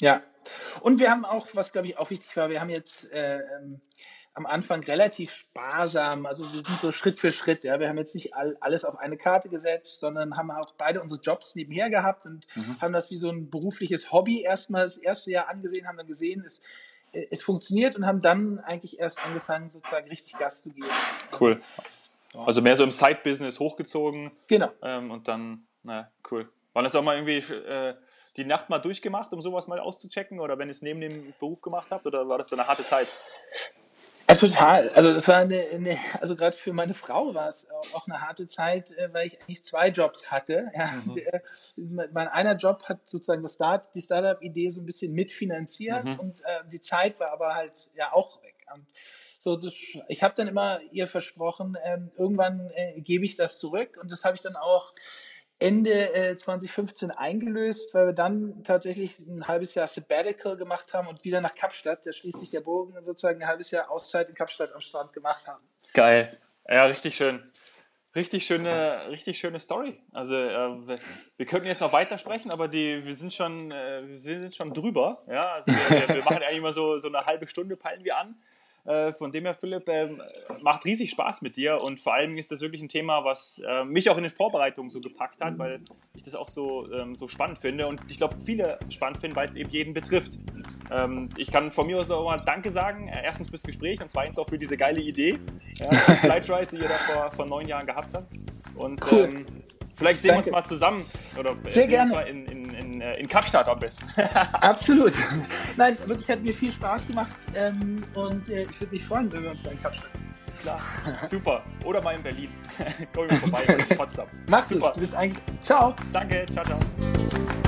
Ja, 0.00 0.20
und 0.80 1.00
wir 1.00 1.10
haben 1.10 1.24
auch, 1.24 1.48
was 1.54 1.72
glaube 1.72 1.88
ich 1.88 1.98
auch 1.98 2.10
wichtig 2.10 2.36
war, 2.36 2.50
wir 2.50 2.60
haben 2.60 2.70
jetzt 2.70 3.10
äh, 3.12 3.38
ähm, 3.38 3.80
am 4.34 4.46
Anfang 4.46 4.82
relativ 4.84 5.32
sparsam, 5.32 6.26
also 6.26 6.50
wir 6.52 6.62
sind 6.62 6.80
so 6.80 6.92
Schritt 6.92 7.18
für 7.18 7.32
Schritt, 7.32 7.64
ja, 7.64 7.80
wir 7.80 7.88
haben 7.88 7.98
jetzt 7.98 8.14
nicht 8.14 8.34
all, 8.34 8.56
alles 8.60 8.84
auf 8.84 8.98
eine 8.98 9.16
Karte 9.16 9.48
gesetzt, 9.48 10.00
sondern 10.00 10.36
haben 10.36 10.50
auch 10.50 10.74
beide 10.78 11.02
unsere 11.02 11.20
Jobs 11.20 11.56
nebenher 11.56 11.90
gehabt 11.90 12.24
und 12.26 12.46
mhm. 12.54 12.80
haben 12.80 12.92
das 12.92 13.10
wie 13.10 13.16
so 13.16 13.30
ein 13.30 13.50
berufliches 13.50 14.12
Hobby 14.12 14.42
erstmal 14.42 14.84
das 14.84 14.96
erste 14.96 15.32
Jahr 15.32 15.48
angesehen, 15.48 15.88
haben 15.88 15.98
dann 15.98 16.06
gesehen, 16.06 16.42
es, 16.46 16.62
äh, 17.12 17.26
es 17.30 17.42
funktioniert 17.42 17.96
und 17.96 18.06
haben 18.06 18.20
dann 18.20 18.58
eigentlich 18.60 18.98
erst 19.00 19.24
angefangen, 19.24 19.70
sozusagen 19.70 20.08
richtig 20.08 20.38
Gas 20.38 20.62
zu 20.62 20.70
geben. 20.70 20.88
Cool. 21.38 21.60
Also 22.34 22.60
mehr 22.60 22.76
so 22.76 22.84
im 22.84 22.90
Side-Business 22.90 23.58
hochgezogen. 23.58 24.30
Genau. 24.46 24.70
Ähm, 24.82 25.10
und 25.10 25.28
dann, 25.28 25.66
na, 25.82 26.08
cool. 26.30 26.48
Waren 26.74 26.84
das 26.84 26.94
auch 26.94 27.02
mal 27.02 27.16
irgendwie 27.16 27.54
äh, 27.54 27.94
die 28.36 28.44
Nacht 28.44 28.68
mal 28.70 28.78
durchgemacht, 28.78 29.32
um 29.32 29.40
sowas 29.40 29.66
mal 29.66 29.80
auszuchecken? 29.80 30.38
Oder 30.38 30.58
wenn 30.58 30.68
ihr 30.68 30.72
es 30.72 30.82
neben 30.82 31.00
dem 31.00 31.32
Beruf 31.40 31.60
gemacht 31.62 31.88
habt? 31.90 32.06
Oder 32.06 32.28
war 32.28 32.38
das 32.38 32.50
so 32.50 32.56
eine 32.56 32.66
harte 32.66 32.84
Zeit? 32.84 33.08
Ja, 34.28 34.36
total. 34.36 34.90
Also 34.90 35.14
das 35.14 35.26
war 35.28 35.36
eine, 35.36 35.64
eine 35.72 35.98
also 36.20 36.36
gerade 36.36 36.54
für 36.54 36.72
meine 36.74 36.92
Frau 36.92 37.34
war 37.34 37.48
es 37.48 37.66
auch 37.94 38.06
eine 38.06 38.20
harte 38.20 38.46
Zeit, 38.46 38.90
äh, 38.92 39.08
weil 39.12 39.28
ich 39.28 39.40
eigentlich 39.40 39.64
zwei 39.64 39.88
Jobs 39.88 40.30
hatte. 40.30 40.66
Ja, 40.78 40.90
mhm. 41.76 42.02
Mein 42.12 42.28
einer 42.28 42.54
Job 42.54 42.82
hat 42.84 43.08
sozusagen 43.08 43.42
das 43.42 43.54
Start, 43.54 43.94
die 43.94 44.02
Startup-Idee 44.02 44.70
so 44.70 44.82
ein 44.82 44.86
bisschen 44.86 45.12
mitfinanziert 45.12 46.04
mhm. 46.04 46.18
und 46.18 46.40
äh, 46.40 46.60
die 46.70 46.80
Zeit 46.80 47.18
war 47.18 47.32
aber 47.32 47.54
halt 47.54 47.90
ja 47.94 48.12
auch 48.12 48.42
weg. 48.42 48.54
Und 48.74 48.86
so, 49.38 49.56
das, 49.56 49.72
ich 50.08 50.22
habe 50.22 50.34
dann 50.36 50.46
immer 50.46 50.78
ihr 50.90 51.08
versprochen, 51.08 51.76
ähm, 51.84 52.10
irgendwann 52.16 52.70
äh, 52.74 53.00
gebe 53.00 53.24
ich 53.24 53.36
das 53.36 53.58
zurück 53.58 53.98
und 54.00 54.12
das 54.12 54.24
habe 54.24 54.36
ich 54.36 54.42
dann 54.42 54.56
auch 54.56 54.92
Ende 55.60 56.14
äh, 56.14 56.36
2015 56.36 57.10
eingelöst, 57.10 57.92
weil 57.92 58.06
wir 58.06 58.12
dann 58.12 58.62
tatsächlich 58.62 59.18
ein 59.18 59.48
halbes 59.48 59.74
Jahr 59.74 59.88
Sabbatical 59.88 60.56
gemacht 60.56 60.92
haben 60.92 61.08
und 61.08 61.24
wieder 61.24 61.40
nach 61.40 61.54
Kapstadt, 61.54 62.06
da 62.06 62.12
schließt 62.12 62.38
sich 62.38 62.50
der 62.50 62.60
Bogen, 62.60 62.94
sozusagen 63.04 63.42
ein 63.42 63.48
halbes 63.48 63.70
Jahr 63.72 63.90
Auszeit 63.90 64.28
in 64.28 64.34
Kapstadt 64.34 64.72
am 64.72 64.80
Strand 64.80 65.12
gemacht 65.12 65.46
haben. 65.46 65.62
Geil. 65.94 66.30
Ja, 66.68 66.84
richtig 66.84 67.16
schön. 67.16 67.42
Richtig 68.14 68.46
schöne, 68.46 69.08
richtig 69.10 69.38
schöne 69.38 69.60
Story. 69.60 70.00
Also 70.12 70.34
äh, 70.34 70.98
wir, 71.36 71.46
könnten 71.46 71.68
jetzt 71.68 71.80
noch 71.80 71.92
weitersprechen, 71.92 72.50
aber 72.50 72.66
die, 72.66 73.04
wir 73.04 73.14
sind 73.14 73.34
schon, 73.34 73.70
äh, 73.70 74.02
wir 74.06 74.40
sind 74.40 74.54
schon 74.54 74.72
drüber. 74.72 75.22
Ja, 75.28 75.54
also 75.54 75.70
wir, 75.70 76.16
wir 76.16 76.24
machen 76.24 76.42
eigentlich 76.42 76.58
immer 76.58 76.72
so, 76.72 76.98
so 76.98 77.08
eine 77.08 77.24
halbe 77.26 77.46
Stunde 77.46 77.76
peilen 77.76 78.04
wir 78.04 78.16
an. 78.16 78.36
Äh, 78.84 79.12
von 79.12 79.32
dem 79.32 79.44
her, 79.44 79.54
Philipp, 79.54 79.88
äh, 79.88 80.08
macht 80.62 80.84
riesig 80.84 81.10
Spaß 81.10 81.42
mit 81.42 81.56
dir 81.56 81.78
und 81.82 82.00
vor 82.00 82.14
allem 82.14 82.38
ist 82.38 82.50
das 82.50 82.60
wirklich 82.60 82.80
ein 82.80 82.88
Thema, 82.88 83.24
was 83.24 83.58
äh, 83.58 83.84
mich 83.84 84.08
auch 84.08 84.16
in 84.16 84.22
den 84.22 84.32
Vorbereitungen 84.32 84.88
so 84.88 85.00
gepackt 85.00 85.40
hat, 85.40 85.58
weil 85.58 85.80
ich 86.14 86.22
das 86.22 86.34
auch 86.34 86.48
so, 86.48 86.90
ähm, 86.92 87.14
so 87.14 87.28
spannend 87.28 87.58
finde 87.58 87.86
und 87.86 88.00
ich 88.08 88.16
glaube, 88.16 88.36
viele 88.44 88.78
spannend 88.90 89.18
finden, 89.18 89.36
weil 89.36 89.48
es 89.48 89.56
eben 89.56 89.70
jeden 89.70 89.92
betrifft. 89.92 90.38
Ähm, 90.90 91.28
ich 91.36 91.50
kann 91.50 91.70
von 91.70 91.86
mir 91.86 92.00
aus 92.00 92.08
noch 92.08 92.24
mal 92.24 92.38
Danke 92.38 92.70
sagen, 92.70 93.08
äh, 93.08 93.22
erstens 93.22 93.50
fürs 93.50 93.62
Gespräch 93.62 94.00
und 94.00 94.08
zweitens 94.08 94.38
auch 94.38 94.48
für 94.48 94.58
diese 94.58 94.76
geile 94.76 95.00
Idee, 95.00 95.38
ja, 95.74 95.88
die 95.90 96.46
Flight 96.46 96.72
die 96.72 96.76
ihr 96.76 96.88
da 96.88 96.94
vor, 96.94 97.30
vor 97.32 97.46
neun 97.46 97.68
Jahren 97.68 97.86
gehabt 97.86 98.08
habt. 98.14 98.26
Und 98.76 99.00
cool. 99.12 99.24
ähm, 99.24 99.46
Vielleicht 99.98 100.22
sehen 100.22 100.28
Danke. 100.28 100.46
wir 100.46 100.54
uns 100.54 100.62
mal 100.62 100.64
zusammen. 100.64 101.04
Oder 101.38 101.56
Sehr 101.68 101.88
gerne. 101.88 102.22
In, 102.28 102.46
in, 102.46 102.57
in, 102.88 103.00
äh, 103.00 103.14
in 103.14 103.28
Kapstadt 103.28 103.68
am 103.68 103.78
besten. 103.78 104.06
Absolut. 104.52 105.12
Nein, 105.76 105.96
wirklich 106.06 106.28
hat 106.30 106.42
mir 106.42 106.52
viel 106.52 106.72
Spaß 106.72 107.06
gemacht 107.06 107.30
ähm, 107.54 107.96
und 108.14 108.48
äh, 108.48 108.62
ich 108.62 108.80
würde 108.80 108.92
mich 108.92 109.04
freuen, 109.04 109.32
wenn 109.32 109.42
wir 109.42 109.50
uns 109.50 109.64
mal 109.64 109.72
in 109.72 109.82
Kapstadt. 109.82 110.10
Klar, 110.62 110.80
super. 111.30 111.62
Oder 111.84 112.02
mal 112.02 112.16
in 112.16 112.22
Berlin. 112.22 112.48
Komm 113.14 113.30
vorbei, 113.30 113.62
in 113.88 113.96
Potsdam. 113.96 114.26
Mach 114.48 114.68
es, 114.70 114.80
du 114.80 114.98
bist 114.98 115.14
eigentlich. 115.14 115.42
Ciao. 115.62 115.94
Danke, 116.12 116.46
ciao, 116.52 116.64
ciao. 116.64 117.67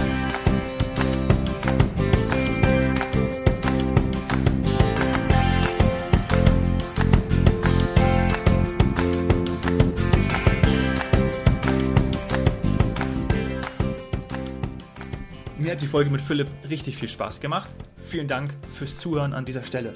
Mir 15.70 15.76
hat 15.76 15.82
die 15.82 15.86
Folge 15.86 16.10
mit 16.10 16.20
Philipp 16.20 16.48
richtig 16.68 16.96
viel 16.96 17.08
Spaß 17.08 17.40
gemacht. 17.40 17.70
Vielen 18.04 18.26
Dank 18.26 18.52
fürs 18.74 18.98
Zuhören 18.98 19.32
an 19.32 19.44
dieser 19.44 19.62
Stelle. 19.62 19.94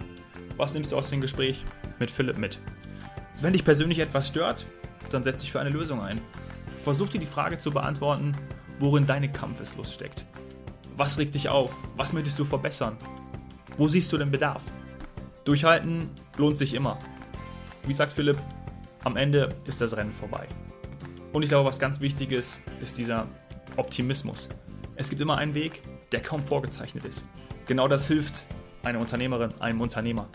Was 0.57 0.73
nimmst 0.73 0.93
du 0.93 0.97
aus 0.97 1.11
dem 1.11 1.21
Gespräch 1.21 1.65
mit 1.99 2.13
Philipp 2.13 2.39
mit? 2.39 2.61
Wenn 3.41 3.55
dich 3.55 3.65
persönlich 3.65 3.99
etwas 3.99 4.29
stört, 4.29 4.67
dann 5.11 5.25
setz 5.25 5.41
dich 5.41 5.51
für 5.51 5.59
eine 5.59 5.71
Lösung 5.71 6.01
ein. 6.01 6.21
Versuch 6.85 7.09
dir 7.09 7.19
die 7.19 7.27
Frage 7.27 7.59
zu 7.59 7.73
beantworten, 7.73 8.35
worin 8.79 9.05
deine 9.09 9.33
Kampfeslust 9.33 9.93
steckt. 9.93 10.27
Was 10.97 11.19
regt 11.19 11.35
dich 11.35 11.49
auf? 11.49 11.75
Was 11.97 12.13
möchtest 12.13 12.39
du 12.39 12.45
verbessern? 12.45 12.97
Wo 13.77 13.89
siehst 13.89 14.13
du 14.13 14.17
den 14.17 14.31
Bedarf? 14.31 14.63
Durchhalten 15.45 16.09
lohnt 16.37 16.57
sich 16.57 16.75
immer. 16.75 17.01
Wie 17.85 17.95
sagt 17.95 18.13
Philipp, 18.13 18.39
am 19.03 19.17
Ende 19.17 19.49
ist 19.65 19.81
das 19.81 19.97
Rennen 19.97 20.15
vorbei. 20.15 20.47
Und 21.33 21.43
ich 21.43 21.49
glaube, 21.49 21.69
was 21.69 21.81
ganz 21.81 21.99
wichtig 21.99 22.31
ist, 22.31 22.61
ist 22.81 22.97
dieser 22.97 23.27
Optimismus. 23.77 24.49
Es 24.97 25.11
gibt 25.11 25.21
immer 25.21 25.37
einen 25.39 25.55
Weg, 25.55 25.83
der 26.13 26.21
kaum 26.21 26.41
vorgezeichnet 26.43 27.05
ist. 27.05 27.25
Genau 27.67 27.89
das 27.89 28.07
hilft 28.07 28.45
einer 28.83 29.01
Unternehmerin, 29.01 29.51
einem 29.61 29.81
Unternehmer. 29.81 30.29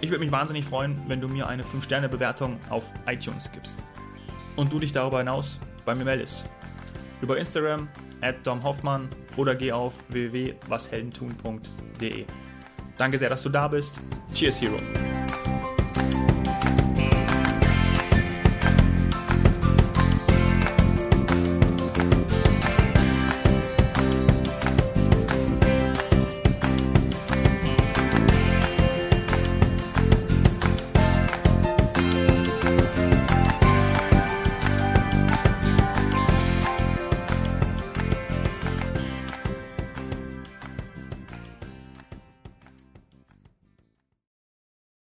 Ich 0.00 0.10
würde 0.10 0.24
mich 0.24 0.32
wahnsinnig 0.32 0.64
freuen, 0.64 0.98
wenn 1.06 1.20
du 1.20 1.28
mir 1.28 1.46
eine 1.46 1.62
5-Sterne-Bewertung 1.62 2.58
auf 2.70 2.82
iTunes 3.06 3.52
gibst. 3.52 3.78
Und 4.56 4.72
du 4.72 4.80
dich 4.80 4.92
darüber 4.92 5.18
hinaus 5.18 5.60
bei 5.84 5.94
mir 5.94 6.04
meldest. 6.04 6.44
Über 7.20 7.36
Instagram, 7.38 7.88
at 8.20 8.44
domhoffmann 8.44 9.08
oder 9.36 9.54
geh 9.54 9.70
auf 9.72 9.94
www.washeldentun.de. 10.08 12.24
Danke 12.98 13.18
sehr, 13.18 13.28
dass 13.28 13.42
du 13.42 13.48
da 13.48 13.68
bist. 13.68 14.00
Cheers, 14.34 14.60
Hero! 14.60 14.78